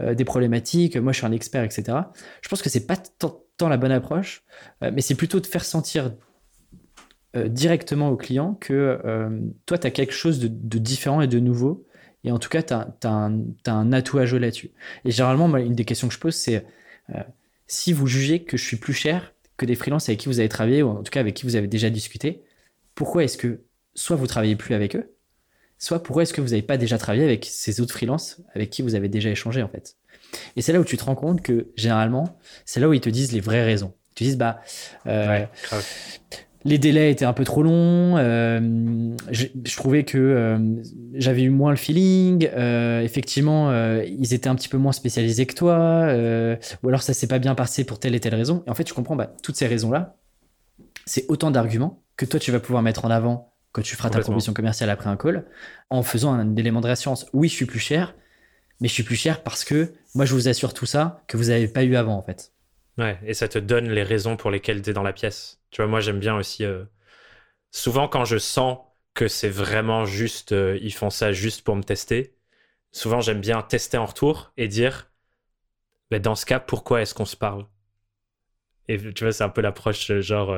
des 0.00 0.24
problématiques. 0.24 0.96
Moi, 0.96 1.12
je 1.12 1.18
suis 1.18 1.26
un 1.26 1.32
expert, 1.32 1.64
etc. 1.64 1.98
Je 2.42 2.48
pense 2.48 2.62
que 2.62 2.68
c'est 2.68 2.86
pas 2.86 2.96
tant, 2.96 3.68
la 3.68 3.76
bonne 3.76 3.90
approche, 3.90 4.44
mais 4.80 5.00
c'est 5.00 5.16
plutôt 5.16 5.40
de 5.40 5.46
faire 5.46 5.64
sentir 5.64 6.14
directement 7.34 8.10
au 8.10 8.16
client 8.16 8.54
que 8.54 9.00
toi, 9.66 9.78
tu 9.78 9.86
as 9.88 9.90
quelque 9.90 10.14
chose 10.14 10.38
de, 10.38 10.78
différent 10.78 11.22
et 11.22 11.26
de 11.26 11.40
nouveau. 11.40 11.84
Et 12.26 12.32
en 12.32 12.38
tout 12.38 12.48
cas, 12.48 12.62
tu 12.62 12.74
as, 12.74 13.30
un 13.66 13.92
atout 13.92 14.18
à 14.18 14.26
jouer 14.26 14.40
là-dessus. 14.40 14.72
Et 15.04 15.12
généralement, 15.12 15.56
une 15.56 15.74
des 15.74 15.84
questions 15.84 16.08
que 16.08 16.14
je 16.14 16.18
pose, 16.18 16.34
c'est 16.34 16.66
euh, 17.14 17.22
si 17.68 17.92
vous 17.92 18.08
jugez 18.08 18.42
que 18.42 18.56
je 18.56 18.64
suis 18.64 18.76
plus 18.76 18.94
cher 18.94 19.32
que 19.56 19.64
des 19.64 19.76
freelances 19.76 20.08
avec 20.08 20.20
qui 20.20 20.28
vous 20.28 20.40
avez 20.40 20.48
travaillé, 20.48 20.82
ou 20.82 20.88
en 20.90 21.02
tout 21.02 21.10
cas 21.10 21.20
avec 21.20 21.34
qui 21.34 21.44
vous 21.46 21.54
avez 21.54 21.68
déjà 21.68 21.88
discuté, 21.88 22.42
pourquoi 22.96 23.22
est-ce 23.22 23.38
que 23.38 23.62
soit 23.94 24.16
vous 24.16 24.26
travaillez 24.26 24.56
plus 24.56 24.74
avec 24.74 24.96
eux, 24.96 25.14
soit 25.78 26.02
pourquoi 26.02 26.24
est-ce 26.24 26.34
que 26.34 26.40
vous 26.40 26.48
n'avez 26.48 26.62
pas 26.62 26.76
déjà 26.76 26.98
travaillé 26.98 27.24
avec 27.24 27.44
ces 27.44 27.80
autres 27.80 27.92
freelances 27.92 28.40
avec 28.54 28.70
qui 28.70 28.82
vous 28.82 28.96
avez 28.96 29.08
déjà 29.08 29.30
échangé 29.30 29.62
en 29.62 29.68
fait? 29.68 29.96
Et 30.56 30.62
c'est 30.62 30.72
là 30.72 30.80
où 30.80 30.84
tu 30.84 30.96
te 30.96 31.04
rends 31.04 31.14
compte 31.14 31.42
que 31.42 31.68
généralement, 31.76 32.38
c'est 32.64 32.80
là 32.80 32.88
où 32.88 32.92
ils 32.92 33.00
te 33.00 33.08
disent 33.08 33.30
les 33.32 33.40
vraies 33.40 33.64
raisons. 33.64 33.94
Ils 34.10 34.14
te 34.14 34.24
disent, 34.24 34.36
bah, 34.36 34.60
les 36.66 36.78
délais 36.78 37.12
étaient 37.12 37.24
un 37.24 37.32
peu 37.32 37.44
trop 37.44 37.62
longs. 37.62 38.16
Euh, 38.18 39.14
je, 39.30 39.76
trouvais 39.76 40.04
que 40.04 40.18
euh, 40.18 40.58
j'avais 41.14 41.42
eu 41.42 41.50
moins 41.50 41.70
le 41.70 41.76
feeling. 41.76 42.48
Euh, 42.52 43.00
effectivement, 43.02 43.72
ils 44.02 44.34
étaient 44.34 44.48
un 44.48 44.56
petit 44.56 44.68
peu 44.68 44.76
moins 44.76 44.92
spécialisés 44.92 45.46
que 45.46 45.54
toi. 45.54 46.08
ou 46.82 46.88
alors 46.88 47.02
ça 47.02 47.14
s'est 47.14 47.28
pas 47.28 47.38
bien 47.38 47.54
passé 47.54 47.84
pour 47.84 47.98
telle 48.00 48.14
et 48.14 48.20
telle 48.20 48.34
raison. 48.34 48.64
Et 48.66 48.70
en 48.70 48.74
fait, 48.74 48.84
tu 48.84 48.94
comprends, 48.94 49.16
bah, 49.16 49.32
toutes 49.42 49.56
ces 49.56 49.66
raisons-là, 49.66 50.16
c'est 51.04 51.24
autant 51.28 51.50
d'arguments 51.50 52.02
que 52.16 52.24
toi, 52.24 52.40
tu 52.40 52.50
vas 52.50 52.60
pouvoir 52.60 52.82
mettre 52.82 53.04
en 53.04 53.10
avant 53.10 53.52
quand 53.70 53.82
tu 53.82 53.94
feras 53.94 54.10
ta 54.10 54.20
proposition 54.20 54.54
commerciale 54.54 54.88
après 54.90 55.10
un 55.10 55.16
call, 55.16 55.44
en 55.90 56.02
faisant 56.02 56.32
un 56.32 56.56
élément 56.56 56.80
de 56.80 56.86
réassurance. 56.86 57.26
Oui, 57.34 57.48
je 57.48 57.54
suis 57.54 57.66
plus 57.66 57.78
cher, 57.78 58.14
mais 58.80 58.88
je 58.88 58.94
suis 58.94 59.02
plus 59.02 59.16
cher 59.16 59.42
parce 59.42 59.64
que 59.64 59.92
moi, 60.14 60.24
je 60.24 60.32
vous 60.32 60.48
assure 60.48 60.74
tout 60.74 60.86
ça 60.86 61.22
que 61.28 61.36
vous 61.36 61.44
n'avez 61.44 61.68
pas 61.68 61.84
eu 61.84 61.94
avant, 61.94 62.16
en 62.16 62.22
fait. 62.22 62.52
Ouais, 62.98 63.18
et 63.24 63.34
ça 63.34 63.48
te 63.48 63.58
donne 63.58 63.90
les 63.90 64.02
raisons 64.02 64.36
pour 64.36 64.50
lesquelles 64.50 64.80
tu 64.82 64.90
es 64.90 64.92
dans 64.92 65.02
la 65.02 65.12
pièce. 65.12 65.60
Tu 65.70 65.82
vois, 65.82 65.86
moi 65.90 66.00
j'aime 66.00 66.18
bien 66.18 66.36
aussi. 66.36 66.64
Euh, 66.64 66.84
souvent, 67.72 68.08
quand 68.08 68.24
je 68.26 68.38
sens 68.38 68.78
que 69.14 69.28
c'est 69.28 69.50
vraiment 69.50 70.06
juste, 70.06 70.52
euh, 70.52 70.78
ils 70.82 70.94
font 70.94 71.10
ça 71.10 71.32
juste 71.32 71.62
pour 71.64 71.76
me 71.76 71.82
tester, 71.84 72.36
souvent 72.92 73.20
j'aime 73.22 73.40
bien 73.40 73.62
tester 73.62 73.98
en 73.98 74.06
retour 74.06 74.52
et 74.58 74.68
dire, 74.68 75.10
bah, 76.10 76.18
dans 76.18 76.34
ce 76.34 76.46
cas, 76.46 76.58
pourquoi 76.60 77.02
est-ce 77.02 77.14
qu'on 77.14 77.24
se 77.24 77.36
parle? 77.36 77.66
Et 78.88 78.98
tu 79.14 79.24
vois, 79.24 79.32
c'est 79.32 79.44
un 79.44 79.48
peu 79.48 79.60
l'approche 79.60 80.10
euh, 80.10 80.20
genre, 80.20 80.56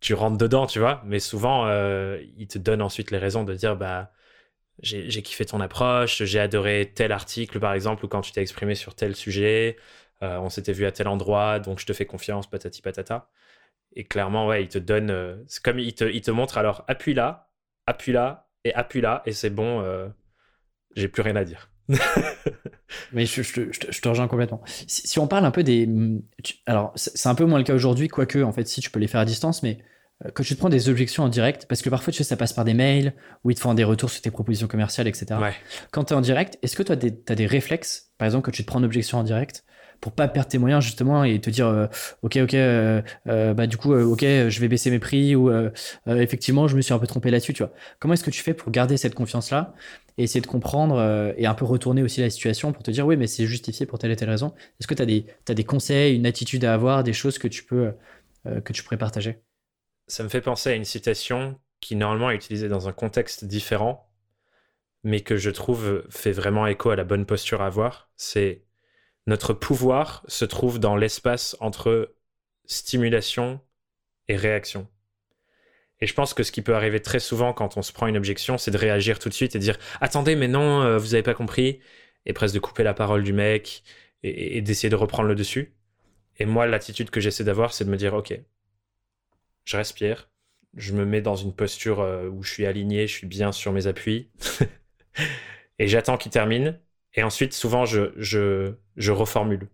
tu 0.00 0.14
rentres 0.14 0.38
dedans, 0.38 0.66
tu 0.66 0.78
vois, 0.80 1.02
mais 1.06 1.20
souvent, 1.20 1.68
ils 2.38 2.48
te 2.48 2.58
donnent 2.58 2.82
ensuite 2.82 3.10
les 3.10 3.18
raisons 3.18 3.44
de 3.44 3.54
dire, 3.54 3.76
bah, 3.76 4.12
j'ai 4.82 5.22
kiffé 5.22 5.44
ton 5.46 5.60
approche, 5.60 6.24
j'ai 6.24 6.40
adoré 6.40 6.92
tel 6.94 7.12
article 7.12 7.60
par 7.60 7.74
exemple, 7.74 8.04
ou 8.06 8.08
quand 8.08 8.22
tu 8.22 8.32
t'es 8.32 8.42
exprimé 8.42 8.74
sur 8.76 8.94
tel 8.94 9.16
sujet. 9.16 9.76
Euh, 10.22 10.38
on 10.38 10.50
s'était 10.50 10.72
vu 10.72 10.84
à 10.84 10.92
tel 10.92 11.08
endroit, 11.08 11.58
donc 11.60 11.78
je 11.80 11.86
te 11.86 11.92
fais 11.92 12.06
confiance, 12.06 12.48
patati 12.48 12.82
patata. 12.82 13.30
Et 13.96 14.04
clairement, 14.04 14.46
ouais, 14.46 14.62
il 14.62 14.68
te 14.68 14.78
donne. 14.78 15.10
Euh, 15.10 15.36
c'est 15.46 15.62
comme 15.62 15.78
il 15.78 15.94
te, 15.94 16.04
il 16.04 16.20
te 16.20 16.30
montre 16.30 16.58
alors 16.58 16.84
appuie 16.88 17.14
là, 17.14 17.50
appuie 17.86 18.12
là 18.12 18.48
et 18.64 18.74
appuie 18.74 19.00
là, 19.00 19.22
et 19.24 19.32
c'est 19.32 19.50
bon, 19.50 19.80
euh, 19.80 20.08
j'ai 20.94 21.08
plus 21.08 21.22
rien 21.22 21.36
à 21.36 21.44
dire. 21.44 21.70
Mais 23.12 23.26
je, 23.26 23.42
te 23.42 24.08
rejoins 24.08 24.28
complètement. 24.28 24.62
Si, 24.86 25.18
on 25.18 25.26
parle 25.26 25.44
un 25.44 25.50
peu 25.50 25.64
des. 25.64 25.88
alors, 26.66 26.92
c'est 26.94 27.28
un 27.28 27.34
peu 27.34 27.44
moins 27.44 27.58
le 27.58 27.64
cas 27.64 27.74
aujourd'hui, 27.74 28.08
quoique, 28.08 28.38
en 28.42 28.52
fait, 28.52 28.68
si 28.68 28.80
tu 28.80 28.90
peux 28.90 29.00
les 29.00 29.08
faire 29.08 29.20
à 29.20 29.24
distance, 29.24 29.62
mais 29.62 29.78
quand 30.34 30.42
tu 30.42 30.54
te 30.54 30.58
prends 30.58 30.68
des 30.68 30.88
objections 30.88 31.24
en 31.24 31.28
direct, 31.28 31.66
parce 31.66 31.82
que 31.82 31.88
parfois, 31.88 32.12
tu 32.12 32.18
sais, 32.18 32.24
ça 32.24 32.36
passe 32.36 32.52
par 32.52 32.64
des 32.64 32.74
mails, 32.74 33.14
où 33.42 33.50
ils 33.50 33.54
te 33.54 33.60
font 33.60 33.74
des 33.74 33.84
retours 33.84 34.10
sur 34.10 34.20
tes 34.20 34.30
propositions 34.30 34.68
commerciales, 34.68 35.08
etc. 35.08 35.40
Quand 35.92 36.04
tu 36.04 36.12
es 36.12 36.16
en 36.16 36.20
direct, 36.20 36.58
est-ce 36.62 36.76
que 36.76 36.82
toi, 36.82 36.96
tu 36.96 37.06
as 37.28 37.34
des 37.34 37.46
réflexes, 37.46 38.12
par 38.18 38.26
exemple, 38.26 38.44
que 38.44 38.54
tu 38.54 38.62
te 38.62 38.66
prends 38.68 38.80
une 38.80 38.84
objection 38.84 39.18
en 39.18 39.24
direct, 39.24 39.64
pour 40.00 40.12
pas 40.12 40.28
perdre 40.28 40.48
tes 40.48 40.58
moyens 40.58 40.82
justement 40.82 41.24
et 41.24 41.40
te 41.40 41.50
dire 41.50 41.66
euh, 41.66 41.86
ok 42.22 42.38
ok 42.42 42.54
euh, 42.54 43.02
euh, 43.28 43.54
bah 43.54 43.66
du 43.66 43.76
coup 43.76 43.94
ok 43.94 44.20
je 44.20 44.60
vais 44.60 44.68
baisser 44.68 44.90
mes 44.90 44.98
prix 44.98 45.36
ou 45.36 45.50
effectivement 46.06 46.68
je 46.68 46.76
me 46.76 46.80
suis 46.80 46.94
un 46.94 46.98
peu 46.98 47.06
trompé 47.06 47.30
là-dessus 47.30 47.52
tu 47.52 47.62
vois. 47.62 47.72
Comment 47.98 48.14
est-ce 48.14 48.24
que 48.24 48.30
tu 48.30 48.42
fais 48.42 48.54
pour 48.54 48.70
garder 48.72 48.96
cette 48.96 49.14
confiance 49.14 49.50
là 49.50 49.74
et 50.18 50.24
essayer 50.24 50.40
de 50.40 50.46
comprendre 50.46 51.34
et 51.36 51.46
un 51.46 51.54
peu 51.54 51.64
retourner 51.64 52.02
aussi 52.02 52.20
la 52.20 52.30
situation 52.30 52.72
pour 52.72 52.82
te 52.82 52.90
dire 52.90 53.06
oui 53.06 53.16
mais 53.16 53.26
c'est 53.26 53.46
justifié 53.46 53.86
pour 53.86 53.98
telle 53.98 54.10
et 54.10 54.16
telle 54.16 54.30
raison. 54.30 54.54
Est-ce 54.80 54.86
que 54.86 54.94
tu 54.94 55.02
as 55.02 55.54
des 55.54 55.64
conseils 55.64 56.16
une 56.16 56.26
attitude 56.26 56.64
à 56.64 56.74
avoir 56.74 57.04
des 57.04 57.12
choses 57.12 57.38
que 57.38 57.48
tu 57.48 57.64
peux 57.64 57.92
que 58.44 58.72
tu 58.72 58.82
pourrais 58.82 58.98
partager? 58.98 59.40
Ça 60.06 60.24
me 60.24 60.28
fait 60.28 60.40
penser 60.40 60.70
à 60.70 60.74
une 60.74 60.84
citation 60.84 61.58
qui 61.80 61.96
normalement 61.96 62.30
est 62.30 62.36
utilisée 62.36 62.68
dans 62.68 62.88
un 62.88 62.92
contexte 62.92 63.44
différent 63.44 64.06
mais 65.02 65.22
que 65.22 65.38
je 65.38 65.48
trouve 65.48 66.04
fait 66.10 66.32
vraiment 66.32 66.66
écho 66.66 66.90
à 66.90 66.96
la 66.96 67.04
bonne 67.04 67.24
posture 67.24 67.62
à 67.62 67.66
avoir. 67.66 68.10
C'est 68.16 68.64
notre 69.30 69.54
pouvoir 69.54 70.24
se 70.26 70.44
trouve 70.44 70.80
dans 70.80 70.96
l'espace 70.96 71.56
entre 71.60 72.12
stimulation 72.66 73.60
et 74.26 74.34
réaction. 74.34 74.88
Et 76.00 76.08
je 76.08 76.14
pense 76.14 76.34
que 76.34 76.42
ce 76.42 76.50
qui 76.50 76.62
peut 76.62 76.74
arriver 76.74 77.00
très 77.00 77.20
souvent 77.20 77.52
quand 77.52 77.76
on 77.76 77.82
se 77.82 77.92
prend 77.92 78.08
une 78.08 78.16
objection, 78.16 78.58
c'est 78.58 78.72
de 78.72 78.76
réagir 78.76 79.20
tout 79.20 79.28
de 79.28 79.34
suite 79.34 79.54
et 79.54 79.60
dire 79.60 79.78
Attendez, 80.00 80.34
mais 80.34 80.48
non, 80.48 80.82
euh, 80.82 80.98
vous 80.98 81.10
n'avez 81.10 81.22
pas 81.22 81.34
compris. 81.34 81.78
Et 82.26 82.32
presque 82.32 82.54
de 82.54 82.58
couper 82.58 82.82
la 82.82 82.92
parole 82.92 83.22
du 83.22 83.32
mec 83.32 83.84
et, 84.24 84.60
d'essayer 84.62 84.90
de 84.90 84.96
reprendre 84.96 85.28
le 85.28 85.36
dessus. 85.36 85.74
Et 86.40 86.44
moi, 86.44 86.66
l'attitude 86.66 87.10
que 87.10 87.20
j'essaie 87.20 87.44
d'avoir, 87.44 87.72
c'est 87.72 87.84
de 87.84 87.90
me 87.90 87.96
dire 87.96 88.14
Ok, 88.14 88.36
je 89.64 89.76
respire, 89.76 90.28
je 90.74 90.92
me 90.92 91.04
mets 91.04 91.22
dans 91.22 91.36
une 91.36 91.54
posture 91.54 92.00
euh, 92.00 92.28
où 92.28 92.42
je 92.42 92.52
suis 92.52 92.66
aligné, 92.66 93.06
je 93.06 93.12
suis 93.12 93.28
bien 93.28 93.52
sur 93.52 93.70
mes 93.72 93.86
appuis. 93.86 94.28
et 95.78 95.86
j'attends 95.86 96.16
qu'il 96.16 96.32
termine. 96.32 96.80
Et 97.14 97.22
ensuite, 97.22 97.52
souvent, 97.52 97.84
je, 97.84 98.74
reformule. 99.10 99.68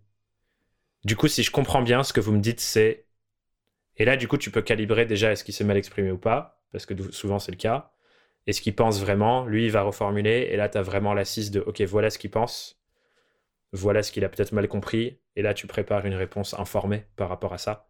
Du 1.03 1.15
coup, 1.15 1.27
si 1.27 1.43
je 1.43 1.51
comprends 1.51 1.81
bien, 1.81 2.03
ce 2.03 2.13
que 2.13 2.19
vous 2.19 2.31
me 2.31 2.39
dites, 2.39 2.59
c'est. 2.59 3.05
Et 3.97 4.05
là, 4.05 4.17
du 4.17 4.27
coup, 4.27 4.37
tu 4.37 4.51
peux 4.51 4.61
calibrer 4.61 5.05
déjà 5.05 5.31
est-ce 5.31 5.43
qu'il 5.43 5.53
s'est 5.53 5.63
mal 5.63 5.77
exprimé 5.77 6.11
ou 6.11 6.17
pas, 6.17 6.61
parce 6.71 6.85
que 6.85 7.11
souvent 7.11 7.39
c'est 7.39 7.51
le 7.51 7.57
cas. 7.57 7.91
Est-ce 8.45 8.61
qu'il 8.61 8.75
pense 8.75 8.99
vraiment 9.01 9.45
Lui, 9.45 9.65
il 9.65 9.71
va 9.71 9.81
reformuler, 9.81 10.49
et 10.51 10.57
là, 10.57 10.69
tu 10.69 10.77
as 10.77 10.81
vraiment 10.81 11.13
l'assise 11.13 11.51
de 11.51 11.59
OK, 11.61 11.81
voilà 11.81 12.09
ce 12.09 12.17
qu'il 12.17 12.31
pense, 12.31 12.79
voilà 13.73 14.03
ce 14.03 14.11
qu'il 14.11 14.23
a 14.23 14.29
peut-être 14.29 14.51
mal 14.51 14.67
compris, 14.67 15.19
et 15.35 15.41
là, 15.41 15.53
tu 15.53 15.67
prépares 15.67 16.05
une 16.05 16.13
réponse 16.13 16.53
informée 16.53 17.05
par 17.15 17.29
rapport 17.29 17.53
à 17.53 17.57
ça, 17.57 17.89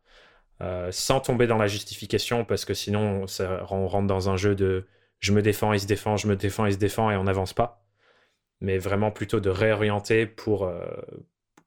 euh, 0.62 0.92
sans 0.92 1.20
tomber 1.20 1.48
dans 1.48 1.58
la 1.58 1.68
justification, 1.68 2.46
parce 2.46 2.66
que 2.66 2.74
sinon, 2.74 3.26
on 3.70 3.88
rentre 3.88 4.08
dans 4.08 4.30
un 4.30 4.38
jeu 4.38 4.56
de 4.56 4.88
je 5.20 5.34
me 5.34 5.42
défends, 5.42 5.74
il 5.74 5.80
se 5.80 5.88
défend, 5.88 6.18
je 6.18 6.28
me 6.28 6.36
défends, 6.36 6.66
il 6.66 6.74
se 6.74 6.78
défend, 6.78 7.12
et 7.12 7.18
on 7.18 7.26
n'avance 7.26 7.54
pas 7.54 7.87
mais 8.62 8.78
vraiment 8.78 9.12
plutôt 9.12 9.40
de 9.40 9.50
réorienter 9.50 10.26
pour, 10.26 10.66
euh, 10.66 10.86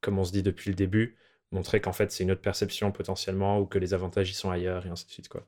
comme 0.01 0.19
on 0.19 0.25
se 0.25 0.33
dit 0.33 0.43
depuis 0.43 0.71
le 0.71 0.77
début, 0.77 1.17
montrer 1.53 1.81
qu'en 1.81 1.93
fait 1.93 2.11
c'est 2.13 2.25
une 2.25 2.31
autre 2.31 2.41
perception 2.41 2.93
potentiellement 2.93 3.59
ou 3.61 3.67
que 3.67 3.79
les 3.79 3.95
avantages 3.95 4.31
y 4.31 4.35
sont 4.35 4.51
ailleurs 4.51 4.87
et 4.87 4.91
ainsi 4.91 5.07
de 5.07 5.11
suite. 5.11 5.29
Quoi. 5.29 5.47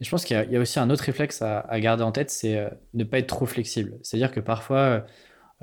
je 0.00 0.10
pense 0.10 0.24
qu'il 0.24 0.36
y, 0.50 0.56
a 0.56 0.60
aussi 0.60 0.78
un 0.78 0.90
autre 0.90 1.04
réflexe 1.04 1.42
à, 1.42 1.80
garder 1.80 2.02
en 2.02 2.12
tête, 2.12 2.30
c'est 2.30 2.58
euh, 2.58 2.70
ne 2.94 3.04
pas 3.04 3.18
être 3.18 3.28
trop 3.28 3.46
flexible. 3.46 3.98
C'est-à-dire 4.02 4.32
que 4.32 4.40
parfois, 4.40 5.06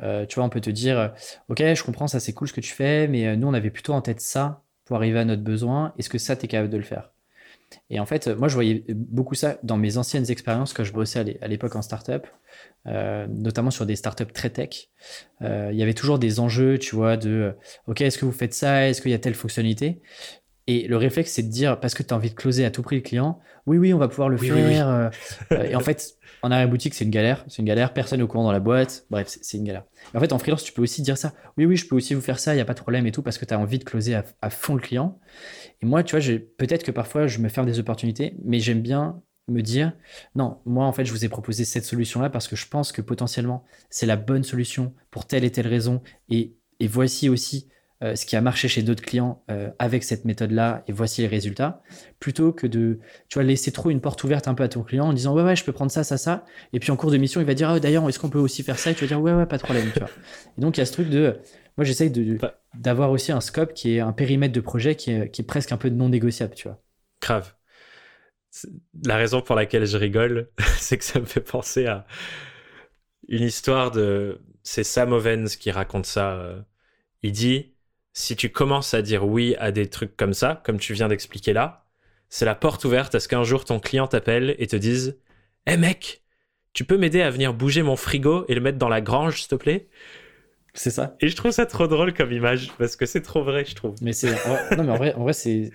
euh, 0.02 0.26
tu 0.26 0.36
vois, 0.36 0.46
on 0.46 0.50
peut 0.50 0.62
te 0.62 0.70
dire, 0.70 1.14
ok, 1.50 1.60
je 1.60 1.84
comprends, 1.84 2.08
ça 2.08 2.20
c'est 2.20 2.34
cool 2.34 2.48
ce 2.48 2.54
que 2.54 2.62
tu 2.62 2.74
fais, 2.74 3.08
mais 3.08 3.36
nous 3.38 3.48
on 3.48 3.54
avait 3.54 3.72
plutôt 3.72 3.94
en 3.94 4.02
tête 4.02 4.22
ça 4.22 4.64
pour 4.86 4.98
arriver 4.98 5.20
à 5.20 5.26
notre 5.26 5.44
besoin. 5.44 5.94
Est-ce 5.98 6.10
que 6.10 6.18
ça, 6.18 6.36
tu 6.36 6.46
es 6.46 6.48
capable 6.48 6.70
de 6.70 6.78
le 6.78 6.84
faire? 6.84 7.12
Et 7.90 8.00
en 8.00 8.06
fait, 8.06 8.28
moi, 8.28 8.48
je 8.48 8.54
voyais 8.54 8.86
beaucoup 8.90 9.36
ça 9.36 9.58
dans 9.64 9.78
mes 9.78 9.98
anciennes 9.98 10.30
expériences 10.30 10.74
quand 10.74 10.84
je 10.84 10.94
bossais 10.94 11.38
à 11.42 11.48
l'époque 11.48 11.76
en 11.76 11.82
startup, 11.82 12.28
euh, 12.88 13.28
notamment 13.28 13.72
sur 13.72 13.86
des 13.86 13.96
startups 13.96 14.32
très 14.34 14.50
tech. 14.50 14.90
Euh, 15.42 15.70
il 15.72 15.78
y 15.78 15.84
avait 15.84 15.94
toujours 15.94 16.20
des 16.20 16.40
enjeux, 16.40 16.78
tu 16.78 16.96
vois, 16.96 17.18
de 17.18 17.30
euh, 17.30 17.52
OK, 17.88 18.02
est-ce 18.02 18.18
que 18.18 18.26
vous 18.26 18.32
faites 18.32 18.54
ça? 18.54 18.88
Est-ce 18.88 19.02
qu'il 19.02 19.12
y 19.12 19.14
a 19.14 19.20
telle 19.20 19.36
fonctionnalité? 19.36 20.02
Et 20.68 20.88
le 20.88 20.98
réflexe, 20.98 21.32
c'est 21.32 21.44
de 21.44 21.50
dire, 21.50 21.80
parce 21.80 21.94
que 21.94 22.04
tu 22.04 22.14
as 22.14 22.18
envie 22.18 22.30
de 22.30 22.36
closer 22.36 22.66
à 22.66 22.72
tout 22.72 22.82
prix 22.82 22.98
le 22.98 23.02
client, 23.02 23.40
oui, 23.66 23.78
oui, 23.78 23.94
on 23.94 23.98
va 23.98 24.08
pouvoir 24.08 24.30
le 24.30 24.38
faire. 24.38 25.12
et 25.52 25.76
en 25.76 25.80
fait, 25.80 26.16
en 26.44 26.52
arrière-boutique, 26.52 26.94
c'est 26.94 27.04
une 27.06 27.12
galère. 27.12 27.46
C'est 27.48 27.60
une 27.60 27.66
galère. 27.66 27.94
Personne 27.94 28.22
au 28.22 28.28
courant 28.28 28.44
dans 28.44 28.52
la 28.52 28.60
boîte. 28.60 29.06
Bref, 29.10 29.38
c'est 29.42 29.58
une 29.58 29.64
galère. 29.64 29.84
en 30.14 30.20
fait, 30.20 30.34
en 30.34 30.40
freelance, 30.40 30.64
tu 30.64 30.74
peux 30.74 30.82
aussi 30.82 31.02
dire 31.02 31.18
ça. 31.18 31.34
Oui, 31.58 31.66
oui, 31.66 31.78
je 31.78 31.88
peux 31.88 31.96
aussi 31.96 32.14
vous 32.14 32.22
faire 32.22 32.40
ça. 32.40 32.54
Il 32.54 32.56
n'y 32.56 32.62
a 32.62 32.66
pas 32.66 32.74
de 32.74 32.80
problème 32.80 33.06
et 33.06 33.12
tout 33.12 33.22
parce 33.22 33.38
que 33.38 33.46
tu 33.46 33.54
as 33.54 33.60
envie 33.60 33.80
de 33.80 33.84
closer 33.84 34.16
à, 34.16 34.50
fond 34.50 34.76
le 34.76 34.82
client. 34.82 35.20
Et 35.82 35.86
moi, 35.86 36.04
tu 36.04 36.18
vois, 36.18 36.38
peut-être 36.58 36.84
que 36.84 36.92
parfois, 36.92 37.28
je 37.28 37.40
me 37.40 37.50
ferme 37.50 37.68
des 37.68 37.80
opportunités, 37.80 38.36
mais 38.44 38.60
j'aime 38.60 38.82
bien 38.82 39.22
me 39.48 39.62
dire 39.62 39.94
non, 40.36 40.60
moi, 40.66 40.86
en 40.86 40.94
fait, 40.94 41.06
je 41.06 41.12
vous 41.12 41.26
ai 41.26 41.30
proposé 41.30 41.66
cette 41.66 41.86
solution-là 41.86 42.30
parce 42.30 42.48
que 42.48 42.56
je 42.56 42.68
pense 42.68 42.92
que 42.92 43.02
potentiellement, 43.02 43.66
c'est 43.90 44.06
la 44.06 44.16
bonne 44.16 44.44
solution 44.44 44.94
pour 45.12 45.26
telle 45.26 45.44
et 45.44 45.52
telle 45.52 45.68
raison. 45.68 46.02
Et, 46.30 46.56
voici 46.88 47.30
aussi 47.30 47.68
euh, 48.04 48.16
ce 48.16 48.26
qui 48.26 48.36
a 48.36 48.42
marché 48.42 48.68
chez 48.68 48.82
d'autres 48.82 49.04
clients 49.04 49.44
euh, 49.52 49.70
avec 49.78 50.04
cette 50.04 50.26
méthode-là 50.26 50.84
et 50.88 50.92
voici 50.92 51.22
les 51.22 51.28
résultats, 51.28 51.84
plutôt 52.20 52.52
que 52.52 52.66
de 52.66 53.00
tu 53.30 53.36
vois, 53.36 53.44
laisser 53.44 53.72
trop 53.72 53.92
une 53.92 54.02
porte 54.02 54.24
ouverte 54.24 54.48
un 54.48 54.56
peu 54.56 54.64
à 54.64 54.68
ton 54.68 54.82
client 54.82 55.06
en 55.06 55.14
disant 55.14 55.36
ouais, 55.36 55.44
ouais, 55.44 55.56
je 55.56 55.64
peux 55.64 55.72
prendre 55.72 55.92
ça, 55.92 56.04
ça, 56.04 56.18
ça. 56.18 56.44
Et 56.74 56.80
puis 56.80 56.92
en 56.92 56.96
cours 56.96 57.12
de 57.12 57.18
mission, 57.18 57.42
il 57.42 57.46
va 57.46 57.54
dire 57.54 57.70
ah, 57.70 57.80
d'ailleurs, 57.80 58.08
est-ce 58.10 58.18
qu'on 58.18 58.32
peut 58.32 58.40
aussi 58.40 58.64
faire 58.64 58.80
ça? 58.80 58.90
Et 58.90 58.96
tu 58.96 59.02
vas 59.02 59.08
dire 59.08 59.22
ouais, 59.22 59.34
ouais, 59.34 59.46
pas 59.46 59.58
de 59.58 59.62
problème. 59.62 59.92
Tu 59.94 60.00
vois. 60.00 60.10
Et 60.58 60.62
donc 60.62 60.78
il 60.78 60.80
y 60.80 60.84
a 60.84 60.86
ce 60.86 60.94
truc 60.94 61.10
de. 61.10 61.38
Moi, 61.78 61.86
j'essaye 61.86 62.10
de, 62.10 62.40
d'avoir 62.74 63.12
aussi 63.12 63.32
un 63.32 63.40
scope 63.40 63.74
qui 63.74 63.96
est 63.96 64.00
un 64.00 64.14
périmètre 64.14 64.54
de 64.54 64.62
projet 64.62 64.96
qui 64.96 65.12
est, 65.12 65.30
qui 65.30 65.42
est 65.42 65.46
presque 65.46 65.72
un 65.72 65.78
peu 65.78 65.90
non 65.90 66.10
négociable, 66.10 66.56
tu 66.56 66.68
vois. 66.68 66.82
Grave. 67.22 67.54
La 69.06 69.16
raison 69.16 69.42
pour 69.42 69.56
laquelle 69.56 69.86
je 69.86 69.98
rigole, 69.98 70.50
c'est 70.78 70.98
que 70.98 71.04
ça 71.04 71.20
me 71.20 71.26
fait 71.26 71.40
penser 71.42 71.86
à 71.86 72.08
une 73.28 73.44
histoire 73.44 73.92
de. 73.92 74.42
C'est 74.64 74.84
Sam 74.84 75.14
Ovens 75.14 75.56
qui 75.56 75.70
raconte 75.70 76.08
ça. 76.08 76.32
Euh. 76.34 76.62
Il 77.24 77.32
dit 77.32 77.71
si 78.14 78.36
tu 78.36 78.50
commences 78.50 78.94
à 78.94 79.02
dire 79.02 79.26
oui 79.26 79.56
à 79.60 79.72
des 79.72 79.90
trucs 79.90 80.16
comme 80.18 80.34
ça, 80.34 80.62
comme 80.66 80.80
tu 80.80 80.94
viens 80.94 81.08
d'expliquer 81.08 81.54
là, 81.54 81.86
c'est 82.30 82.46
la 82.46 82.56
porte 82.56 82.86
ouverte 82.86 83.16
à 83.16 83.20
ce 83.20 83.28
qu'un 83.28 83.44
jour 83.44 83.66
ton 83.66 83.80
client 83.80 84.08
t'appelle 84.08 84.56
et 84.58 84.68
te 84.68 84.76
dise 84.76 85.20
Hé 85.68 85.78
mec, 85.78 86.24
tu 86.74 86.86
peux 86.86 86.98
m'aider 86.98 87.22
à 87.22 87.30
venir 87.30 87.54
bouger 87.54 87.84
mon 87.84 87.96
frigo 87.96 88.46
et 88.48 88.56
le 88.56 88.62
mettre 88.62 88.78
dans 88.78 88.90
la 88.90 89.02
grange, 89.02 89.42
s'il 89.42 89.50
te 89.50 89.56
plaît? 89.56 89.90
C'est 90.74 90.90
ça. 90.90 91.16
Et 91.20 91.28
je 91.28 91.36
trouve 91.36 91.52
ça 91.52 91.66
trop 91.66 91.88
drôle 91.88 92.14
comme 92.14 92.32
image 92.32 92.72
parce 92.78 92.96
que 92.96 93.06
c'est 93.06 93.22
trop 93.22 93.44
vrai, 93.44 93.66
je 93.66 93.76
trouve. 93.76 93.96
Mais 94.02 94.14
c'est 94.14 94.32
non 94.78 94.84
mais 94.84 94.92
en 94.92 94.98
vrai, 94.98 95.14
en 95.16 95.24
vrai 95.24 95.34
c'est 95.34 95.72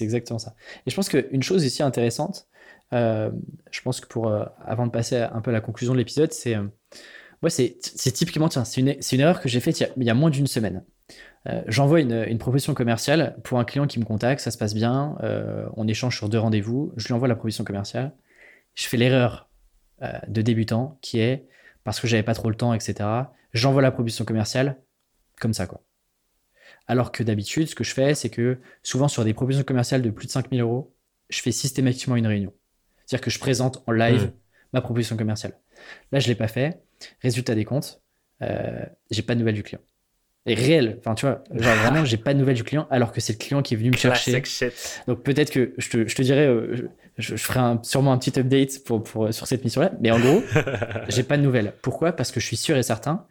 exactement 0.00 0.38
ça. 0.38 0.54
Et 0.86 0.90
je 0.90 0.96
pense 0.96 1.08
qu'une 1.08 1.42
chose 1.42 1.64
ici 1.64 1.82
intéressante, 1.82 2.48
euh, 2.92 3.30
je 3.70 3.80
pense 3.82 4.00
que 4.00 4.08
pour 4.08 4.28
euh, 4.28 4.44
avant 4.64 4.86
de 4.86 4.90
passer 4.90 5.16
un 5.16 5.40
peu 5.40 5.50
à 5.50 5.52
la 5.52 5.60
conclusion 5.60 5.92
de 5.92 5.98
l'épisode, 5.98 6.32
c'est 6.32 6.56
euh, 6.56 6.66
c'est 7.48 8.12
typiquement 8.12 8.50
c'est 8.50 8.80
une, 8.80 8.96
une, 9.12 9.20
erreur 9.20 9.40
que 9.40 9.48
j'ai 9.48 9.60
faite 9.60 9.78
il, 9.78 9.92
il, 9.96 10.04
y 10.04 10.10
a 10.10 10.14
moins 10.14 10.30
d'une 10.30 10.48
semaine. 10.48 10.84
Euh, 11.48 11.62
j'envoie 11.68 12.00
une, 12.00 12.38
proposition 12.38 12.74
commerciale 12.74 13.36
pour 13.44 13.58
un 13.58 13.64
client 13.64 13.86
qui 13.86 13.98
me 13.98 14.04
contacte, 14.04 14.40
ça 14.40 14.50
se 14.50 14.58
passe 14.58 14.74
bien, 14.74 15.16
euh, 15.22 15.66
on 15.76 15.86
échange 15.86 16.16
sur 16.16 16.28
deux 16.28 16.38
rendez-vous, 16.38 16.92
je 16.96 17.06
lui 17.06 17.14
envoie 17.14 17.28
la 17.28 17.36
proposition 17.36 17.64
commerciale. 17.64 18.12
Je 18.74 18.86
fais 18.86 18.96
l'erreur 18.96 19.48
euh, 20.02 20.12
de 20.28 20.42
débutant 20.42 20.98
qui 21.02 21.20
est, 21.20 21.46
parce 21.84 22.00
que 22.00 22.06
j'avais 22.06 22.22
pas 22.22 22.34
trop 22.34 22.50
le 22.50 22.56
temps, 22.56 22.74
etc., 22.74 23.08
j'envoie 23.52 23.82
la 23.82 23.90
proposition 23.90 24.24
commerciale 24.24 24.76
comme 25.40 25.54
ça, 25.54 25.66
quoi. 25.66 25.82
Alors 26.88 27.12
que 27.12 27.22
d'habitude, 27.22 27.68
ce 27.68 27.74
que 27.74 27.84
je 27.84 27.92
fais, 27.92 28.14
c'est 28.14 28.30
que 28.30 28.58
souvent 28.82 29.08
sur 29.08 29.24
des 29.24 29.34
propositions 29.34 29.64
commerciales 29.64 30.02
de 30.02 30.10
plus 30.10 30.26
de 30.26 30.32
5000 30.32 30.60
euros, 30.60 30.94
je 31.28 31.40
fais 31.42 31.52
systématiquement 31.52 32.16
une 32.16 32.26
réunion. 32.26 32.52
C'est-à-dire 33.04 33.24
que 33.24 33.30
je 33.30 33.38
présente 33.38 33.82
en 33.86 33.92
live 33.92 34.26
mmh. 34.26 34.32
ma 34.72 34.80
proposition 34.80 35.16
commerciale. 35.16 35.58
Là, 36.12 36.20
je 36.20 36.28
l'ai 36.28 36.34
pas 36.34 36.48
fait. 36.48 36.82
Résultat 37.22 37.54
des 37.54 37.64
comptes, 37.64 38.02
j'ai 38.40 39.22
pas 39.22 39.34
de 39.34 39.40
nouvelles 39.40 39.56
du 39.56 39.62
client 39.62 39.80
réel. 40.54 40.96
Enfin, 41.00 41.14
tu 41.14 41.26
vois, 41.26 41.42
genre 41.52 41.74
vraiment, 41.76 42.04
j'ai 42.04 42.16
pas 42.16 42.34
de 42.34 42.38
nouvelles 42.38 42.56
du 42.56 42.64
client 42.64 42.86
alors 42.90 43.12
que 43.12 43.20
c'est 43.20 43.32
le 43.32 43.38
client 43.38 43.62
qui 43.62 43.74
est 43.74 43.76
venu 43.76 43.90
me 43.90 43.96
chercher. 43.96 44.42
Donc 45.06 45.22
peut-être 45.22 45.50
que 45.50 45.74
je 45.78 45.90
te, 45.90 46.08
je 46.08 46.14
te 46.14 46.22
dirais, 46.22 46.46
euh, 46.46 46.88
je, 47.18 47.36
ferai 47.36 47.60
un, 47.60 47.80
sûrement 47.82 48.12
un 48.12 48.18
petit 48.18 48.38
update 48.38 48.84
pour, 48.84 49.02
pour, 49.02 49.32
sur 49.32 49.46
cette 49.46 49.64
mission-là. 49.64 49.92
Mais 50.00 50.10
en 50.10 50.20
gros, 50.20 50.42
j'ai 51.08 51.22
pas 51.22 51.36
de 51.36 51.42
nouvelles. 51.42 51.72
Pourquoi? 51.82 52.12
Parce 52.12 52.30
que 52.30 52.40
je 52.40 52.46
suis 52.46 52.56
sûr 52.56 52.76
et 52.76 52.82
certain 52.82 53.26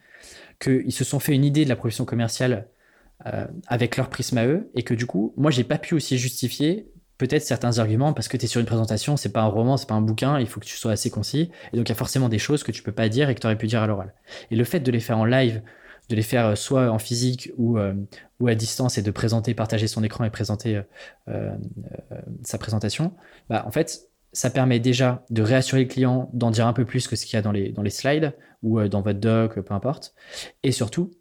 qu'ils 0.60 0.94
se 0.94 1.04
sont 1.04 1.20
fait 1.20 1.34
une 1.34 1.46
idée 1.46 1.64
de 1.64 1.70
la 1.70 1.76
profession 1.76 2.06
commerciale 2.06 2.68
euh, 3.26 3.46
avec 3.68 3.98
leur 3.98 4.10
prisme 4.10 4.38
à 4.38 4.46
eux 4.46 4.70
et 4.76 4.84
que 4.84 4.94
du 4.94 5.06
coup, 5.06 5.34
moi, 5.38 5.52
j'ai 5.52 5.64
pas 5.64 5.78
pu 5.78 5.96
aussi 5.96 6.18
justifier 6.18 6.88
peut-être 7.18 7.44
certains 7.44 7.80
arguments 7.80 8.14
parce 8.14 8.28
que 8.28 8.38
tu 8.38 8.46
es 8.46 8.48
sur 8.48 8.60
une 8.60 8.68
présentation, 8.68 9.16
c'est 9.16 9.32
pas 9.32 9.42
un 9.42 9.48
roman, 9.48 9.78
c'est 9.78 9.88
pas 9.88 9.96
un 9.96 10.02
bouquin, 10.02 10.40
il 10.40 10.48
faut 10.48 10.60
que 10.60 10.66
tu 10.66 10.76
sois 10.76 10.92
assez 10.92 11.10
concis. 11.10 11.50
Et 11.72 11.78
donc, 11.78 11.88
il 11.88 11.90
y 11.90 11.94
a 11.94 11.96
forcément 11.96 12.30
des 12.30 12.40
choses 12.40 12.64
que 12.64 12.72
tu 12.72 12.84
peux 12.84 12.92
pas 12.92 13.10
dire 13.10 13.30
et 13.30 13.36
que 13.36 13.40
tu 13.40 13.48
aurais 13.48 13.58
pu 13.58 13.68
dire 13.68 13.82
à 13.82 13.88
l'oral. 13.88 14.14
Et 14.52 14.56
le 14.56 14.64
fait 14.64 14.82
de 14.82 14.92
les 14.92 15.00
faire 15.00 15.18
en 15.18 15.26
live, 15.26 15.62
de 16.10 16.16
les 16.16 16.22
faire 16.22 16.48
euh, 16.48 16.56
soit 16.56 16.90
en 16.90 17.00
physique 17.00 17.52
ou, 17.58 17.78
euh, 17.78 17.94
ou 18.40 18.48
à 18.48 18.56
distance 18.56 18.98
et 18.98 19.02
de 19.02 19.12
présenter, 19.12 19.54
partager 19.54 19.88
son 19.88 20.04
écran 20.04 20.24
et 20.24 20.30
présenter 20.30 20.82
euh, 21.28 21.56
sa 22.44 22.58
présentation, 22.58 23.14
bah, 23.50 23.64
en 23.66 23.72
fait, 23.72 24.10
ça 24.34 24.50
permet 24.50 24.80
déjà 24.80 25.26
de 25.30 25.42
réassurer 25.42 25.84
le 25.84 25.88
client, 25.88 26.30
d'en 26.34 26.52
dire 26.52 26.68
un 26.68 26.74
peu 26.74 26.86
plus 26.86 27.08
que 27.08 27.16
ce 27.16 27.26
qu'il 27.26 27.36
y 27.36 27.40
a 27.40 27.42
dans 27.42 27.52
les, 27.52 27.72
dans 27.72 27.82
les 27.82 27.90
slides 27.90 28.34
ou 28.64 28.82
dans 28.88 29.02
votre 29.02 29.20
doc, 29.20 29.60
peu 29.60 29.74
importe. 29.74 30.14
Et 30.64 30.72
surtout, 30.72 31.12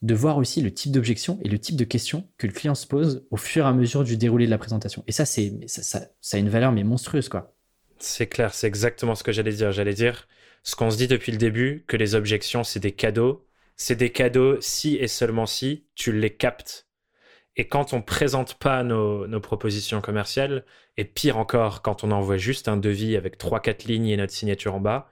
de 0.00 0.14
voir 0.14 0.38
aussi 0.38 0.62
le 0.62 0.72
type 0.72 0.92
d'objection 0.92 1.38
et 1.42 1.48
le 1.48 1.58
type 1.58 1.76
de 1.76 1.84
questions 1.84 2.26
que 2.38 2.46
le 2.46 2.52
client 2.52 2.74
se 2.74 2.86
pose 2.86 3.26
au 3.30 3.36
fur 3.36 3.64
et 3.64 3.68
à 3.68 3.72
mesure 3.72 4.04
du 4.04 4.16
déroulé 4.16 4.46
de 4.46 4.50
la 4.50 4.58
présentation. 4.58 5.04
Et 5.06 5.12
ça, 5.12 5.26
c'est, 5.26 5.52
ça, 5.66 6.00
a 6.32 6.36
une 6.36 6.48
valeur 6.48 6.72
mais 6.72 6.84
monstrueuse, 6.84 7.28
quoi. 7.28 7.54
C'est 7.98 8.26
clair, 8.26 8.54
c'est 8.54 8.66
exactement 8.66 9.14
ce 9.14 9.22
que 9.22 9.32
j'allais 9.32 9.52
dire. 9.52 9.72
J'allais 9.72 9.94
dire 9.94 10.28
ce 10.62 10.76
qu'on 10.76 10.90
se 10.90 10.96
dit 10.96 11.08
depuis 11.08 11.32
le 11.32 11.38
début, 11.38 11.84
que 11.86 11.96
les 11.96 12.14
objections, 12.14 12.64
c'est 12.64 12.80
des 12.80 12.92
cadeaux 12.92 13.46
c'est 13.76 13.96
des 13.96 14.10
cadeaux 14.10 14.60
si 14.60 14.96
et 14.96 15.08
seulement 15.08 15.46
si 15.46 15.86
tu 15.94 16.12
les 16.12 16.34
captes. 16.34 16.88
Et 17.56 17.68
quand 17.68 17.92
on 17.92 18.02
présente 18.02 18.54
pas 18.54 18.82
nos, 18.82 19.40
propositions 19.40 20.00
commerciales, 20.00 20.64
et 20.96 21.04
pire 21.04 21.38
encore, 21.38 21.82
quand 21.82 22.04
on 22.04 22.10
envoie 22.10 22.36
juste 22.36 22.68
un 22.68 22.76
devis 22.76 23.16
avec 23.16 23.38
3-4 23.38 23.86
lignes 23.86 24.08
et 24.08 24.16
notre 24.16 24.32
signature 24.32 24.74
en 24.74 24.80
bas, 24.80 25.10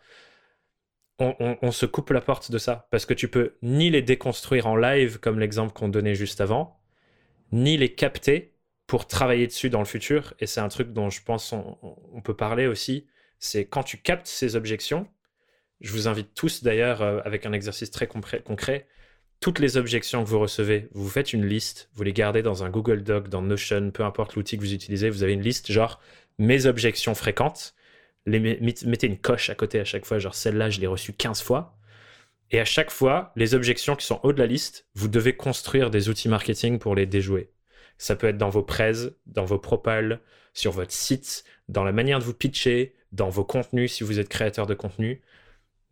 on, 1.18 1.70
se 1.70 1.86
coupe 1.86 2.10
la 2.10 2.20
porte 2.20 2.50
de 2.50 2.58
ça. 2.58 2.88
Parce 2.90 3.06
que 3.06 3.14
tu 3.14 3.28
peux 3.28 3.56
ni 3.62 3.90
les 3.90 4.02
déconstruire 4.02 4.66
en 4.66 4.74
live, 4.74 5.20
comme 5.20 5.38
l'exemple 5.38 5.72
qu'on 5.72 5.88
donnait 5.88 6.16
juste 6.16 6.40
avant, 6.40 6.80
ni 7.52 7.76
les 7.76 7.94
capter 7.94 8.56
pour 8.88 9.06
travailler 9.06 9.46
dessus 9.46 9.70
dans 9.70 9.78
le 9.78 9.84
futur. 9.84 10.34
Et 10.40 10.46
c'est 10.46 10.60
un 10.60 10.68
truc 10.68 10.92
dont 10.92 11.10
je 11.10 11.22
pense 11.22 11.52
on 11.52 12.20
peut 12.22 12.34
parler 12.34 12.66
aussi. 12.66 13.06
C'est 13.38 13.66
quand 13.66 13.84
tu 13.84 13.98
captes 13.98 14.26
ces 14.26 14.56
objections, 14.56 15.06
je 15.82 15.92
vous 15.92 16.08
invite 16.08 16.34
tous 16.34 16.62
d'ailleurs, 16.62 17.02
euh, 17.02 17.20
avec 17.24 17.44
un 17.44 17.52
exercice 17.52 17.90
très 17.90 18.06
concret, 18.06 18.86
toutes 19.40 19.58
les 19.58 19.76
objections 19.76 20.22
que 20.22 20.28
vous 20.28 20.38
recevez, 20.38 20.88
vous 20.92 21.08
faites 21.08 21.32
une 21.32 21.44
liste, 21.44 21.90
vous 21.94 22.04
les 22.04 22.12
gardez 22.12 22.42
dans 22.42 22.62
un 22.62 22.70
Google 22.70 23.02
Doc, 23.02 23.28
dans 23.28 23.42
Notion, 23.42 23.90
peu 23.90 24.04
importe 24.04 24.36
l'outil 24.36 24.56
que 24.56 24.62
vous 24.62 24.72
utilisez, 24.72 25.10
vous 25.10 25.24
avez 25.24 25.32
une 25.32 25.42
liste 25.42 25.70
genre 25.70 26.00
mes 26.38 26.66
objections 26.66 27.14
fréquentes, 27.14 27.74
mettez 28.26 29.06
une 29.06 29.18
coche 29.18 29.50
à 29.50 29.54
côté 29.54 29.80
à 29.80 29.84
chaque 29.84 30.06
fois, 30.06 30.18
genre 30.18 30.34
celle-là, 30.34 30.70
je 30.70 30.80
l'ai 30.80 30.86
reçue 30.86 31.12
15 31.12 31.42
fois. 31.42 31.76
Et 32.52 32.60
à 32.60 32.64
chaque 32.64 32.90
fois, 32.90 33.32
les 33.34 33.54
objections 33.54 33.96
qui 33.96 34.06
sont 34.06 34.20
haut 34.22 34.32
de 34.32 34.38
la 34.38 34.46
liste, 34.46 34.86
vous 34.94 35.08
devez 35.08 35.34
construire 35.34 35.90
des 35.90 36.08
outils 36.08 36.28
marketing 36.28 36.78
pour 36.78 36.94
les 36.94 37.06
déjouer. 37.06 37.50
Ça 37.98 38.14
peut 38.14 38.28
être 38.28 38.38
dans 38.38 38.50
vos 38.50 38.62
prêts, 38.62 38.92
dans 39.26 39.44
vos 39.44 39.58
propals, 39.58 40.20
sur 40.54 40.72
votre 40.72 40.92
site, 40.92 41.44
dans 41.68 41.84
la 41.84 41.92
manière 41.92 42.18
de 42.18 42.24
vous 42.24 42.34
pitcher, 42.34 42.94
dans 43.10 43.30
vos 43.30 43.44
contenus 43.44 43.92
si 43.92 44.04
vous 44.04 44.18
êtes 44.18 44.28
créateur 44.28 44.66
de 44.66 44.74
contenu. 44.74 45.22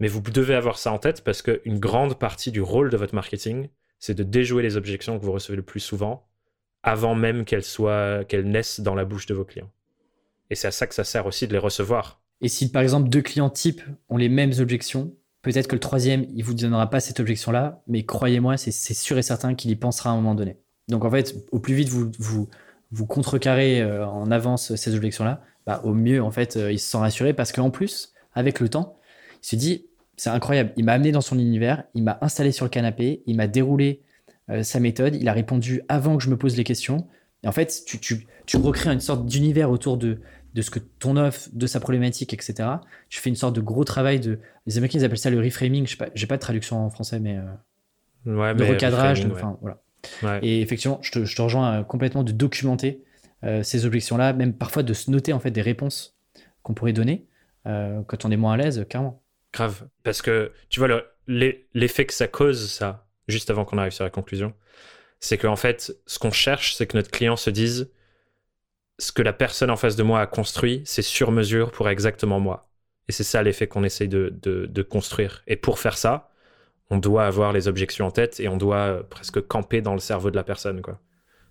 Mais 0.01 0.09
vous 0.09 0.21
devez 0.21 0.55
avoir 0.55 0.79
ça 0.79 0.93
en 0.93 0.99
tête 0.99 1.23
parce 1.23 1.43
qu'une 1.43 1.79
grande 1.79 2.19
partie 2.19 2.51
du 2.51 2.61
rôle 2.61 2.91
de 2.91 2.97
votre 2.97 3.15
marketing, 3.15 3.69
c'est 3.99 4.15
de 4.15 4.23
déjouer 4.23 4.63
les 4.63 4.77
objections 4.77 5.19
que 5.19 5.25
vous 5.25 5.33
recevez 5.33 5.57
le 5.57 5.63
plus 5.63 5.81
souvent 5.81 6.27
avant 6.83 7.15
même 7.15 7.45
qu'elles 7.45 7.63
soient, 7.63 8.25
qu'elles 8.25 8.49
naissent 8.49 8.81
dans 8.81 8.95
la 8.95 9.05
bouche 9.05 9.27
de 9.27 9.35
vos 9.35 9.45
clients. 9.45 9.71
Et 10.49 10.55
c'est 10.55 10.69
à 10.69 10.71
ça 10.71 10.87
que 10.87 10.95
ça 10.95 11.05
sert 11.05 11.27
aussi 11.27 11.47
de 11.47 11.53
les 11.53 11.59
recevoir. 11.59 12.21
Et 12.41 12.49
si 12.49 12.73
par 12.73 12.83
exemple 12.83 13.11
deux 13.11 13.21
clients 13.21 13.51
types 13.51 13.83
ont 14.09 14.17
les 14.17 14.31
mêmes 14.31 14.53
objections, 14.59 15.15
peut-être 15.43 15.69
que 15.69 15.77
le 15.77 15.81
troisième, 15.81 16.25
il 16.35 16.43
vous 16.43 16.55
donnera 16.55 16.89
pas 16.89 17.01
cette 17.01 17.21
objection-là, 17.21 17.83
mais 17.87 18.05
croyez-moi, 18.05 18.57
c'est 18.57 18.73
sûr 18.73 19.19
et 19.19 19.23
certain 19.23 19.55
qu'il 19.55 19.71
y 19.71 19.77
pensera 19.77 20.11
à 20.11 20.13
un 20.15 20.17
moment 20.17 20.35
donné. 20.35 20.57
Donc 20.89 21.05
en 21.05 21.11
fait, 21.11 21.37
au 21.53 21.61
plus 21.61 21.75
vite 21.75 21.91
vous 21.91 22.11
vous, 22.19 22.49
vous 22.91 23.07
contrecarrez 23.07 23.83
euh, 23.83 24.07
en 24.07 24.31
avance 24.31 24.75
ces 24.75 24.95
objections-là, 24.95 25.43
bah, 25.67 25.83
au 25.85 25.93
mieux 25.93 26.23
en 26.23 26.31
fait, 26.31 26.57
euh, 26.57 26.73
il 26.73 26.79
se 26.79 26.91
sent 26.91 26.99
rassuré 26.99 27.35
parce 27.35 27.53
qu'en 27.53 27.71
plus, 27.71 28.15
avec 28.33 28.59
le 28.61 28.71
temps, 28.71 28.99
il 29.43 29.47
se 29.47 29.57
dit 29.57 29.87
c'est 30.20 30.28
incroyable. 30.28 30.74
Il 30.76 30.85
m'a 30.85 30.92
amené 30.92 31.12
dans 31.12 31.22
son 31.22 31.38
univers, 31.38 31.85
il 31.94 32.02
m'a 32.02 32.18
installé 32.20 32.52
sur 32.52 32.66
le 32.66 32.68
canapé, 32.68 33.22
il 33.24 33.37
m'a 33.37 33.46
déroulé 33.46 34.02
euh, 34.50 34.62
sa 34.62 34.78
méthode, 34.78 35.14
il 35.14 35.26
a 35.30 35.33
répondu 35.33 35.80
avant 35.88 36.18
que 36.18 36.22
je 36.22 36.28
me 36.28 36.37
pose 36.37 36.59
les 36.59 36.64
questions. 36.64 37.09
Et 37.42 37.48
en 37.48 37.52
fait, 37.52 37.85
tu, 37.87 37.98
tu, 37.98 38.26
tu 38.44 38.59
recrées 38.59 38.92
une 38.92 39.00
sorte 39.00 39.24
d'univers 39.24 39.70
autour 39.70 39.96
de, 39.96 40.20
de 40.52 40.61
ce 40.61 40.70
que 40.70 40.78
ton 40.78 41.16
offre, 41.16 41.48
de 41.54 41.66
sa 41.66 41.80
problématique, 41.80 42.35
etc. 42.35 42.68
Tu 43.09 43.18
fais 43.18 43.30
une 43.30 43.37
sorte 43.37 43.56
de 43.56 43.62
gros 43.62 43.83
travail 43.85 44.20
de. 44.20 44.40
Les 44.66 44.76
Américains, 44.76 44.98
ils 44.98 45.04
appellent 45.06 45.16
ça 45.16 45.30
le 45.30 45.40
reframing. 45.40 45.87
Je 45.87 45.94
n'ai 45.94 45.96
pas, 45.96 46.26
pas, 46.28 46.37
de 46.37 46.42
traduction 46.42 46.85
en 46.85 46.90
français, 46.90 47.18
mais. 47.18 47.38
Euh, 48.26 48.37
ouais, 48.37 48.54
de 48.54 48.64
recadrage. 48.64 49.24
enfin, 49.24 49.56
voilà. 49.62 49.80
Et 50.42 50.61
effectivement, 50.61 50.98
je 51.00 51.12
te, 51.12 51.24
je 51.24 51.35
te 51.35 51.40
rejoins 51.40 51.80
euh, 51.80 51.83
complètement 51.83 52.24
de 52.24 52.33
documenter 52.33 53.02
ces 53.62 53.87
objections-là, 53.87 54.35
même 54.35 54.52
parfois 54.52 54.83
de 54.83 54.92
se 54.92 55.10
noter 55.10 55.33
en 55.33 55.40
fait 55.40 55.50
des 55.50 55.62
réponses 55.62 56.14
qu'on 56.62 56.75
pourrait 56.75 56.92
donner 56.92 57.25
quand 57.64 58.27
on 58.27 58.31
est 58.31 58.37
moins 58.37 58.52
à 58.52 58.58
l'aise, 58.58 58.85
clairement. 58.87 59.23
Grave. 59.53 59.88
Parce 60.03 60.23
que, 60.23 60.53
tu 60.69 60.81
vois, 60.81 61.03
l'effet 61.27 62.07
que 62.07 62.15
ça 62.15 62.29
cause, 62.29 62.71
ça, 62.71 63.09
juste 63.29 63.51
avant 63.51 63.65
qu'on 63.65 63.79
arrive 63.79 63.92
sur 63.92 64.05
la 64.05 64.11
conclusion, 64.11 64.55
c'est 65.19 65.38
qu'en 65.38 65.57
fait, 65.57 65.96
ce 66.07 66.19
qu'on 66.19 66.31
cherche, 66.31 66.75
c'est 66.75 66.87
que 66.87 66.96
notre 66.96 67.11
client 67.11 67.37
se 67.37 67.51
dise 67.51 67.90
ce 68.98 69.13
que 69.13 69.23
la 69.23 69.33
personne 69.33 69.71
en 69.71 69.77
face 69.77 69.96
de 69.96 70.03
moi 70.03 70.21
a 70.21 70.27
construit, 70.27 70.83
c'est 70.85 71.03
sur 71.03 71.33
mesure 71.33 71.73
pour 71.73 71.88
exactement 71.88 72.38
moi. 72.38 72.71
Et 73.09 73.13
c'est 73.13 73.25
ça 73.25 73.42
l'effet 73.42 73.67
qu'on 73.67 73.83
essaye 73.83 74.09
de, 74.09 74.33
de, 74.40 74.83
construire. 74.83 75.42
Et 75.46 75.57
pour 75.57 75.79
faire 75.79 75.98
ça, 75.98 76.31
on 76.90 76.98
doit 76.98 77.25
avoir 77.25 77.53
les 77.53 77.67
objections 77.67 78.07
en 78.07 78.11
tête 78.11 78.40
et 78.40 78.48
on 78.48 78.57
doit 78.57 79.09
presque 79.09 79.40
camper 79.46 79.81
dans 79.81 79.94
le 79.94 80.01
cerveau 80.01 80.31
de 80.31 80.37
la 80.37 80.44
personne. 80.44 80.83
Quoi. 80.83 81.01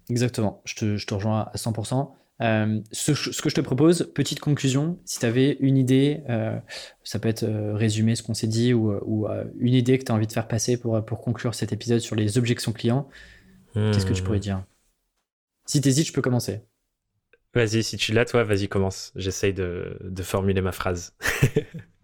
Exactement, 0.09 0.61
je 0.65 0.75
te, 0.75 0.97
je 0.97 1.05
te 1.05 1.13
rejoins 1.13 1.49
à 1.51 1.55
100%. 1.55 2.11
Euh, 2.41 2.79
ce, 2.91 3.11
que 3.41 3.49
je 3.49 3.55
te 3.55 3.61
propose, 3.61 4.11
petite 4.15 4.39
conclusion, 4.39 4.99
si 5.03 5.19
tu 5.19 5.25
avais 5.25 5.57
une 5.59 5.77
idée, 5.77 6.23
euh, 6.29 6.57
ça 7.03 7.19
peut 7.19 7.27
être 7.27 7.43
euh, 7.43 7.75
résumer 7.75 8.15
ce 8.15 8.23
qu'on 8.23 8.33
s'est 8.33 8.47
dit 8.47 8.73
ou, 8.73 9.27
une 9.59 9.73
idée 9.73 9.97
que 9.97 10.05
tu 10.05 10.11
as 10.11 10.15
envie 10.15 10.27
de 10.27 10.31
faire 10.31 10.47
passer 10.47 10.79
pour, 10.79 11.03
conclure 11.05 11.53
cet 11.53 11.73
épisode 11.73 11.99
sur 11.99 12.15
les 12.15 12.37
objections 12.37 12.71
clients, 12.71 13.09
Qu'est-ce 13.73 14.05
que 14.05 14.13
tu 14.13 14.23
pourrais 14.23 14.39
dire? 14.39 14.63
Si 15.65 15.79
t'hésites, 15.79 16.07
je 16.07 16.13
peux 16.13 16.23
commencer. 16.23 16.61
Vas-y, 17.53 17.83
si 17.83 17.97
tu 17.97 18.13
l'as, 18.13 18.25
toi, 18.25 18.43
vas-y, 18.43 18.67
commence. 18.67 19.11
J'essaye 19.15 19.53
de, 19.53 19.99
formuler 20.21 20.61
ma 20.61 20.71
phrase. 20.71 21.15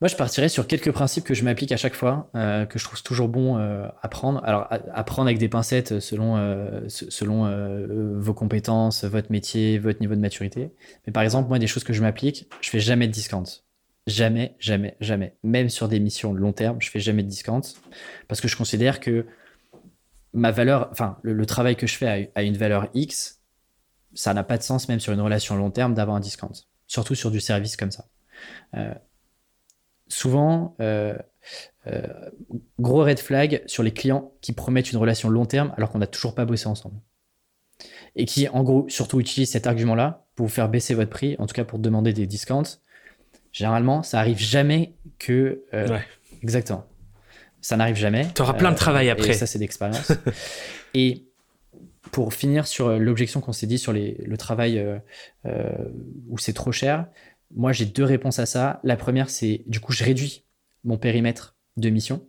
Moi, 0.00 0.08
je 0.08 0.16
partirais 0.16 0.48
sur 0.48 0.66
quelques 0.66 0.92
principes 0.92 1.24
que 1.24 1.34
je 1.34 1.44
m'applique 1.44 1.72
à 1.72 1.76
chaque 1.76 1.94
fois, 1.94 2.30
euh, 2.34 2.64
que 2.64 2.78
je 2.78 2.84
trouve 2.84 3.02
toujours 3.02 3.28
bon 3.28 3.58
euh, 3.58 3.86
à 4.00 4.08
prendre. 4.08 4.42
Alors, 4.44 4.66
à, 4.70 5.04
prendre 5.04 5.28
avec 5.28 5.36
des 5.36 5.50
pincettes 5.50 6.00
selon, 6.00 6.38
euh, 6.38 6.80
selon 6.88 8.18
vos 8.18 8.32
compétences, 8.32 9.04
votre 9.04 9.30
métier, 9.30 9.78
votre 9.78 10.00
niveau 10.00 10.14
de 10.14 10.20
maturité. 10.20 10.72
Mais 11.06 11.12
par 11.12 11.22
exemple, 11.22 11.48
moi, 11.48 11.58
des 11.58 11.66
choses 11.66 11.84
que 11.84 11.92
je 11.92 12.00
m'applique, 12.00 12.48
je 12.62 12.70
fais 12.70 12.80
jamais 12.80 13.08
de 13.08 13.12
discount. 13.12 13.44
Jamais, 14.06 14.56
jamais, 14.58 14.96
jamais. 15.00 15.36
Même 15.42 15.68
sur 15.68 15.86
des 15.86 16.00
missions 16.00 16.32
long 16.32 16.52
terme, 16.54 16.80
je 16.80 16.88
fais 16.88 17.00
jamais 17.00 17.22
de 17.22 17.28
discount 17.28 17.60
parce 18.26 18.40
que 18.40 18.48
je 18.48 18.56
considère 18.56 19.00
que 19.00 19.26
ma 20.32 20.50
valeur, 20.50 20.88
enfin, 20.92 21.18
le, 21.22 21.44
travail 21.44 21.76
que 21.76 21.86
je 21.86 21.96
fais 21.96 22.30
a, 22.34 22.42
une 22.42 22.56
valeur 22.56 22.88
X, 22.94 23.40
ça 24.14 24.32
n'a 24.32 24.44
pas 24.44 24.56
de 24.56 24.62
sens, 24.62 24.88
même 24.88 24.98
sur 24.98 25.12
une 25.12 25.20
relation 25.20 25.56
long 25.56 25.70
terme, 25.70 25.92
d'avoir 25.92 26.16
un 26.16 26.20
discount. 26.20 26.52
Surtout 26.86 27.14
sur 27.14 27.30
du 27.30 27.40
service 27.40 27.76
comme 27.76 27.90
ça. 27.90 28.06
Euh, 30.10 30.12
souvent, 30.12 30.76
euh, 30.80 31.14
euh, 31.86 32.02
gros 32.78 33.04
red 33.04 33.18
flag 33.18 33.62
sur 33.66 33.82
les 33.82 33.92
clients 33.92 34.32
qui 34.40 34.52
promettent 34.52 34.92
une 34.92 34.98
relation 34.98 35.28
long 35.28 35.46
terme 35.46 35.72
alors 35.76 35.90
qu'on 35.90 35.98
n'a 35.98 36.06
toujours 36.06 36.34
pas 36.34 36.44
bossé 36.44 36.66
ensemble. 36.66 36.96
Et 38.16 38.26
qui, 38.26 38.48
en 38.48 38.62
gros, 38.62 38.88
surtout 38.88 39.20
utilisent 39.20 39.52
cet 39.52 39.66
argument-là 39.66 40.26
pour 40.34 40.46
vous 40.46 40.52
faire 40.52 40.68
baisser 40.68 40.94
votre 40.94 41.10
prix, 41.10 41.36
en 41.38 41.46
tout 41.46 41.54
cas 41.54 41.64
pour 41.64 41.78
demander 41.78 42.12
des 42.12 42.26
discounts. 42.26 42.80
Généralement, 43.52 44.02
ça 44.02 44.18
arrive 44.18 44.38
jamais 44.38 44.94
que. 45.18 45.64
ouais. 45.72 46.04
Exactement. 46.42 46.86
Ça 47.60 47.76
n'arrive 47.76 47.96
jamais. 47.96 48.26
Tu 48.34 48.42
auras 48.42 48.54
plein 48.54 48.70
de 48.70 48.76
travail 48.76 49.10
après. 49.10 49.30
Et 49.30 49.32
ça, 49.34 49.46
c'est 49.46 49.58
d'expérience. 49.58 50.12
et 50.94 51.26
pour 52.10 52.34
finir 52.34 52.66
sur 52.66 52.98
l'objection 52.98 53.40
qu'on 53.40 53.52
s'est 53.52 53.66
dit 53.66 53.78
sur 53.78 53.92
les, 53.92 54.16
le 54.24 54.36
travail 54.36 54.78
euh, 54.78 54.98
euh, 55.46 55.70
où 56.28 56.38
c'est 56.38 56.52
trop 56.52 56.72
cher, 56.72 57.06
moi 57.54 57.72
j'ai 57.72 57.86
deux 57.86 58.04
réponses 58.04 58.38
à 58.38 58.46
ça. 58.46 58.80
La 58.84 58.96
première, 58.96 59.30
c'est 59.30 59.62
du 59.66 59.80
coup, 59.80 59.92
je 59.92 60.04
réduis 60.04 60.44
mon 60.84 60.98
périmètre 60.98 61.56
de 61.76 61.90
mission 61.90 62.26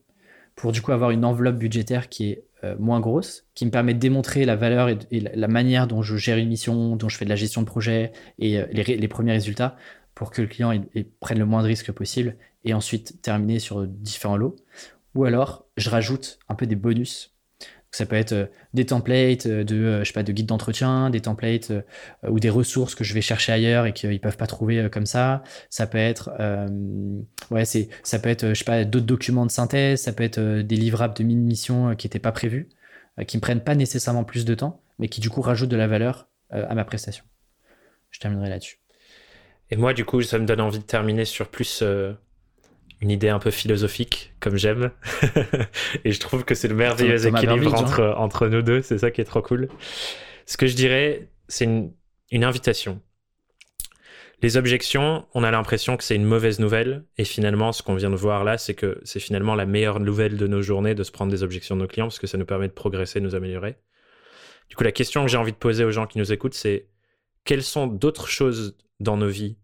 pour 0.55 0.72
du 0.72 0.82
coup 0.82 0.91
avoir 0.91 1.11
une 1.11 1.24
enveloppe 1.24 1.57
budgétaire 1.57 2.09
qui 2.09 2.30
est 2.30 2.43
euh, 2.63 2.76
moins 2.78 2.99
grosse, 2.99 3.47
qui 3.55 3.65
me 3.65 3.72
permet 3.72 3.93
de 3.93 3.99
démontrer 3.99 4.45
la 4.45 4.55
valeur 4.55 4.89
et, 4.89 4.97
la 5.11 5.47
manière 5.47 5.88
dont 5.88 6.01
je 6.01 6.17
gère 6.17 6.38
une 6.38 6.49
mission, 6.49 6.95
dont 6.95 7.09
je 7.09 7.17
fais 7.17 7.26
de 7.26 7.30
la 7.30 7.36
gestion 7.36 7.61
de 7.61 7.67
projet 7.67 8.11
et 8.38 8.61
les, 8.72 8.84
les, 8.84 9.07
premiers 9.07 9.32
résultats 9.32 9.78
pour 10.13 10.30
que 10.30 10.41
le 10.41 10.47
client 10.47 10.74
prenne 11.19 11.39
le 11.39 11.45
moins 11.45 11.63
de 11.63 11.67
risques 11.67 11.91
possible 11.91 12.36
et 12.63 12.74
ensuite 12.74 13.22
terminer 13.22 13.59
sur 13.59 13.88
différents 13.88 14.38
lots. 14.38 14.55
Ou 15.15 15.26
alors, 15.26 15.65
je 15.78 15.89
rajoute 15.89 16.39
un 16.47 16.55
peu 16.55 16.67
des 16.67 16.76
bonus. 16.76 17.30
Ça 17.91 18.05
peut 18.05 18.15
être 18.15 18.31
euh, 18.31 18.45
des 18.73 18.85
templates 18.85 19.45
euh, 19.47 19.63
de, 19.65 19.75
euh, 19.75 19.99
je 19.99 20.05
sais 20.05 20.13
pas, 20.13 20.23
de 20.23 20.31
guides 20.31 20.45
d'entretien, 20.45 21.09
des 21.09 21.19
templates 21.19 21.73
ou 22.27 22.39
des 22.39 22.49
ressources 22.49 22.95
que 22.95 23.03
je 23.03 23.13
vais 23.13 23.21
chercher 23.21 23.51
ailleurs 23.51 23.85
et 23.85 23.93
qu'ils 23.93 24.21
peuvent 24.21 24.37
pas 24.37 24.47
trouver 24.47 24.89
comme 24.89 25.05
ça. 25.05 25.43
Ça 25.69 25.87
peut 25.87 25.97
être, 25.97 26.31
ouais, 27.49 27.65
c'est, 27.65 27.89
ça 28.03 28.19
peut 28.19 28.29
être, 28.29 28.49
je 28.49 28.53
sais 28.53 28.63
pas, 28.63 28.85
d'autres 28.85 29.05
documents 29.05 29.45
de 29.45 29.51
synthèse. 29.51 30.01
Ça 30.01 30.13
peut 30.13 30.23
être 30.23 30.39
des 30.39 30.75
livrables 30.75 31.13
de 31.15 31.23
mini-missions 31.23 31.95
qui 31.95 32.07
n'étaient 32.07 32.19
pas 32.19 32.31
prévus, 32.31 32.69
qui 33.27 33.37
me 33.37 33.41
prennent 33.41 33.63
pas 33.63 33.75
nécessairement 33.75 34.23
plus 34.23 34.45
de 34.45 34.55
temps, 34.55 34.81
mais 34.99 35.07
qui 35.07 35.21
du 35.21 35.29
coup 35.29 35.41
rajoutent 35.41 35.69
de 35.69 35.77
la 35.77 35.87
valeur 35.87 36.29
à 36.51 36.73
ma 36.75 36.85
prestation. 36.85 37.25
Je 38.09 38.19
terminerai 38.19 38.49
là-dessus. 38.49 38.79
Et 39.69 39.75
moi, 39.75 39.93
du 39.93 40.05
coup, 40.05 40.21
ça 40.21 40.37
me 40.37 40.45
donne 40.45 40.61
envie 40.61 40.79
de 40.79 40.83
terminer 40.83 41.25
sur 41.25 41.49
plus 41.49 41.83
une 43.01 43.09
idée 43.09 43.29
un 43.29 43.39
peu 43.39 43.51
philosophique, 43.51 44.33
comme 44.39 44.57
j'aime. 44.57 44.91
et 46.05 46.11
je 46.11 46.19
trouve 46.19 46.45
que 46.45 46.53
c'est 46.53 46.67
le 46.67 46.75
merveilleux 46.75 47.27
équilibre 47.27 47.73
entre, 47.73 48.01
hein. 48.01 48.13
entre 48.17 48.47
nous 48.47 48.61
deux. 48.61 48.81
C'est 48.81 48.99
ça 48.99 49.09
qui 49.09 49.21
est 49.21 49.25
trop 49.25 49.41
cool. 49.41 49.69
Ce 50.45 50.55
que 50.55 50.67
je 50.67 50.75
dirais, 50.75 51.29
c'est 51.47 51.65
une, 51.65 51.91
une 52.29 52.43
invitation. 52.43 53.01
Les 54.43 54.57
objections, 54.57 55.25
on 55.33 55.43
a 55.43 55.51
l'impression 55.51 55.97
que 55.97 56.03
c'est 56.03 56.15
une 56.15 56.25
mauvaise 56.25 56.59
nouvelle. 56.59 57.03
Et 57.17 57.25
finalement, 57.25 57.71
ce 57.71 57.81
qu'on 57.83 57.95
vient 57.95 58.09
de 58.09 58.15
voir 58.15 58.43
là, 58.43 58.57
c'est 58.57 58.75
que 58.75 58.99
c'est 59.03 59.19
finalement 59.19 59.55
la 59.55 59.65
meilleure 59.65 59.99
nouvelle 59.99 60.37
de 60.37 60.47
nos 60.47 60.61
journées 60.61 60.95
de 60.95 61.03
se 61.03 61.11
prendre 61.11 61.31
des 61.31 61.43
objections 61.43 61.75
de 61.75 61.81
nos 61.81 61.87
clients 61.87 62.07
parce 62.07 62.19
que 62.19 62.27
ça 62.27 62.37
nous 62.37 62.45
permet 62.45 62.67
de 62.67 62.73
progresser, 62.73 63.19
de 63.19 63.25
nous 63.25 63.35
améliorer. 63.35 63.77
Du 64.69 64.75
coup, 64.75 64.83
la 64.83 64.91
question 64.91 65.25
que 65.25 65.31
j'ai 65.31 65.37
envie 65.37 65.51
de 65.51 65.57
poser 65.57 65.83
aux 65.83 65.91
gens 65.91 66.07
qui 66.07 66.17
nous 66.17 66.31
écoutent, 66.31 66.53
c'est 66.53 66.87
quelles 67.45 67.63
sont 67.63 67.87
d'autres 67.87 68.27
choses 68.27 68.77
dans 68.99 69.17
nos 69.17 69.27
vies 69.27 69.57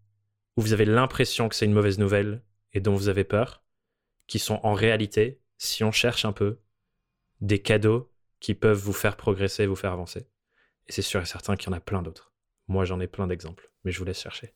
où 0.57 0.61
vous 0.61 0.73
avez 0.73 0.85
l'impression 0.85 1.49
que 1.49 1.55
c'est 1.55 1.65
une 1.65 1.73
mauvaise 1.73 1.99
nouvelle 1.99 2.41
et 2.77 2.79
dont 2.79 2.93
vous 2.93 3.09
avez 3.09 3.23
peur, 3.23 3.63
qui 4.27 4.37
sont 4.37 4.59
en 4.61 4.75
réalité, 4.75 5.41
si 5.57 5.83
on 5.83 5.91
cherche 5.91 6.25
un 6.25 6.31
peu, 6.31 6.59
des 7.41 7.59
cadeaux 7.59 8.11
qui 8.39 8.53
peuvent 8.53 8.77
vous 8.77 8.93
faire 8.93 9.17
progresser, 9.17 9.65
vous 9.65 9.75
faire 9.75 9.93
avancer. 9.93 10.27
Et 10.87 10.91
c'est 10.91 11.01
sûr 11.01 11.19
et 11.19 11.25
certain 11.25 11.55
qu'il 11.55 11.71
y 11.71 11.73
en 11.73 11.77
a 11.77 11.79
plein 11.79 12.03
d'autres. 12.03 12.31
Moi, 12.67 12.85
j'en 12.85 12.99
ai 12.99 13.07
plein 13.07 13.25
d'exemples, 13.25 13.71
mais 13.83 13.91
je 13.91 13.97
vous 13.97 14.05
laisse 14.05 14.21
chercher. 14.21 14.53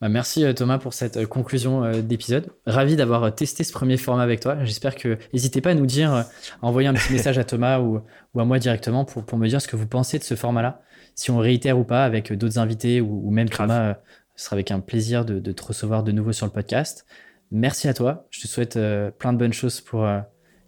Bah, 0.00 0.08
merci 0.08 0.44
euh, 0.44 0.52
Thomas 0.52 0.78
pour 0.78 0.94
cette 0.94 1.16
euh, 1.16 1.26
conclusion 1.26 1.84
euh, 1.84 2.02
d'épisode. 2.02 2.50
Ravi 2.66 2.96
d'avoir 2.96 3.32
testé 3.32 3.62
ce 3.62 3.72
premier 3.72 3.96
format 3.96 4.24
avec 4.24 4.40
toi. 4.40 4.64
J'espère 4.64 4.96
que 4.96 5.16
n'hésitez 5.32 5.60
pas 5.60 5.70
à 5.70 5.74
nous 5.74 5.86
dire, 5.86 6.12
à 6.12 6.26
envoyer 6.60 6.88
un 6.88 6.94
petit 6.94 7.12
message 7.12 7.38
à 7.38 7.44
Thomas 7.44 7.78
ou, 7.78 8.02
à 8.36 8.44
moi 8.44 8.58
directement 8.58 9.04
pour, 9.04 9.24
pour 9.24 9.38
me 9.38 9.46
dire 9.46 9.62
ce 9.62 9.68
que 9.68 9.76
vous 9.76 9.86
pensez 9.86 10.18
de 10.18 10.24
ce 10.24 10.34
format-là. 10.34 10.82
Si 11.14 11.30
on 11.30 11.38
réitère 11.38 11.78
ou 11.78 11.84
pas 11.84 12.04
avec 12.04 12.32
d'autres 12.32 12.58
invités 12.58 13.00
ou, 13.00 13.30
même 13.30 13.48
Thomas 13.48 13.98
ce 14.42 14.46
sera 14.46 14.54
avec 14.54 14.72
un 14.72 14.80
plaisir 14.80 15.24
de, 15.24 15.52
te 15.52 15.62
recevoir 15.62 16.02
de 16.02 16.10
nouveau 16.10 16.32
sur 16.32 16.46
le 16.46 16.52
podcast. 16.52 17.06
Merci 17.52 17.86
à 17.86 17.94
toi. 17.94 18.26
Je 18.30 18.40
te 18.40 18.48
souhaite 18.48 18.76
euh, 18.76 19.12
plein 19.12 19.32
de 19.32 19.38
bonnes 19.38 19.52
choses 19.52 19.80
pour 19.80 20.04
euh, 20.04 20.18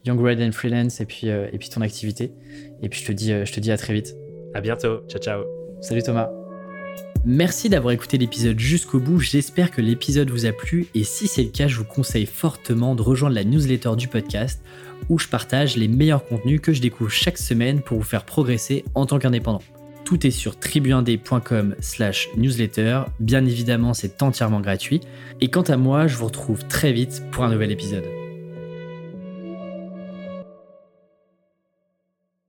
Young 0.05 0.21
Red 0.21 0.41
and 0.41 0.53
Freelance 0.53 1.01
et 1.01 1.07
puis, 1.07 1.29
euh, 1.29 1.49
et 1.53 1.59
puis 1.59 1.71
ton 1.71 1.81
activité. 1.81 2.33
Et 2.83 2.89
puis 2.89 3.01
je 3.01 3.07
te 3.07 3.13
dis, 3.13 3.33
je 3.45 3.53
te 3.53 3.59
dis 3.59 3.73
à 3.73 3.77
très 3.77 3.93
vite. 3.93 4.15
À 4.55 4.61
bientôt. 4.61 5.01
Ciao, 5.09 5.21
ciao. 5.21 5.43
Salut 5.81 6.05
Thomas. 6.05 6.31
Merci 7.25 7.69
d'avoir 7.69 7.93
écouté 7.93 8.17
l'épisode 8.17 8.61
jusqu'au 8.61 9.01
bout. 9.01 9.19
J'espère 9.19 9.73
que 9.73 9.81
l'épisode 9.81 10.31
vous 10.31 10.47
a 10.47 10.53
plu. 10.53 10.87
Et 10.95 11.03
si 11.03 11.27
c'est 11.27 11.43
le 11.43 11.51
cas, 11.51 11.67
je 11.67 11.77
vous 11.77 11.85
conseille 11.85 12.27
fortement 12.27 12.95
de 12.95 13.03
rejoindre 13.03 13.35
la 13.35 13.43
newsletter 13.43 13.97
du 13.97 14.07
podcast 14.07 14.63
où 15.09 15.19
je 15.19 15.27
partage 15.27 15.77
les 15.77 15.89
meilleurs 15.89 16.25
contenus 16.25 16.61
que 16.61 16.73
je 16.73 16.81
découvre 16.81 17.11
chaque 17.11 17.39
semaine 17.39 17.81
pour 17.81 17.99
vous 17.99 18.05
faire 18.05 18.25
progresser 18.25 18.85
en 18.95 19.05
tant 19.05 19.19
qu'indépendant. 19.19 19.63
Tout 20.05 20.27
est 20.27 20.31
sur 20.31 20.59
tribuindé.com 20.59 21.77
slash 21.81 22.29
newsletter. 22.37 23.03
Bien 23.21 23.45
évidemment, 23.45 23.95
c'est 23.95 24.23
entièrement 24.23 24.61
gratuit. 24.61 25.01
Et 25.41 25.49
quant 25.49 25.63
à 25.63 25.77
moi, 25.77 26.07
je 26.07 26.17
vous 26.17 26.27
retrouve 26.27 26.67
très 26.67 26.93
vite 26.93 27.23
pour 27.31 27.45
un 27.45 27.51
nouvel 27.51 27.73
épisode. 27.73 28.24